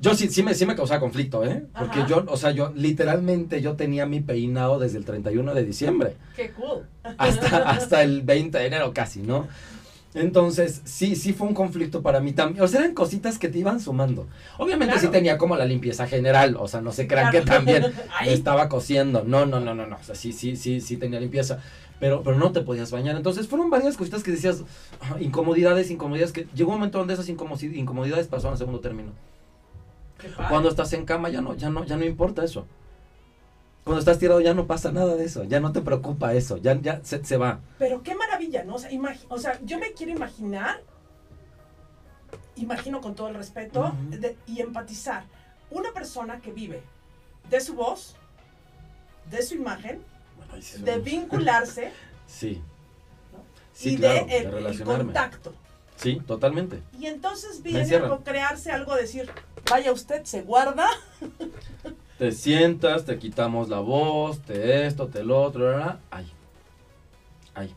Yo 0.00 0.14
sí, 0.14 0.28
sí, 0.28 0.42
me, 0.42 0.54
sí 0.54 0.66
me 0.66 0.74
causaba 0.74 0.98
conflicto, 1.00 1.44
¿eh? 1.44 1.64
Porque 1.78 2.00
Ajá. 2.00 2.08
yo, 2.08 2.24
o 2.28 2.36
sea, 2.36 2.50
yo 2.50 2.72
literalmente 2.74 3.62
yo 3.62 3.74
tenía 3.76 4.06
mi 4.06 4.20
peinado 4.20 4.78
desde 4.80 4.98
el 4.98 5.04
31 5.04 5.54
de 5.54 5.64
diciembre 5.64 6.16
Qué 6.34 6.50
cool. 6.50 6.86
hasta, 7.16 7.58
hasta 7.70 8.02
el 8.02 8.22
20 8.22 8.58
de 8.58 8.66
enero 8.66 8.92
casi, 8.92 9.20
¿no? 9.20 9.46
Entonces, 10.14 10.80
sí, 10.84 11.16
sí 11.16 11.32
fue 11.32 11.48
un 11.48 11.54
conflicto 11.54 12.00
para 12.00 12.20
mí 12.20 12.32
también. 12.32 12.62
O 12.62 12.68
sea, 12.68 12.80
eran 12.80 12.94
cositas 12.94 13.38
que 13.38 13.48
te 13.48 13.58
iban 13.58 13.80
sumando. 13.80 14.28
Obviamente 14.58 14.98
sí 15.00 15.08
tenía 15.08 15.36
como 15.38 15.56
la 15.56 15.64
limpieza 15.64 16.06
general, 16.06 16.56
o 16.58 16.68
sea, 16.68 16.80
no 16.80 16.92
se 16.92 17.08
crean 17.08 17.30
Claro. 17.30 17.44
que 17.44 17.50
también 17.50 17.84
estaba 18.26 18.68
cosiendo. 18.68 19.24
No, 19.24 19.44
no, 19.44 19.58
no, 19.58 19.74
no, 19.74 19.86
no. 19.86 19.96
O 19.96 20.02
sea, 20.04 20.14
sí, 20.14 20.32
sí, 20.32 20.54
sí, 20.56 20.80
sí 20.80 20.96
tenía 20.96 21.18
limpieza. 21.18 21.58
Pero, 21.98 22.22
pero 22.22 22.36
no 22.38 22.52
te 22.52 22.60
podías 22.60 22.90
bañar. 22.92 23.16
Entonces 23.16 23.48
fueron 23.48 23.70
varias 23.70 23.96
cositas 23.96 24.22
que 24.22 24.30
decías, 24.30 24.62
ah, 25.00 25.16
incomodidades, 25.20 25.90
incomodidades, 25.90 26.32
que 26.32 26.46
llegó 26.54 26.70
un 26.70 26.78
momento 26.78 26.98
donde 26.98 27.14
esas 27.14 27.28
incomodidades 27.28 28.26
pasaron 28.28 28.54
a 28.54 28.56
segundo 28.56 28.80
término. 28.80 29.10
Cuando 30.48 30.68
estás 30.68 30.92
en 30.92 31.04
cama 31.04 31.28
ya 31.28 31.40
no, 31.40 31.54
ya 31.56 31.70
no, 31.70 31.84
ya 31.84 31.96
no 31.96 32.04
importa 32.04 32.44
eso. 32.44 32.66
Cuando 33.84 33.98
estás 34.00 34.18
tirado 34.18 34.40
ya 34.40 34.54
no 34.54 34.66
pasa 34.66 34.90
nada 34.92 35.14
de 35.14 35.24
eso, 35.26 35.44
ya 35.44 35.60
no 35.60 35.72
te 35.72 35.82
preocupa 35.82 36.32
eso, 36.32 36.56
ya, 36.56 36.80
ya 36.80 37.00
se, 37.04 37.22
se 37.24 37.36
va. 37.36 37.60
Pero 37.78 38.02
qué 38.02 38.14
maravilla, 38.14 38.64
¿no? 38.64 38.76
O 38.76 38.78
sea, 38.78 38.90
o 39.28 39.38
sea, 39.38 39.60
yo 39.62 39.78
me 39.78 39.92
quiero 39.92 40.12
imaginar, 40.12 40.80
imagino 42.56 43.00
con 43.02 43.14
todo 43.14 43.28
el 43.28 43.34
respeto 43.34 43.94
de- 44.08 44.36
y 44.46 44.60
empatizar, 44.62 45.24
una 45.70 45.92
persona 45.92 46.40
que 46.40 46.50
vive 46.52 46.82
de 47.50 47.60
su 47.60 47.74
voz, 47.74 48.16
de 49.30 49.42
su 49.42 49.54
imagen, 49.54 50.02
de 50.78 50.98
vincularse 50.98 51.92
Sí. 52.26 52.62
¿no? 53.32 53.38
Sí, 53.74 53.90
y 53.94 53.96
claro, 53.98 54.24
de 54.24 54.30
de 54.30 54.36
el- 54.38 54.46
el, 54.46 54.52
relacionarme. 54.52 55.04
contacto. 55.04 55.54
Sí, 55.96 56.20
totalmente. 56.26 56.82
Y 56.98 57.06
entonces 57.06 57.62
viene 57.62 57.96
a 57.96 58.18
crearse 58.24 58.72
algo, 58.72 58.94
decir, 58.96 59.30
vaya 59.70 59.92
usted, 59.92 60.24
se 60.24 60.40
guarda. 60.40 60.88
Te 62.18 62.30
sientas, 62.30 63.04
te 63.04 63.18
quitamos 63.18 63.68
la 63.68 63.80
voz, 63.80 64.40
te 64.40 64.86
esto, 64.86 65.08
te 65.08 65.24
lo 65.24 65.42
otro, 65.42 65.64
¿verdad? 65.64 65.98
Ahí. 66.10 66.30
Ahí. 67.54 67.74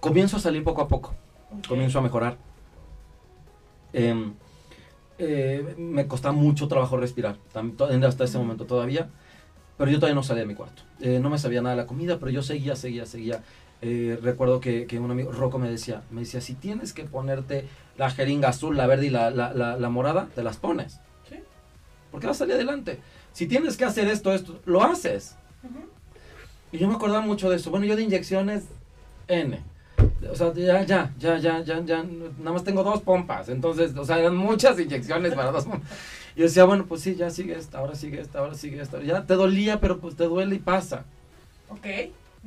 Comienzo 0.00 0.36
a 0.36 0.40
salir 0.40 0.62
poco 0.62 0.82
a 0.82 0.88
poco. 0.88 1.14
Comienzo 1.68 1.98
a 1.98 2.02
mejorar. 2.02 2.36
Em, 3.92 4.32
eh, 5.18 5.74
me 5.76 6.06
costaba 6.06 6.34
mucho 6.34 6.68
trabajo 6.68 6.96
respirar, 6.96 7.36
hasta 8.06 8.24
ese 8.24 8.38
momento 8.38 8.64
todavía, 8.64 9.08
pero 9.76 9.90
yo 9.90 9.98
todavía 9.98 10.14
no 10.14 10.22
salía 10.22 10.42
de 10.42 10.48
mi 10.48 10.54
cuarto. 10.54 10.82
Eh, 11.00 11.18
no 11.20 11.30
me 11.30 11.38
sabía 11.38 11.62
nada 11.62 11.74
de 11.76 11.82
la 11.82 11.86
comida, 11.86 12.18
pero 12.18 12.30
yo 12.30 12.42
seguía, 12.42 12.76
seguía, 12.76 13.06
seguía. 13.06 13.42
Eh, 13.82 14.18
recuerdo 14.22 14.60
que, 14.60 14.86
que 14.86 15.00
un 15.00 15.10
amigo, 15.10 15.32
Rocco, 15.32 15.58
me 15.58 15.68
decía, 15.68 16.02
me 16.10 16.20
decía, 16.20 16.40
si 16.40 16.54
tienes 16.54 16.92
que 16.92 17.04
ponerte 17.04 17.66
la 17.98 18.10
jeringa 18.10 18.48
azul, 18.50 18.76
la 18.76 18.86
verde 18.86 19.06
y 19.06 19.10
la, 19.10 19.30
la, 19.30 19.52
la- 19.52 19.76
la 19.76 19.88
morada, 19.90 20.28
te 20.34 20.42
las 20.44 20.56
pones. 20.56 21.00
Porque 22.12 22.28
vas 22.28 22.36
a 22.36 22.38
salir 22.40 22.54
adelante. 22.54 23.00
Si 23.32 23.46
tienes 23.46 23.76
que 23.76 23.84
hacer 23.84 24.06
esto, 24.06 24.32
esto, 24.32 24.60
lo 24.66 24.84
haces. 24.84 25.34
Ujú. 25.64 25.80
Y 26.70 26.78
yo 26.78 26.86
me 26.86 26.94
acordaba 26.94 27.22
mucho 27.22 27.50
de 27.50 27.56
eso. 27.56 27.70
Bueno, 27.70 27.86
yo 27.86 27.96
de 27.96 28.02
inyecciones, 28.02 28.64
N. 29.26 29.60
O 30.30 30.36
sea, 30.36 30.52
ya, 30.54 30.82
ya, 30.84 31.12
ya, 31.18 31.38
ya, 31.38 31.60
ya, 31.62 31.80
ya, 31.84 32.02
nada 32.02 32.52
más 32.52 32.64
tengo 32.64 32.84
dos 32.84 33.02
pompas. 33.02 33.48
Entonces, 33.48 33.96
o 33.96 34.04
sea, 34.04 34.18
eran 34.18 34.36
muchas 34.36 34.78
inyecciones 34.78 35.34
para 35.34 35.50
dos 35.50 35.64
pompas. 35.64 35.90
Y 36.36 36.40
yo 36.40 36.44
decía, 36.44 36.64
bueno, 36.64 36.86
pues 36.86 37.00
sí, 37.00 37.14
ya 37.14 37.30
sigue 37.30 37.56
esta, 37.56 37.78
ahora 37.78 37.94
sigue 37.94 38.20
esta, 38.20 38.38
ahora 38.38 38.54
sigue 38.54 38.80
esta. 38.80 39.02
Ya 39.02 39.26
te 39.26 39.34
dolía, 39.34 39.80
pero 39.80 39.98
pues 39.98 40.14
te 40.14 40.24
duele 40.24 40.56
y 40.56 40.58
pasa. 40.58 41.04
Ok. 41.68 41.86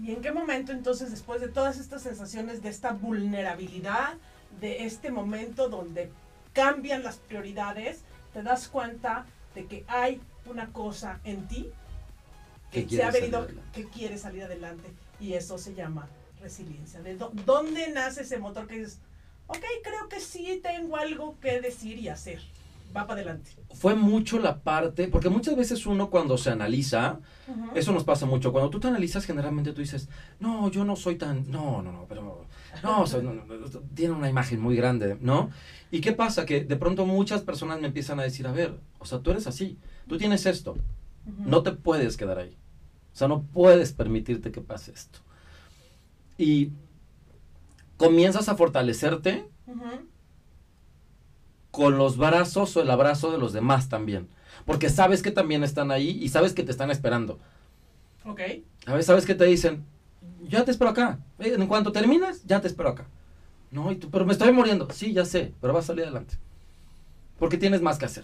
¿Y 0.02 0.12
en 0.12 0.22
qué 0.22 0.32
momento 0.32 0.72
entonces, 0.72 1.12
después 1.12 1.42
de 1.42 1.48
todas 1.48 1.78
estas 1.80 2.04
sensaciones, 2.04 2.62
de 2.62 2.70
esta 2.70 2.92
vulnerabilidad, 2.92 4.14
de 4.60 4.86
este 4.86 5.12
momento 5.12 5.70
donde 5.70 6.12
cambian 6.54 7.04
las 7.04 7.18
prioridades, 7.18 8.02
te 8.34 8.44
das 8.44 8.68
cuenta 8.68 9.26
de 9.56 9.66
que 9.66 9.84
hay 9.88 10.22
una 10.46 10.72
cosa 10.72 11.20
en 11.24 11.48
ti 11.48 11.72
Que 12.72 12.88
se 12.88 13.02
ha 13.04 13.10
venido, 13.12 13.48
que 13.74 13.86
quiere 13.86 14.18
salir 14.18 14.44
adelante 14.44 14.92
y 15.20 15.34
eso 15.34 15.58
se 15.58 15.74
llama 15.74 16.08
resiliencia. 16.42 17.02
¿De 17.02 17.18
dó- 17.18 17.32
dónde 17.46 17.90
nace 17.90 18.22
ese 18.24 18.38
motor 18.38 18.68
que 18.68 18.78
dices, 18.80 19.00
ok, 19.48 19.64
creo 19.84 20.10
que 20.10 20.20
sí 20.20 20.60
tengo 20.62 20.98
algo 20.98 21.36
que 21.40 21.62
decir 21.62 21.98
y 21.98 22.10
hacer? 22.10 22.42
va 22.96 23.06
para 23.08 23.20
adelante. 23.20 23.52
Fue 23.74 23.94
mucho 23.94 24.40
la 24.40 24.60
parte, 24.60 25.10
porque 25.10 25.28
muchas 25.28 25.58
veces 25.58 25.86
uno 25.86 26.10
cuando 26.10 26.38
se 26.38 26.50
analiza, 26.52 27.20
eso 27.74 27.92
nos 27.92 28.06
pasa 28.06 28.26
mucho, 28.26 28.54
cuando 28.54 28.70
tú 28.70 28.80
te 28.80 28.88
analizas 28.88 29.26
generalmente 29.26 29.74
tú 29.74 29.82
dices, 29.82 30.08
no, 30.40 30.72
yo 30.72 30.86
no 30.86 30.96
soy 30.96 31.18
tan, 31.18 31.52
no, 31.52 31.82
no, 31.82 31.92
no, 31.92 32.06
pero, 32.08 32.46
no, 32.84 33.08
soy, 33.08 33.24
no, 33.24 33.34
no, 33.34 33.46
tiene 33.94 34.14
una 34.14 34.30
imagen 34.30 34.60
muy 34.60 34.76
grande, 34.76 35.18
¿no? 35.22 35.50
¿Y 35.92 36.02
qué 36.02 36.12
pasa? 36.12 36.46
Que 36.46 36.64
de 36.64 36.76
pronto 36.76 37.06
muchas 37.06 37.42
personas 37.42 37.80
me 37.80 37.88
empiezan 37.88 38.20
a 38.20 38.24
decir, 38.24 38.48
a 38.48 38.52
ver, 38.52 38.80
o 39.00 39.06
sea, 39.06 39.20
tú 39.20 39.32
eres 39.32 39.48
así, 39.48 39.78
tú 40.08 40.18
tienes 40.18 40.46
esto, 40.46 40.78
no 41.46 41.64
te 41.64 41.72
puedes 41.72 42.18
quedar 42.18 42.40
ahí, 42.40 42.58
o 43.14 43.18
sea, 43.18 43.28
no 43.28 43.44
puedes 43.44 43.94
permitirte 43.94 44.52
que 44.52 44.62
pase 44.62 44.92
esto. 44.92 45.20
Y 46.38 46.72
comienzas 47.98 48.50
a 48.50 48.56
fortalecerte 48.56 49.48
con 51.72 51.98
los 51.98 52.18
brazos 52.18 52.76
o 52.78 52.82
el 52.82 52.90
abrazo 52.90 53.32
de 53.32 53.38
los 53.38 53.54
demás 53.54 53.90
también. 53.90 54.28
Porque 54.66 54.90
sabes 54.90 55.22
que 55.22 55.32
también 55.32 55.64
están 55.64 55.92
ahí 55.92 56.10
y 56.22 56.30
sabes 56.30 56.54
que 56.54 56.64
te 56.64 56.72
están 56.72 56.90
esperando. 56.90 57.40
Ok. 58.24 58.42
A 58.86 58.94
veces 58.94 59.06
sabes 59.06 59.26
que 59.26 59.36
te 59.36 59.46
dicen, 59.46 59.86
ya 60.48 60.66
te 60.66 60.72
espero 60.72 60.92
acá. 60.92 61.20
En 61.40 61.68
cuanto 61.68 61.92
termines, 61.92 62.44
ya 62.46 62.62
te 62.62 62.68
espero 62.68 62.90
acá. 62.90 63.06
No, 63.72 63.92
y 63.92 63.96
tú, 63.96 64.10
pero 64.10 64.26
me 64.26 64.34
estoy 64.34 64.52
muriendo. 64.52 64.88
Sí, 64.92 65.14
ya 65.14 65.26
sé, 65.26 65.54
pero 65.62 65.74
vas 65.74 65.86
a 65.86 65.88
salir 65.88 66.04
adelante. 66.04 66.36
Porque 67.40 67.58
tienes 67.58 67.82
más 67.82 67.98
que 67.98 68.06
hacer. 68.06 68.24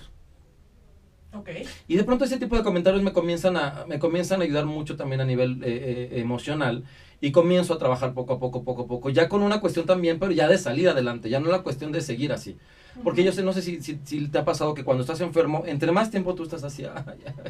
Ok. 1.33 1.49
Y 1.87 1.95
de 1.95 2.03
pronto 2.03 2.25
ese 2.25 2.37
tipo 2.37 2.55
de 2.57 2.63
comentarios 2.63 3.03
me 3.03 3.13
comienzan 3.13 3.57
a, 3.57 3.85
me 3.87 3.99
comienzan 3.99 4.41
a 4.41 4.43
ayudar 4.43 4.65
mucho 4.65 4.95
también 4.95 5.21
a 5.21 5.25
nivel 5.25 5.61
eh, 5.63 6.09
eh, 6.11 6.19
emocional. 6.21 6.83
Y 7.19 7.31
comienzo 7.31 7.73
a 7.73 7.77
trabajar 7.77 8.13
poco 8.13 8.33
a 8.33 8.39
poco, 8.39 8.63
poco 8.63 8.83
a 8.83 8.87
poco. 8.87 9.09
Ya 9.09 9.29
con 9.29 9.43
una 9.43 9.61
cuestión 9.61 9.85
también, 9.85 10.19
pero 10.19 10.31
ya 10.31 10.47
de 10.47 10.57
salir 10.57 10.89
adelante. 10.89 11.29
Ya 11.29 11.39
no 11.39 11.51
la 11.51 11.61
cuestión 11.61 11.91
de 11.91 12.01
seguir 12.01 12.31
así. 12.31 12.57
Porque 13.03 13.23
yo 13.23 13.31
sé, 13.31 13.43
no 13.43 13.53
sé 13.53 13.61
si, 13.61 13.81
si, 13.81 14.27
te 14.27 14.37
ha 14.37 14.45
pasado 14.45 14.73
que 14.73 14.83
cuando 14.83 15.01
estás 15.01 15.21
enfermo, 15.21 15.63
entre 15.65 15.91
más 15.91 16.11
tiempo 16.11 16.35
tú 16.35 16.43
estás 16.43 16.63
así, 16.63 16.83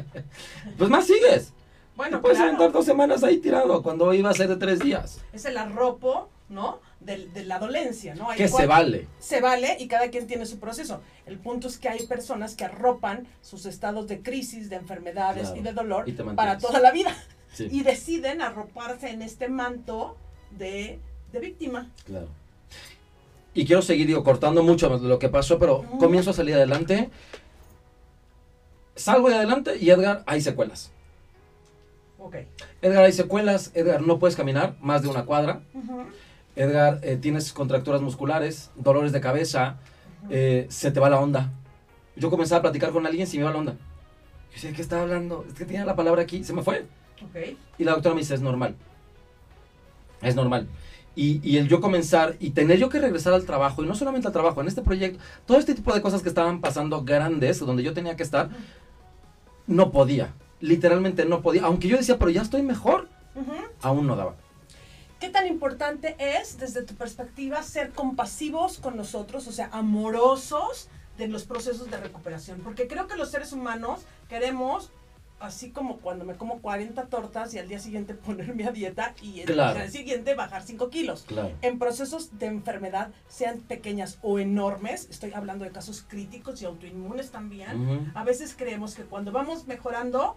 pues 0.78 0.90
más 0.90 1.06
sigues. 1.06 1.52
Bueno, 2.02 2.16
te 2.16 2.22
puedes 2.22 2.38
claro. 2.38 2.70
dos 2.70 2.84
semanas 2.84 3.22
ahí 3.22 3.38
tirado 3.38 3.80
cuando 3.80 4.12
iba 4.12 4.28
a 4.28 4.34
ser 4.34 4.48
de 4.48 4.56
tres 4.56 4.80
días. 4.80 5.20
Es 5.32 5.44
el 5.44 5.56
arropo, 5.56 6.30
¿no? 6.48 6.80
De, 6.98 7.28
de 7.28 7.44
la 7.44 7.60
dolencia, 7.60 8.16
¿no? 8.16 8.28
Hay 8.28 8.38
que 8.38 8.48
se 8.48 8.66
vale. 8.66 9.06
Se 9.20 9.40
vale 9.40 9.76
y 9.78 9.86
cada 9.86 10.10
quien 10.10 10.26
tiene 10.26 10.44
su 10.44 10.58
proceso. 10.58 11.00
El 11.26 11.38
punto 11.38 11.68
es 11.68 11.78
que 11.78 11.88
hay 11.88 12.04
personas 12.06 12.56
que 12.56 12.64
arropan 12.64 13.28
sus 13.40 13.66
estados 13.66 14.08
de 14.08 14.20
crisis, 14.20 14.68
de 14.68 14.76
enfermedades 14.76 15.52
y 15.56 15.60
de 15.60 15.72
dolor 15.72 16.06
para 16.34 16.58
toda 16.58 16.80
la 16.80 16.90
vida. 16.90 17.16
Y 17.58 17.84
deciden 17.84 18.42
arroparse 18.42 19.10
en 19.10 19.22
este 19.22 19.48
manto 19.48 20.16
de, 20.50 20.98
de 21.32 21.38
víctima. 21.38 21.88
Claro 22.04 22.26
y 23.54 23.66
quiero 23.66 23.82
seguir, 23.82 24.06
digo, 24.06 24.24
cortando 24.24 24.62
mucho 24.62 24.88
lo 24.98 25.18
que 25.18 25.28
pasó, 25.28 25.58
pero 25.58 25.84
comienzo 25.98 26.30
a 26.30 26.32
salir 26.32 26.54
adelante. 26.54 27.10
Salgo 28.96 29.28
de 29.28 29.36
adelante 29.36 29.76
y 29.78 29.90
Edgar, 29.90 30.22
hay 30.26 30.40
secuelas. 30.40 30.91
Ok. 32.22 32.36
Edgar, 32.80 33.04
hay 33.04 33.12
secuelas. 33.12 33.72
Edgar, 33.74 34.02
no 34.02 34.18
puedes 34.18 34.36
caminar 34.36 34.76
más 34.80 35.02
de 35.02 35.08
una 35.08 35.24
cuadra. 35.24 35.62
Edgar, 36.54 37.00
eh, 37.02 37.16
tienes 37.16 37.52
contracturas 37.52 38.00
musculares, 38.00 38.70
dolores 38.76 39.10
de 39.12 39.20
cabeza, 39.20 39.78
eh, 40.30 40.66
se 40.68 40.92
te 40.92 41.00
va 41.00 41.10
la 41.10 41.20
onda. 41.20 41.50
Yo 42.14 42.30
comenzaba 42.30 42.60
a 42.60 42.62
platicar 42.62 42.90
con 42.90 43.06
alguien 43.06 43.24
y 43.24 43.26
se 43.26 43.36
me 43.36 43.42
iba 43.42 43.50
la 43.50 43.58
onda. 43.58 43.72
Yo 43.72 44.54
decía, 44.54 44.72
¿qué 44.72 44.82
estaba 44.82 45.02
hablando? 45.02 45.44
Es 45.48 45.54
que 45.54 45.64
tenía 45.64 45.84
la 45.84 45.96
palabra 45.96 46.22
aquí, 46.22 46.44
se 46.44 46.52
me 46.52 46.62
fue. 46.62 46.86
Okay. 47.30 47.56
Y 47.78 47.84
la 47.84 47.92
doctora 47.92 48.14
me 48.14 48.20
dice, 48.20 48.34
es 48.34 48.40
normal. 48.40 48.76
Es 50.20 50.36
normal. 50.36 50.68
Y, 51.14 51.58
el 51.58 51.68
yo 51.68 51.80
comenzar 51.80 52.36
y 52.38 52.50
tener 52.50 52.78
yo 52.78 52.88
que 52.88 53.00
regresar 53.00 53.34
al 53.34 53.44
trabajo, 53.44 53.82
y 53.82 53.86
no 53.86 53.94
solamente 53.94 54.28
al 54.28 54.32
trabajo, 54.32 54.60
en 54.60 54.68
este 54.68 54.82
proyecto, 54.82 55.22
todo 55.44 55.58
este 55.58 55.74
tipo 55.74 55.92
de 55.92 56.00
cosas 56.00 56.22
que 56.22 56.28
estaban 56.28 56.60
pasando 56.60 57.04
grandes, 57.04 57.58
donde 57.58 57.82
yo 57.82 57.92
tenía 57.92 58.16
que 58.16 58.22
estar, 58.22 58.48
no 59.66 59.90
podía, 59.90 60.32
literalmente 60.62 61.26
no 61.26 61.42
podía, 61.42 61.64
aunque 61.64 61.88
yo 61.88 61.98
decía, 61.98 62.18
pero 62.18 62.30
ya 62.30 62.40
estoy 62.40 62.62
mejor, 62.62 63.08
aún 63.82 64.06
no 64.06 64.16
daba. 64.16 64.36
¿Qué 65.20 65.28
tan 65.28 65.46
importante 65.46 66.16
es, 66.18 66.58
desde 66.58 66.82
tu 66.82 66.94
perspectiva, 66.94 67.62
ser 67.62 67.90
compasivos 67.90 68.78
con 68.78 68.96
nosotros, 68.96 69.46
o 69.46 69.52
sea, 69.52 69.68
amorosos 69.72 70.88
de 71.18 71.28
los 71.28 71.44
procesos 71.44 71.90
de 71.90 71.98
recuperación? 71.98 72.60
Porque 72.60 72.88
creo 72.88 73.06
que 73.06 73.16
los 73.16 73.30
seres 73.30 73.52
humanos 73.52 74.00
queremos 74.28 74.90
así 75.42 75.70
como 75.70 75.98
cuando 75.98 76.24
me 76.24 76.34
como 76.36 76.60
40 76.60 77.06
tortas 77.06 77.52
y 77.54 77.58
al 77.58 77.68
día 77.68 77.78
siguiente 77.78 78.14
ponerme 78.26 78.64
a 78.64 78.70
dieta 78.70 79.14
y 79.20 79.40
el 79.40 79.46
día 79.46 79.90
siguiente 79.90 80.34
bajar 80.34 80.62
5 80.62 80.88
kilos. 80.88 81.26
En 81.60 81.78
procesos 81.78 82.38
de 82.38 82.46
enfermedad, 82.46 83.10
sean 83.28 83.60
pequeñas 83.60 84.18
o 84.22 84.38
enormes, 84.38 85.08
estoy 85.10 85.32
hablando 85.32 85.64
de 85.64 85.70
casos 85.70 86.04
críticos 86.06 86.62
y 86.62 86.64
autoinmunes 86.64 87.30
también, 87.30 88.12
a 88.14 88.24
veces 88.24 88.54
creemos 88.56 88.94
que 88.94 89.02
cuando 89.02 89.32
vamos 89.32 89.66
mejorando, 89.66 90.36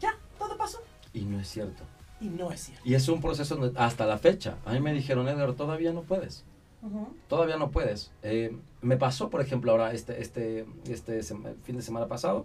ya, 0.00 0.16
todo 0.38 0.56
pasó. 0.56 0.78
Y 1.12 1.22
no 1.22 1.40
es 1.40 1.48
cierto. 1.48 1.82
Y 2.20 2.26
no 2.26 2.50
es 2.50 2.60
cierto. 2.60 2.82
Y 2.84 2.94
es 2.94 3.08
un 3.08 3.20
proceso 3.20 3.72
hasta 3.76 4.06
la 4.06 4.18
fecha. 4.18 4.56
A 4.64 4.72
mí 4.72 4.80
me 4.80 4.92
dijeron, 4.92 5.28
Edgar, 5.28 5.52
todavía 5.54 5.92
no 5.92 6.02
puedes. 6.02 6.44
Todavía 7.28 7.56
no 7.56 7.70
puedes. 7.70 8.10
Eh, 8.22 8.54
me 8.82 8.98
pasó, 8.98 9.30
por 9.30 9.40
ejemplo, 9.40 9.72
ahora 9.72 9.92
este, 9.92 10.20
este, 10.20 10.66
este 10.86 11.22
fin 11.22 11.76
de 11.76 11.82
semana 11.82 12.08
pasado, 12.08 12.44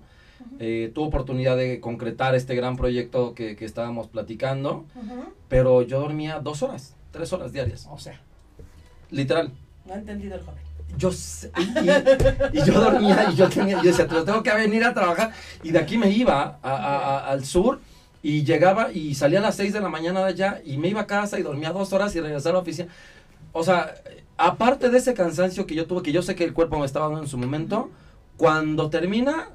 eh, 0.60 0.92
tuve 0.96 1.08
oportunidad 1.08 1.58
de 1.58 1.82
concretar 1.82 2.36
este 2.36 2.56
gran 2.56 2.78
proyecto 2.78 3.36
que, 3.36 3.58
que 3.58 3.66
estábamos 3.66 4.08
platicando, 4.08 4.86
pero 5.50 5.82
yo 5.82 6.00
dormía 6.00 6.40
dos 6.40 6.64
horas, 6.64 6.96
tres 7.12 7.34
horas 7.34 7.52
diarias. 7.52 7.88
O 7.92 7.98
sea. 7.98 8.22
Literal. 9.12 9.52
No 9.86 9.94
ha 9.94 9.98
entendido 9.98 10.36
el 10.36 10.42
joven. 10.42 10.69
Yo 10.98 11.12
y, 11.12 12.66
yo 12.66 12.82
dormía 12.82 13.30
y 13.32 13.36
yo, 13.36 13.48
tenía, 13.48 13.78
yo 13.78 13.84
decía, 13.84 14.08
tengo 14.08 14.44
que 14.44 14.54
venir 14.54 14.84
a 14.84 14.94
trabajar. 14.94 15.32
Y 15.64 15.72
de 15.72 15.80
aquí 15.80 15.98
me 15.98 16.10
iba 16.10 16.60
al 16.62 17.46
sur 17.46 17.80
y 18.22 18.44
llegaba 18.44 18.92
y 18.92 19.16
salía 19.16 19.40
a 19.40 19.42
las 19.42 19.56
6 19.56 19.74
de 19.74 19.80
la 19.80 19.90
mañana 19.90 20.20
de 20.22 20.26
allá 20.28 20.62
y 20.66 20.78
me 20.78 20.90
iba 20.90 21.02
a 21.02 21.08
casa 21.08 21.40
y 21.40 21.44
dormía 21.44 21.72
dos 21.72 21.94
horas 21.94 22.16
y 22.16 22.22
regresaba 22.22 22.52
a 22.52 22.54
la 22.54 22.60
oficina. 22.60 22.90
O 23.54 23.64
sea, 23.64 23.96
aparte 24.38 24.90
de 24.90 24.98
ese 24.98 25.14
cansancio 25.14 25.66
que 25.66 25.76
yo 25.76 25.88
tuve, 25.88 26.02
que 26.02 26.12
yo 26.12 26.22
sé 26.22 26.36
que 26.36 26.44
el 26.44 26.54
cuerpo 26.54 26.78
me 26.80 26.86
estaba 26.86 27.06
dando 27.06 27.22
en 27.22 27.28
su 27.28 27.38
momento, 27.38 27.90
cuando 28.38 28.90
termina, 28.90 29.50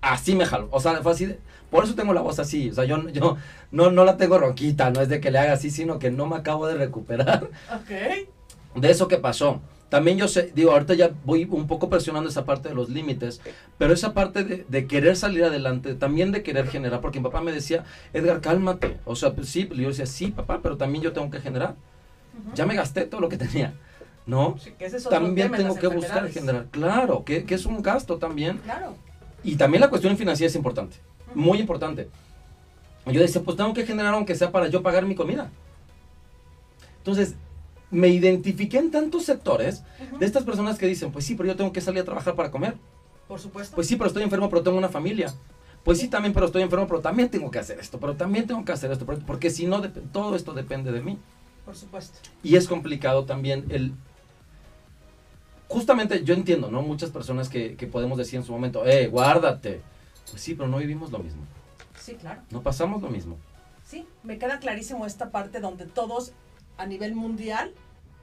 así 0.00 0.34
me 0.34 0.46
jalo. 0.46 0.68
O 0.70 0.80
sea, 0.80 1.02
fue 1.02 1.12
así. 1.12 1.34
por 1.70 1.84
eso 1.84 1.94
tengo 1.94 2.12
la 2.12 2.20
voz 2.20 2.38
así. 2.38 2.70
O 2.70 2.74
sea, 2.74 2.84
yo, 2.84 3.08
yo 3.08 3.36
no, 3.70 3.90
no 3.90 4.04
la 4.04 4.16
tengo 4.16 4.38
ronquita, 4.38 4.90
no 4.90 5.00
es 5.00 5.08
de 5.08 5.20
que 5.20 5.30
le 5.30 5.38
haga 5.38 5.52
así, 5.52 5.70
sino 5.70 5.98
que 5.98 6.10
no 6.10 6.26
me 6.26 6.36
acabo 6.36 6.66
de 6.66 6.74
recuperar. 6.74 7.48
Ok. 7.74 8.80
De 8.80 8.90
eso 8.90 9.08
que 9.08 9.18
pasó. 9.18 9.60
También 9.92 10.16
yo 10.16 10.26
sé, 10.26 10.50
digo, 10.54 10.72
ahorita 10.72 10.94
ya 10.94 11.10
voy 11.22 11.46
un 11.50 11.66
poco 11.66 11.90
presionando 11.90 12.30
esa 12.30 12.46
parte 12.46 12.70
de 12.70 12.74
los 12.74 12.88
límites, 12.88 13.42
pero 13.76 13.92
esa 13.92 14.14
parte 14.14 14.42
de, 14.42 14.86
querer 14.86 15.16
salir 15.16 15.44
adelante, 15.44 15.94
también 15.94 16.32
de 16.32 16.42
querer 16.42 16.66
generar, 16.66 17.02
porque 17.02 17.18
mi 17.18 17.24
papá 17.24 17.42
me 17.42 17.52
decía, 17.52 17.84
Edgar, 18.14 18.40
cálmate. 18.40 18.96
O 19.04 19.16
sea, 19.16 19.34
pues 19.34 19.50
sí, 19.50 19.68
yo 19.70 19.88
decía, 19.88 20.06
sí, 20.06 20.28
papá, 20.28 20.60
pero 20.62 20.78
también 20.78 21.04
yo 21.04 21.12
tengo 21.12 21.30
que 21.30 21.40
generar. 21.40 21.74
Ya 22.54 22.64
me 22.64 22.74
gasté 22.74 23.02
todo 23.02 23.20
lo 23.20 23.28
que 23.28 23.36
tenía. 23.36 23.74
¿No? 24.24 24.56
también 25.10 25.52
tengo 25.52 25.74
que 25.74 25.88
buscar 25.88 26.26
generar. 26.30 26.68
Claro, 26.70 27.22
que, 27.22 27.44
que 27.44 27.54
es 27.54 27.66
un 27.66 27.82
gasto 27.82 28.16
también. 28.16 28.56
Claro. 28.64 28.94
Y 29.44 29.56
también 29.56 29.82
la 29.82 29.90
cuestión 29.90 30.16
financiera 30.16 30.48
es 30.48 30.56
importante, 30.56 30.96
muy 31.34 31.58
importante. 31.58 32.08
Yo 33.04 33.20
decía, 33.20 33.42
pues 33.42 33.58
tengo 33.58 33.74
que 33.74 33.84
generar 33.84 34.14
aunque 34.14 34.36
sea 34.36 34.50
para 34.50 34.68
yo 34.68 34.82
pagar 34.82 35.04
mi 35.04 35.14
comida. 35.14 35.50
Entonces, 36.96 37.34
me 37.92 38.08
identifiqué 38.08 38.78
en 38.78 38.90
tantos 38.90 39.24
sectores 39.24 39.84
de 40.18 40.26
estas 40.26 40.42
personas 40.42 40.78
que 40.78 40.86
dicen, 40.86 41.12
pues 41.12 41.24
sí, 41.24 41.34
pero 41.36 41.48
yo 41.50 41.56
tengo 41.56 41.72
que 41.72 41.80
salir 41.80 42.00
a 42.00 42.04
trabajar 42.04 42.34
para 42.34 42.50
comer. 42.50 42.74
Por 43.28 43.38
supuesto. 43.38 43.74
Pues 43.74 43.86
sí, 43.86 43.96
pero 43.96 44.08
estoy 44.08 44.24
enfermo, 44.24 44.48
pero 44.48 44.62
tengo 44.62 44.78
una 44.78 44.88
familia. 44.88 45.32
Pues 45.84 45.98
sí, 45.98 46.08
también, 46.08 46.32
pero 46.32 46.46
estoy 46.46 46.62
enfermo, 46.62 46.86
pero 46.86 47.00
también 47.00 47.28
tengo 47.28 47.50
que 47.50 47.58
hacer 47.58 47.78
esto, 47.78 48.00
pero 48.00 48.16
también 48.16 48.46
tengo 48.46 48.64
que 48.64 48.72
hacer 48.72 48.90
esto, 48.90 49.04
porque 49.04 49.50
si 49.50 49.66
no, 49.66 49.82
todo 50.10 50.34
esto 50.34 50.54
depende 50.54 50.90
de 50.90 51.02
mí. 51.02 51.18
Por 51.64 51.76
supuesto. 51.76 52.18
Y 52.42 52.56
es 52.56 52.66
complicado 52.66 53.24
también 53.24 53.66
el 53.68 53.92
justamente 55.68 56.22
yo 56.22 56.34
entiendo, 56.34 56.70
¿no? 56.70 56.82
Muchas 56.82 57.10
personas 57.10 57.48
que, 57.48 57.76
que 57.76 57.86
podemos 57.86 58.18
decir 58.18 58.38
en 58.38 58.44
su 58.44 58.52
momento, 58.52 58.86
eh, 58.86 59.06
guárdate. 59.06 59.80
Pues 60.30 60.42
sí, 60.42 60.54
pero 60.54 60.68
no 60.68 60.78
vivimos 60.78 61.10
lo 61.10 61.18
mismo. 61.18 61.42
Sí, 61.98 62.14
claro. 62.14 62.42
No 62.50 62.62
pasamos 62.62 63.02
lo 63.02 63.08
mismo. 63.08 63.38
Sí, 63.86 64.06
me 64.22 64.38
queda 64.38 64.58
clarísimo 64.58 65.06
esta 65.06 65.30
parte 65.30 65.60
donde 65.60 65.86
todos 65.86 66.32
a 66.78 66.86
nivel 66.86 67.14
mundial 67.14 67.72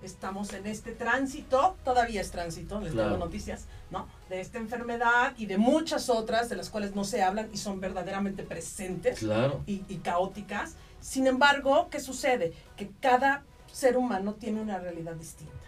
estamos 0.01 0.53
en 0.53 0.65
este 0.65 0.91
tránsito, 0.91 1.75
todavía 1.83 2.21
es 2.21 2.31
tránsito, 2.31 2.79
les 2.79 2.95
tengo 2.95 3.17
noticias, 3.17 3.65
¿no? 3.91 4.07
De 4.29 4.39
esta 4.39 4.57
enfermedad 4.57 5.33
y 5.37 5.45
de 5.45 5.57
muchas 5.57 6.09
otras 6.09 6.49
de 6.49 6.55
las 6.55 6.69
cuales 6.69 6.95
no 6.95 7.03
se 7.03 7.21
hablan 7.21 7.49
y 7.53 7.57
son 7.57 7.79
verdaderamente 7.79 8.43
presentes 8.43 9.19
claro. 9.19 9.61
y, 9.65 9.83
y 9.89 9.97
caóticas. 9.97 10.75
Sin 11.01 11.27
embargo, 11.27 11.89
¿qué 11.89 11.99
sucede? 11.99 12.53
Que 12.77 12.89
cada 13.01 13.43
ser 13.71 13.97
humano 13.97 14.33
tiene 14.33 14.61
una 14.61 14.79
realidad 14.79 15.15
distinta 15.15 15.59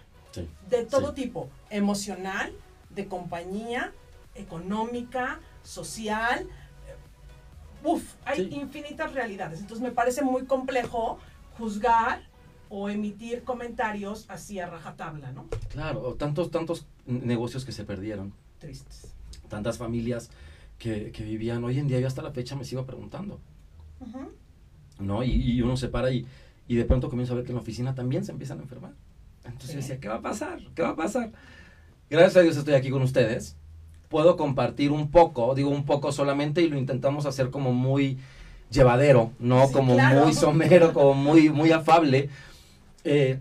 de 0.69 0.85
todo 0.85 1.13
tipo, 1.13 1.49
emocional, 1.69 2.53
de 2.89 3.07
compañía, 3.07 3.91
económica, 4.35 5.39
social. 5.63 6.47
Uf, 7.83 8.03
hay 8.25 8.49
infinitas 8.53 9.13
realidades. 9.13 9.59
Entonces 9.59 9.83
me 9.83 9.91
parece 9.91 10.21
muy 10.21 10.45
complejo 10.45 11.19
juzgar 11.57 12.21
o 12.73 12.87
emitir 12.89 13.43
comentarios 13.43 14.25
así 14.29 14.57
a 14.59 14.65
rajatabla, 14.65 15.33
¿no? 15.33 15.47
Claro, 15.69 16.15
tantos, 16.17 16.51
tantos 16.51 16.85
negocios 17.05 17.65
que 17.65 17.73
se 17.73 17.83
perdieron. 17.83 18.31
Tristes. 18.59 19.13
Tantas 19.49 19.77
familias 19.77 20.29
que, 20.79 21.11
que 21.11 21.23
vivían, 21.25 21.61
hoy 21.65 21.77
en 21.79 21.89
día 21.89 21.99
yo 21.99 22.07
hasta 22.07 22.21
la 22.21 22.31
fecha 22.31 22.55
me 22.55 22.63
sigo 22.63 22.85
preguntando, 22.85 23.41
Ujú. 23.99 24.31
¿no? 24.99 25.21
Y, 25.21 25.31
y 25.31 25.61
uno 25.61 25.75
se 25.75 25.89
para 25.89 26.11
y, 26.11 26.25
y 26.69 26.75
de 26.75 26.85
pronto 26.85 27.09
comienzo 27.09 27.33
a 27.33 27.35
ver 27.35 27.43
que 27.45 27.51
en 27.51 27.57
la 27.57 27.61
oficina 27.61 27.93
también 27.93 28.23
se 28.23 28.31
empiezan 28.31 28.59
a 28.59 28.61
enfermar. 28.61 28.93
Entonces 29.43 29.67
Sí. 29.71 29.73
yo 29.73 29.79
decía, 29.81 29.99
¿qué 29.99 30.07
va 30.07 30.15
a 30.15 30.21
pasar? 30.21 30.59
¿Qué 30.73 30.81
va 30.81 30.89
a 30.91 30.95
pasar? 30.95 31.33
Gracias 32.09 32.37
a 32.37 32.41
Dios 32.41 32.55
estoy 32.55 32.75
aquí 32.75 32.89
con 32.89 33.01
ustedes. 33.01 33.57
Puedo 34.07 34.37
compartir 34.37 34.91
un 34.93 35.11
poco, 35.11 35.55
digo 35.55 35.69
un 35.69 35.83
poco 35.83 36.13
solamente, 36.13 36.61
y 36.61 36.69
lo 36.69 36.77
intentamos 36.77 37.25
hacer 37.25 37.49
como 37.49 37.73
muy 37.73 38.17
llevadero, 38.69 39.33
¿no? 39.39 39.67
Sí, 39.67 39.73
como 39.73 39.93
claro. 39.95 40.23
muy 40.23 40.33
somero, 40.33 40.93
como 40.93 41.13
muy, 41.15 41.49
muy 41.49 41.71
afable. 41.73 42.29
Eh, 43.03 43.39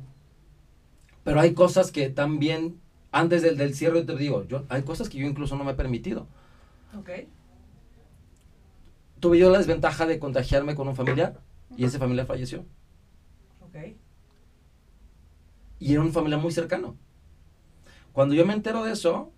pero 1.25 1.41
hay 1.41 1.55
cosas 1.55 1.91
que 1.93 2.11
también, 2.11 2.81
antes 3.13 3.43
del, 3.43 3.57
del 3.57 3.75
cierre 3.75 4.03
te 4.05 4.17
digo, 4.17 4.45
yo, 4.45 4.65
hay 4.69 4.83
cosas 4.83 5.09
que 5.09 5.19
yo 5.19 5.27
incluso 5.27 5.57
no 5.57 5.65
me 5.65 5.73
he 5.73 5.75
permitido. 5.75 6.27
Tuve 9.21 9.39
yo 9.39 9.51
la 9.51 9.59
desventaja 9.59 10.07
de 10.07 10.19
contagiarme 10.19 10.75
con 10.75 10.89
un 10.89 10.97
familiar 10.97 11.41
y 11.77 11.85
ese 11.85 11.99
familiar 11.99 12.27
falleció. 12.27 12.65
Ok. 13.61 13.77
Y 15.79 15.93
era 15.93 16.03
un 16.03 16.13
familiar 16.13 16.41
muy 16.41 16.53
cercano. 16.53 16.97
Cuando 18.13 18.35
yo 18.35 18.45
me 18.47 18.55
entero 18.55 18.85
de 18.85 18.93
eso, 18.93 19.33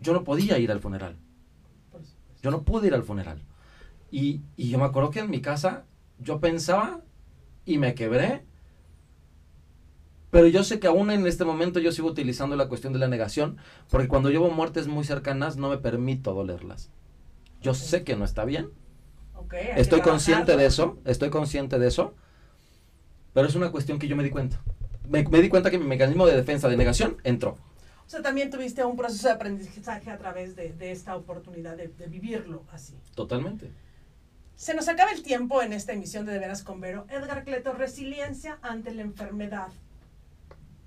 yo 0.00 0.12
no 0.12 0.24
podía 0.24 0.58
ir 0.58 0.70
al 0.70 0.80
funeral. 0.80 1.16
Yo 2.42 2.50
no 2.50 2.62
pude 2.62 2.86
ir 2.86 2.94
al 2.94 3.02
funeral. 3.02 3.42
Y, 4.10 4.42
y 4.56 4.70
yo 4.70 4.78
me 4.78 4.84
acuerdo 4.84 5.10
que 5.10 5.20
en 5.20 5.30
mi 5.30 5.40
casa 5.40 5.84
yo 6.18 6.40
pensaba 6.40 7.02
y 7.66 7.78
me 7.78 7.94
quebré. 7.94 8.44
Pero 10.30 10.46
yo 10.46 10.62
sé 10.62 10.78
que 10.78 10.86
aún 10.86 11.10
en 11.10 11.26
este 11.26 11.44
momento 11.44 11.80
yo 11.80 11.90
sigo 11.92 12.08
utilizando 12.08 12.54
la 12.56 12.68
cuestión 12.68 12.92
de 12.92 12.98
la 12.98 13.08
negación, 13.08 13.56
porque 13.90 14.08
cuando 14.08 14.30
llevo 14.30 14.50
muertes 14.50 14.86
muy 14.86 15.04
cercanas 15.04 15.56
no 15.56 15.70
me 15.70 15.78
permito 15.78 16.34
dolerlas. 16.34 16.90
Yo 17.62 17.74
sé 17.74 18.04
que 18.04 18.14
no 18.14 18.24
está 18.24 18.44
bien, 18.44 18.70
estoy 19.76 20.00
consciente 20.00 20.56
de 20.56 20.66
eso, 20.66 20.98
estoy 21.04 21.30
consciente 21.30 21.78
de 21.78 21.88
eso, 21.88 22.14
pero 23.32 23.48
es 23.48 23.54
una 23.54 23.70
cuestión 23.70 23.98
que 23.98 24.06
yo 24.06 24.16
me 24.16 24.22
di 24.22 24.30
cuenta. 24.30 24.60
Me, 25.08 25.24
me 25.24 25.40
di 25.40 25.48
cuenta 25.48 25.70
que 25.70 25.78
mi 25.78 25.86
mecanismo 25.86 26.26
de 26.26 26.36
defensa 26.36 26.68
de 26.68 26.76
negación 26.76 27.16
entró. 27.24 27.56
O 28.06 28.10
sea, 28.10 28.22
también 28.22 28.50
tuviste 28.50 28.84
un 28.84 28.96
proceso 28.96 29.28
de 29.28 29.34
aprendizaje 29.34 30.10
a 30.10 30.18
través 30.18 30.56
de, 30.56 30.72
de 30.72 30.92
esta 30.92 31.16
oportunidad 31.16 31.76
de, 31.76 31.88
de 31.88 32.06
vivirlo 32.06 32.62
así. 32.72 32.94
Totalmente. 33.14 33.70
Se 34.56 34.74
nos 34.74 34.88
acaba 34.88 35.12
el 35.12 35.22
tiempo 35.22 35.62
en 35.62 35.72
esta 35.72 35.92
emisión 35.92 36.26
de 36.26 36.32
De 36.32 36.38
Veras 36.38 36.62
con 36.62 36.80
Vero. 36.80 37.06
Edgar 37.10 37.44
Cleto, 37.44 37.72
resiliencia 37.72 38.58
ante 38.62 38.92
la 38.94 39.02
enfermedad. 39.02 39.68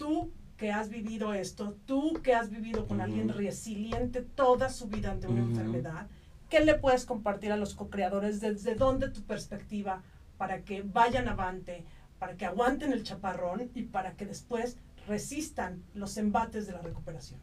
Tú 0.01 0.31
que 0.57 0.71
has 0.71 0.89
vivido 0.89 1.31
esto, 1.31 1.75
tú 1.85 2.13
que 2.23 2.33
has 2.33 2.49
vivido 2.49 2.87
con 2.87 3.01
alguien 3.01 3.29
resiliente 3.29 4.23
toda 4.23 4.69
su 4.69 4.87
vida 4.87 5.11
ante 5.11 5.27
una 5.27 5.41
enfermedad, 5.41 6.07
¿qué 6.49 6.61
le 6.61 6.73
puedes 6.73 7.05
compartir 7.05 7.51
a 7.51 7.55
los 7.55 7.75
co-creadores? 7.75 8.41
¿Desde 8.41 8.73
dónde 8.73 9.09
tu 9.09 9.21
perspectiva 9.21 10.01
para 10.39 10.63
que 10.63 10.81
vayan 10.81 11.27
avante, 11.27 11.85
para 12.17 12.35
que 12.35 12.47
aguanten 12.47 12.93
el 12.93 13.03
chaparrón 13.03 13.69
y 13.75 13.83
para 13.83 14.13
que 14.13 14.25
después 14.25 14.77
resistan 15.07 15.83
los 15.93 16.17
embates 16.17 16.65
de 16.65 16.73
la 16.73 16.81
recuperación? 16.81 17.39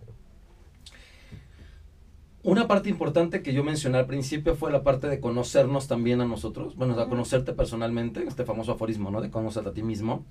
Una 2.42 2.66
parte 2.66 2.88
importante 2.88 3.40
que 3.40 3.52
yo 3.52 3.62
mencioné 3.62 3.98
al 3.98 4.06
principio 4.06 4.56
fue 4.56 4.72
la 4.72 4.82
parte 4.82 5.06
de 5.06 5.20
conocernos 5.20 5.86
también 5.86 6.20
a 6.20 6.24
nosotros, 6.24 6.74
bueno, 6.74 6.94
a 6.94 7.02
Ujú. 7.02 7.10
conocerte 7.10 7.52
personalmente, 7.52 8.24
este 8.26 8.44
famoso 8.44 8.72
aforismo, 8.72 9.12
¿no? 9.12 9.20
De 9.20 9.30
conocerte 9.30 9.70
a 9.70 9.72
ti 9.74 9.84
mismo. 9.84 10.24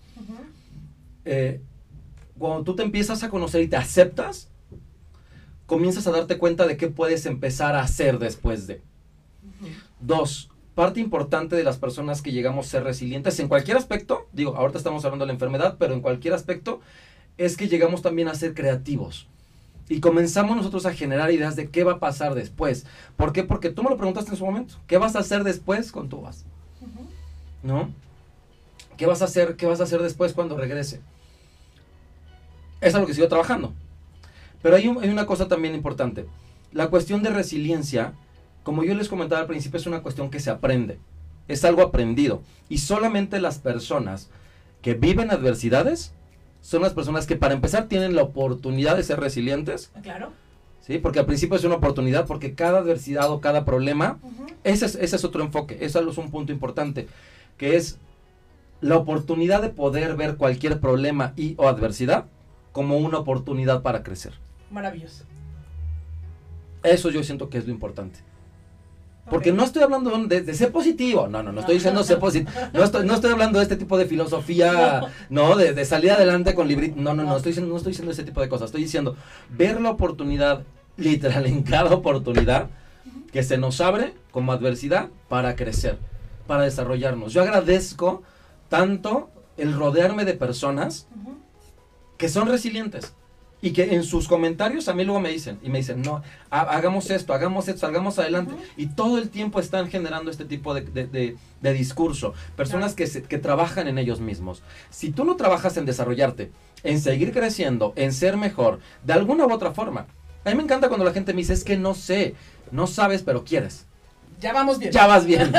Eh, 1.23 1.61
cuando 2.37 2.63
tú 2.63 2.75
te 2.75 2.83
empiezas 2.83 3.23
a 3.23 3.29
conocer 3.29 3.61
y 3.61 3.67
te 3.67 3.77
aceptas, 3.77 4.49
comienzas 5.65 6.07
a 6.07 6.11
darte 6.11 6.37
cuenta 6.37 6.65
de 6.65 6.77
qué 6.77 6.87
puedes 6.87 7.25
empezar 7.25 7.75
a 7.75 7.81
hacer 7.81 8.19
después 8.19 8.67
de. 8.67 8.81
Dos, 9.99 10.49
parte 10.75 10.99
importante 10.99 11.55
de 11.55 11.63
las 11.63 11.77
personas 11.77 12.21
que 12.21 12.31
llegamos 12.31 12.67
a 12.67 12.69
ser 12.69 12.83
resilientes 12.83 13.39
en 13.39 13.47
cualquier 13.47 13.77
aspecto, 13.77 14.27
digo, 14.31 14.55
ahorita 14.55 14.77
estamos 14.77 15.03
hablando 15.05 15.25
de 15.25 15.27
la 15.27 15.33
enfermedad, 15.33 15.75
pero 15.79 15.93
en 15.93 16.01
cualquier 16.01 16.33
aspecto, 16.33 16.81
es 17.37 17.57
que 17.57 17.67
llegamos 17.67 18.01
también 18.01 18.27
a 18.27 18.35
ser 18.35 18.53
creativos. 18.53 19.27
Y 19.89 20.01
comenzamos 20.01 20.57
nosotros 20.57 20.85
a 20.85 20.93
generar 20.93 21.31
ideas 21.31 21.55
de 21.55 21.69
qué 21.69 21.83
va 21.83 21.93
a 21.93 21.99
pasar 21.99 22.35
después. 22.35 22.85
¿Por 23.15 23.31
qué? 23.31 23.43
Porque 23.43 23.69
tú 23.69 23.83
me 23.83 23.89
lo 23.89 23.97
preguntaste 23.97 24.31
en 24.31 24.37
su 24.37 24.45
momento. 24.45 24.75
¿Qué 24.85 24.97
vas 24.97 25.15
a 25.15 25.19
hacer 25.19 25.43
después 25.43 25.91
con 25.91 26.09
tu 26.09 26.21
vas? 26.21 26.45
Ujú. 26.81 27.07
¿No? 27.63 27.89
¿Qué 28.97 29.05
vas 29.05 29.21
a 29.21 29.25
hacer? 29.25 29.55
¿Qué 29.55 29.65
vas 29.65 29.79
a 29.79 29.83
hacer 29.83 30.01
después 30.01 30.33
cuando 30.33 30.57
regrese? 30.57 30.99
Es 32.81 32.93
algo 32.95 33.07
que 33.07 33.13
sigo 33.13 33.27
trabajando. 33.27 33.73
Pero 34.61 34.75
hay, 34.75 34.87
un- 34.87 35.03
hay 35.03 35.09
una 35.09 35.25
cosa 35.25 35.47
también 35.47 35.75
importante. 35.75 36.25
La 36.71 36.87
cuestión 36.89 37.23
de 37.23 37.29
resiliencia, 37.29 38.13
como 38.63 38.83
yo 38.83 38.93
les 38.95 39.09
comentaba 39.09 39.41
al 39.41 39.47
principio, 39.47 39.79
es 39.79 39.87
una 39.87 40.01
cuestión 40.01 40.29
que 40.29 40.39
se 40.39 40.49
aprende. 40.49 40.99
Es 41.47 41.63
algo 41.63 41.81
aprendido. 41.81 42.41
Y 42.69 42.79
solamente 42.79 43.39
las 43.39 43.59
personas 43.59 44.29
que 44.81 44.93
viven 44.93 45.31
adversidades 45.31 46.13
son 46.61 46.81
las 46.81 46.93
personas 46.93 47.25
que 47.27 47.35
para 47.35 47.53
empezar 47.53 47.87
tienen 47.87 48.15
la 48.15 48.23
oportunidad 48.23 48.97
de 48.97 49.03
ser 49.03 49.19
resilientes. 49.19 49.91
Claro. 50.03 50.31
¿sí? 50.81 50.97
Porque 50.97 51.19
al 51.19 51.25
principio 51.25 51.55
es 51.55 51.63
una 51.63 51.75
oportunidad, 51.75 52.25
porque 52.25 52.53
cada 52.53 52.79
adversidad 52.79 53.31
o 53.31 53.39
cada 53.41 53.63
problema 53.65 54.19
ese 54.63 54.85
es, 54.85 54.95
ese 54.95 55.15
es 55.15 55.23
otro 55.23 55.41
enfoque, 55.43 55.77
eso 55.81 56.07
es 56.09 56.17
un 56.17 56.29
punto 56.31 56.51
importante, 56.51 57.07
que 57.57 57.75
es 57.77 57.99
la 58.81 58.97
oportunidad 58.97 59.61
de 59.61 59.69
poder 59.69 60.15
ver 60.15 60.35
cualquier 60.35 60.79
problema 60.79 61.33
y 61.37 61.55
o 61.57 61.67
adversidad 61.69 62.25
como 62.77 62.97
una 62.99 63.17
oportunidad 63.17 63.81
para 63.81 64.03
crecer. 64.03 64.33
Maravilloso. 64.69 65.23
Eso 66.83 67.09
yo 67.09 67.23
siento 67.23 67.49
que 67.49 67.57
es 67.57 67.65
lo 67.65 67.73
importante. 67.73 68.19
Porque 69.31 69.51
no 69.51 69.63
estoy 69.63 69.81
hablando 69.81 70.15
de, 70.27 70.41
de 70.41 70.53
ser 70.53 70.71
positivo, 70.71 71.27
no, 71.27 71.41
no, 71.41 71.51
no 71.51 71.61
estoy 71.61 71.73
diciendo 71.73 72.03
ser 72.03 72.19
positivo, 72.19 72.51
no 72.73 72.83
estoy, 72.83 73.03
no 73.03 73.15
estoy 73.15 73.31
hablando 73.31 73.57
de 73.57 73.63
este 73.63 73.77
tipo 73.77 73.97
de 73.97 74.05
filosofía, 74.05 75.01
no, 75.31 75.55
de, 75.55 75.73
de 75.73 75.85
salir 75.85 76.11
adelante 76.11 76.53
con 76.53 76.67
librito, 76.67 77.01
no, 77.01 77.15
no, 77.15 77.23
no, 77.23 77.35
estoy 77.37 77.53
diciendo, 77.53 77.71
no 77.71 77.77
estoy 77.77 77.93
diciendo 77.93 78.11
ese 78.11 78.23
tipo 78.23 78.41
de 78.41 78.47
cosas, 78.47 78.67
estoy 78.67 78.83
diciendo 78.83 79.17
ver 79.49 79.81
la 79.81 79.89
oportunidad 79.89 80.61
literal 80.97 81.47
en 81.47 81.63
cada 81.63 81.95
oportunidad 81.95 82.67
que 83.31 83.41
se 83.41 83.57
nos 83.57 83.81
abre 83.81 84.13
como 84.29 84.51
adversidad 84.51 85.09
para 85.29 85.55
crecer, 85.55 85.97
para 86.45 86.61
desarrollarnos. 86.61 87.33
Yo 87.33 87.41
agradezco 87.41 88.21
tanto 88.69 89.31
el 89.57 89.73
rodearme 89.73 90.25
de 90.25 90.35
personas. 90.35 91.07
Que 92.17 92.29
son 92.29 92.47
resilientes 92.47 93.13
y 93.59 93.71
que 93.71 93.95
en 93.95 94.03
sus 94.03 94.27
comentarios 94.27 94.87
a 94.87 94.93
mí 94.93 95.03
luego 95.03 95.19
me 95.19 95.29
dicen 95.29 95.57
y 95.63 95.69
me 95.69 95.79
dicen 95.79 96.03
no 96.03 96.21
ha- 96.51 96.61
hagamos 96.61 97.09
esto 97.09 97.33
hagamos 97.33 97.67
esto 97.67 97.81
salgamos 97.81 98.19
adelante 98.19 98.53
y 98.75 98.85
todo 98.87 99.17
el 99.17 99.29
tiempo 99.29 99.59
están 99.59 99.89
generando 99.89 100.29
este 100.29 100.45
tipo 100.45 100.75
de, 100.75 100.81
de- 100.81 101.07
de- 101.07 101.35
de 101.61 101.73
discurso 101.73 102.35
personas 102.55 102.93
Claro. 102.93 102.95
que, 102.97 103.07
se- 103.07 103.23
que 103.23 103.37
trabajan 103.39 103.87
en 103.87 103.97
ellos 103.97 104.19
mismos 104.19 104.61
si 104.91 105.09
tú 105.09 105.25
no 105.25 105.35
trabajas 105.37 105.75
en 105.77 105.85
desarrollarte 105.85 106.51
en 106.83 107.01
seguir 107.01 107.33
creciendo 107.33 107.93
en 107.95 108.13
ser 108.13 108.37
mejor 108.37 108.79
de 109.03 109.13
alguna 109.13 109.47
u 109.47 109.51
otra 109.51 109.71
forma 109.71 110.05
a 110.45 110.49
mí 110.51 110.55
me 110.55 110.61
encanta 110.63 110.87
cuando 110.87 111.03
la 111.05 111.11
gente 111.13 111.33
me 111.33 111.39
dice 111.41 111.53
es 111.53 111.63
que 111.63 111.77
no 111.77 111.95
sé 111.95 112.35
no 112.71 112.85
sabes 112.85 113.23
pero 113.23 113.43
quieres 113.43 113.85
Ya 114.39 114.53
vamos 114.53 114.77
bien. 114.77 114.91
ya 114.91 115.07
vas 115.07 115.25
bien 115.25 115.51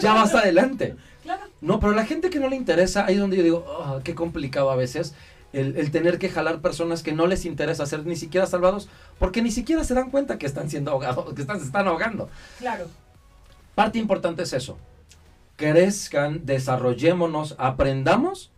ya 0.00 0.14
vas 0.14 0.34
adelante 0.34 0.96
Claro. 1.24 1.42
no, 1.62 1.80
pero 1.80 1.92
la 1.94 2.04
gente 2.04 2.28
que 2.28 2.38
no 2.38 2.50
le 2.50 2.56
interesa, 2.56 3.06
ahí 3.06 3.14
es 3.14 3.20
donde 3.20 3.38
yo 3.38 3.42
digo, 3.42 3.64
"Ah, 3.82 4.00
qué 4.04 4.14
complicado 4.14 4.70
a 4.70 4.76
veces 4.76 5.14
el, 5.54 5.76
el 5.76 5.90
tener 5.90 6.18
que 6.18 6.28
jalar 6.28 6.60
personas 6.60 7.02
que 7.02 7.12
no 7.12 7.26
les 7.26 7.44
interesa 7.44 7.86
ser 7.86 8.04
ni 8.06 8.16
siquiera 8.16 8.46
salvados, 8.46 8.88
porque 9.18 9.40
ni 9.42 9.50
siquiera 9.50 9.84
se 9.84 9.94
dan 9.94 10.10
cuenta 10.10 10.38
que 10.38 10.46
están 10.46 10.68
siendo 10.68 10.90
ahogados, 10.90 11.32
que 11.34 11.42
están, 11.42 11.60
se 11.60 11.66
están 11.66 11.86
ahogando. 11.86 12.28
Claro. 12.58 12.86
Parte 13.74 13.98
importante 13.98 14.42
es 14.42 14.52
eso. 14.52 14.78
Crezcan, 15.56 16.44
desarrollémonos, 16.44 17.54
aprendamos, 17.58 18.50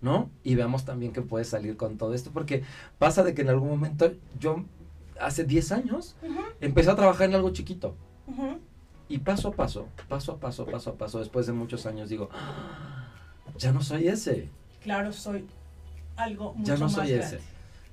¿no? 0.00 0.30
Y 0.42 0.54
veamos 0.54 0.84
también 0.84 1.12
qué 1.12 1.22
puede 1.22 1.44
salir 1.44 1.76
con 1.76 1.98
todo 1.98 2.14
esto, 2.14 2.30
porque 2.32 2.62
pasa 2.98 3.22
de 3.22 3.34
que 3.34 3.42
en 3.42 3.50
algún 3.50 3.68
momento 3.68 4.12
yo, 4.40 4.64
hace 5.20 5.44
10 5.44 5.72
años, 5.72 6.16
empecé 6.60 6.90
a 6.90 6.96
trabajar 6.96 7.28
en 7.28 7.34
algo 7.34 7.50
chiquito. 7.50 7.94
Y 9.08 9.18
paso 9.18 9.48
a 9.48 9.52
paso, 9.52 9.88
paso 10.08 10.32
a 10.32 10.36
paso, 10.38 10.64
paso 10.64 10.90
a 10.90 10.94
paso, 10.94 11.18
después 11.18 11.46
de 11.46 11.52
muchos 11.52 11.84
años 11.84 12.08
digo, 12.08 12.30
"Ah, 12.32 13.08
ya 13.58 13.72
no 13.72 13.82
soy 13.82 14.08
ese. 14.08 14.48
Claro, 14.82 15.12
soy 15.12 15.44
algo 16.16 16.54
mucho 16.54 16.72
Ya 16.72 16.78
no 16.78 16.84
más 16.86 16.92
soy 16.94 17.08
grande. 17.08 17.26
ese. 17.26 17.38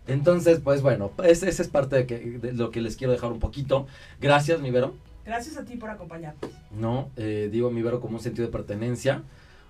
Entonces, 0.07 0.59
pues 0.63 0.81
bueno, 0.81 1.11
ese, 1.23 1.49
ese 1.49 1.61
es 1.61 1.67
parte 1.67 1.95
de, 1.97 2.05
que, 2.07 2.17
de 2.19 2.53
lo 2.53 2.71
que 2.71 2.81
les 2.81 2.95
quiero 2.95 3.13
dejar 3.13 3.31
un 3.31 3.39
poquito. 3.39 3.87
Gracias, 4.19 4.59
mi 4.59 4.71
Vero. 4.71 4.95
Gracias 5.25 5.57
a 5.57 5.65
ti 5.65 5.75
por 5.75 5.89
acompañarnos. 5.91 6.49
No, 6.71 7.09
Eh, 7.15 7.49
digo 7.51 7.69
mi 7.69 7.81
Vero 7.83 7.99
como 8.01 8.15
un 8.17 8.23
sentido 8.23 8.47
de 8.47 8.51
pertenencia, 8.51 9.21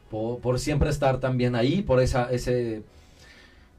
por, 0.10 0.40
por 0.40 0.60
siempre 0.60 0.90
estar 0.90 1.20
también 1.20 1.56
ahí, 1.56 1.82
por 1.82 2.02
esa, 2.02 2.32
ese, 2.32 2.84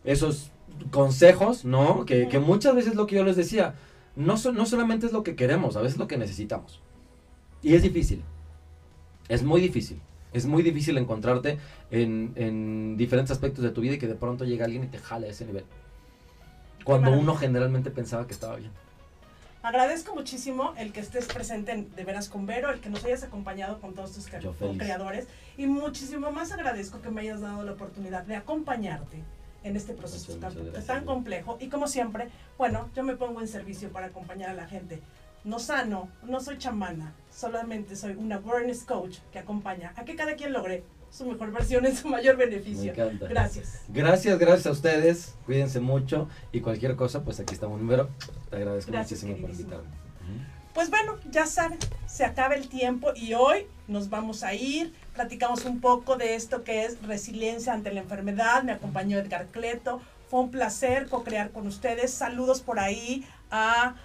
esos 0.05 0.51
consejos, 0.91 1.65
¿no? 1.65 2.05
Que, 2.05 2.29
que 2.29 2.39
muchas 2.39 2.75
veces 2.75 2.95
lo 2.95 3.07
que 3.07 3.17
yo 3.17 3.25
les 3.25 3.37
decía, 3.37 3.75
no, 4.15 4.37
so- 4.37 4.53
no 4.53 4.67
solamente 4.67 5.07
es 5.07 5.13
lo 5.13 5.23
que 5.23 5.35
queremos, 5.37 5.77
a 5.77 5.81
veces 5.81 5.95
es 5.95 5.99
lo 5.99 6.07
que 6.09 6.19
necesitamos. 6.19 6.81
Y 7.63 7.75
es 7.75 7.83
difícil, 7.83 8.23
es 9.29 9.43
muy 9.43 9.61
difícil. 9.63 10.01
Es 10.33 10.47
muy 10.47 10.63
difícil 10.63 10.97
encontrarte 10.99 11.59
en, 11.91 12.33
en 12.37 12.97
diferentes 12.97 13.33
aspectos 13.33 13.65
de 13.65 13.71
tu 13.71 13.81
vida 13.81 13.95
y 13.95 13.99
que 13.99 14.07
de 14.07 14.15
pronto 14.15 14.45
llega 14.45 14.65
alguien 14.65 14.85
y 14.85 14.87
te 14.87 14.99
jale 14.99 15.29
a 15.29 15.31
ese 15.31 15.45
nivel. 15.45 15.65
Cuando 16.85 17.13
uno 17.13 17.37
generalmente 17.37 17.91
pensaba 17.91 18.27
que 18.27 18.33
estaba 18.33 18.57
bien. 18.57 18.71
Agradezco 19.63 20.15
muchísimo 20.15 20.73
el 20.79 20.91
que 20.91 21.01
estés 21.01 21.27
presente 21.27 21.73
en 21.73 21.95
De 21.95 22.05
Veras 22.05 22.31
con 22.31 22.47
Vero, 22.47 22.71
el 22.71 22.81
que 22.81 22.89
nos 22.89 23.05
hayas 23.05 23.23
acompañado 23.23 23.79
con 23.79 23.95
todos 23.95 24.13
tus 24.13 24.27
creadores 24.79 25.27
y 25.59 25.67
muchísimo 25.67 26.31
más 26.33 26.51
agradezco 26.51 27.03
que 27.03 27.11
me 27.11 27.21
hayas 27.21 27.43
dado 27.43 27.63
la 27.63 27.73
oportunidad 27.73 28.23
de 28.23 28.37
acompañarte 28.37 29.23
en 29.63 29.77
este 29.77 29.93
proceso 29.93 30.39
tan, 30.87 31.05
complejo 31.05 31.59
y 31.61 31.69
como 31.69 31.89
siempre, 31.89 32.29
bueno, 32.57 32.89
yo 32.97 33.03
me 33.03 33.17
pongo 33.17 33.43
en 33.43 33.49
servicio 33.49 33.91
para 33.91 34.07
acompañar 34.07 34.49
a 34.49 34.55
la 34.55 34.67
gente. 34.67 35.03
No 35.45 35.59
sano, 35.59 36.09
no 36.23 36.41
soy 36.41 36.59
chamana, 36.59 37.15
solamente 37.31 37.97
soy 37.97 38.13
una 38.13 38.37
awareness 38.37 38.85
coach 38.85 39.19
que 39.33 39.39
acompaña 39.39 39.93
a 39.97 40.05
que 40.05 40.15
cada 40.15 40.35
quien 40.35 40.53
logre 40.53 40.85
su 41.11 41.27
mejor 41.27 41.51
versión 41.51 41.87
en 41.87 41.97
su 41.97 42.09
mayor 42.09 42.37
beneficio. 42.37 42.93
Me 42.95 43.03
encanta. 43.03 43.27
Gracias. 43.27 43.83
Gracias, 43.89 44.39
gracias 44.39 44.67
a 44.67 44.71
ustedes. 44.71 45.35
Cuídense 45.47 45.81
mucho 45.81 46.29
y 46.53 46.61
cualquier 46.61 46.97
cosa, 46.97 47.25
pues 47.25 47.41
aquí 47.41 47.55
estamos. 47.55 47.81
Número, 47.81 48.09
te 48.51 48.57
agradezco 48.57 48.93
muchísimo 48.93 49.37
por 49.37 49.51
invitarme. 49.51 49.89
Pues 50.75 50.89
bueno, 50.89 51.17
ya 51.29 51.47
saben, 51.47 51.79
se 52.07 52.25
acaba 52.25 52.55
el 52.55 52.69
tiempo 52.69 53.13
y 53.17 53.35
hoy 53.35 53.67
nos 53.89 54.09
vamos 54.09 54.45
a 54.45 54.55
ir. 54.55 54.95
Platicamos 55.15 55.65
un 55.65 55.81
poco 55.81 56.17
de 56.17 56.37
esto 56.37 56.63
que 56.63 56.85
es 56.85 57.03
resiliencia 57.03 57.73
ante 57.73 57.93
la 57.93 58.01
enfermedad. 58.01 58.63
Me 58.63 58.73
acompañó 58.73 59.19
Edgar 59.19 59.47
Cleto. 59.47 60.01
Fue 60.29 60.41
un 60.41 60.53
placer 60.53 61.09
co-crear 61.09 61.51
con 61.51 61.67
ustedes. 61.67 62.13
Saludos 62.13 62.61
por 62.61 62.79
ahí 62.79 63.27
a, 63.51 63.97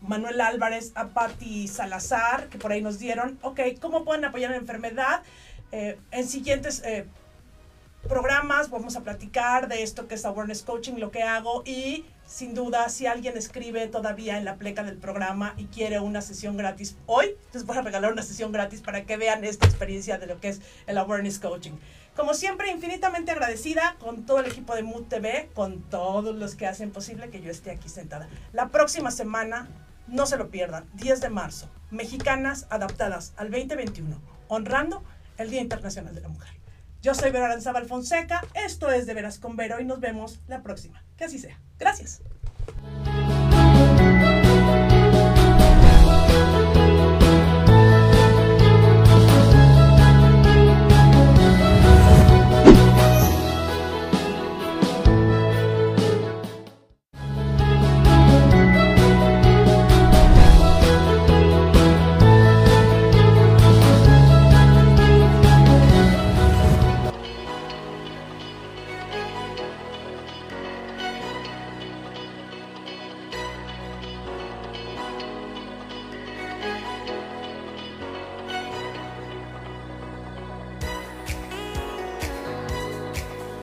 Manuel 0.00 0.40
Álvarez, 0.40 0.92
a 0.94 1.08
Patti 1.08 1.68
Salazar, 1.68 2.48
que 2.48 2.58
por 2.58 2.72
ahí 2.72 2.82
nos 2.82 2.98
dieron. 2.98 3.38
Ok, 3.42 3.60
¿cómo 3.80 4.04
pueden 4.04 4.24
apoyar 4.24 4.50
la 4.50 4.56
enfermedad? 4.56 5.22
Eh, 5.72 5.98
en 6.10 6.26
siguientes 6.26 6.82
eh, 6.84 7.06
programas 8.08 8.70
vamos 8.70 8.96
a 8.96 9.00
platicar 9.02 9.68
de 9.68 9.82
esto 9.82 10.08
que 10.08 10.14
es 10.14 10.24
Awareness 10.24 10.62
Coaching, 10.62 10.94
lo 10.94 11.10
que 11.10 11.22
hago 11.22 11.62
y 11.64 12.04
sin 12.26 12.54
duda 12.54 12.88
si 12.88 13.06
alguien 13.06 13.36
escribe 13.36 13.86
todavía 13.88 14.38
en 14.38 14.44
la 14.44 14.56
pleca 14.56 14.82
del 14.82 14.96
programa 14.96 15.54
y 15.56 15.66
quiere 15.66 16.00
una 16.00 16.22
sesión 16.22 16.56
gratis 16.56 16.96
hoy, 17.06 17.36
les 17.52 17.66
voy 17.66 17.76
a 17.76 17.82
regalar 17.82 18.12
una 18.12 18.22
sesión 18.22 18.52
gratis 18.52 18.80
para 18.80 19.04
que 19.04 19.16
vean 19.16 19.44
esta 19.44 19.66
experiencia 19.66 20.18
de 20.18 20.26
lo 20.26 20.40
que 20.40 20.48
es 20.48 20.60
el 20.86 20.98
Awareness 20.98 21.38
Coaching. 21.38 21.72
Como 22.16 22.34
siempre, 22.34 22.70
infinitamente 22.70 23.30
agradecida 23.30 23.96
con 23.98 24.26
todo 24.26 24.40
el 24.40 24.46
equipo 24.46 24.74
de 24.74 24.82
Mood 24.82 25.04
TV, 25.04 25.48
con 25.54 25.82
todos 25.82 26.34
los 26.34 26.54
que 26.54 26.66
hacen 26.66 26.90
posible 26.90 27.30
que 27.30 27.40
yo 27.40 27.50
esté 27.50 27.70
aquí 27.70 27.88
sentada. 27.88 28.28
La 28.52 28.68
próxima 28.68 29.10
semana, 29.10 29.68
no 30.06 30.26
se 30.26 30.36
lo 30.36 30.50
pierdan, 30.50 30.86
10 30.94 31.20
de 31.20 31.30
marzo, 31.30 31.70
Mexicanas 31.90 32.66
adaptadas 32.70 33.32
al 33.36 33.50
2021, 33.50 34.20
honrando 34.48 35.02
el 35.38 35.50
Día 35.50 35.60
Internacional 35.60 36.14
de 36.14 36.20
la 36.20 36.28
Mujer. 36.28 36.59
Yo 37.02 37.14
soy 37.14 37.30
Vero 37.30 37.46
Aranzabal 37.46 37.86
Fonseca, 37.86 38.42
esto 38.52 38.90
es 38.90 39.06
De 39.06 39.14
Veras 39.14 39.38
con 39.38 39.56
Vero 39.56 39.80
y 39.80 39.84
nos 39.84 40.00
vemos 40.00 40.40
la 40.48 40.62
próxima. 40.62 41.02
Que 41.16 41.24
así 41.24 41.38
sea. 41.38 41.58
Gracias. 41.78 42.22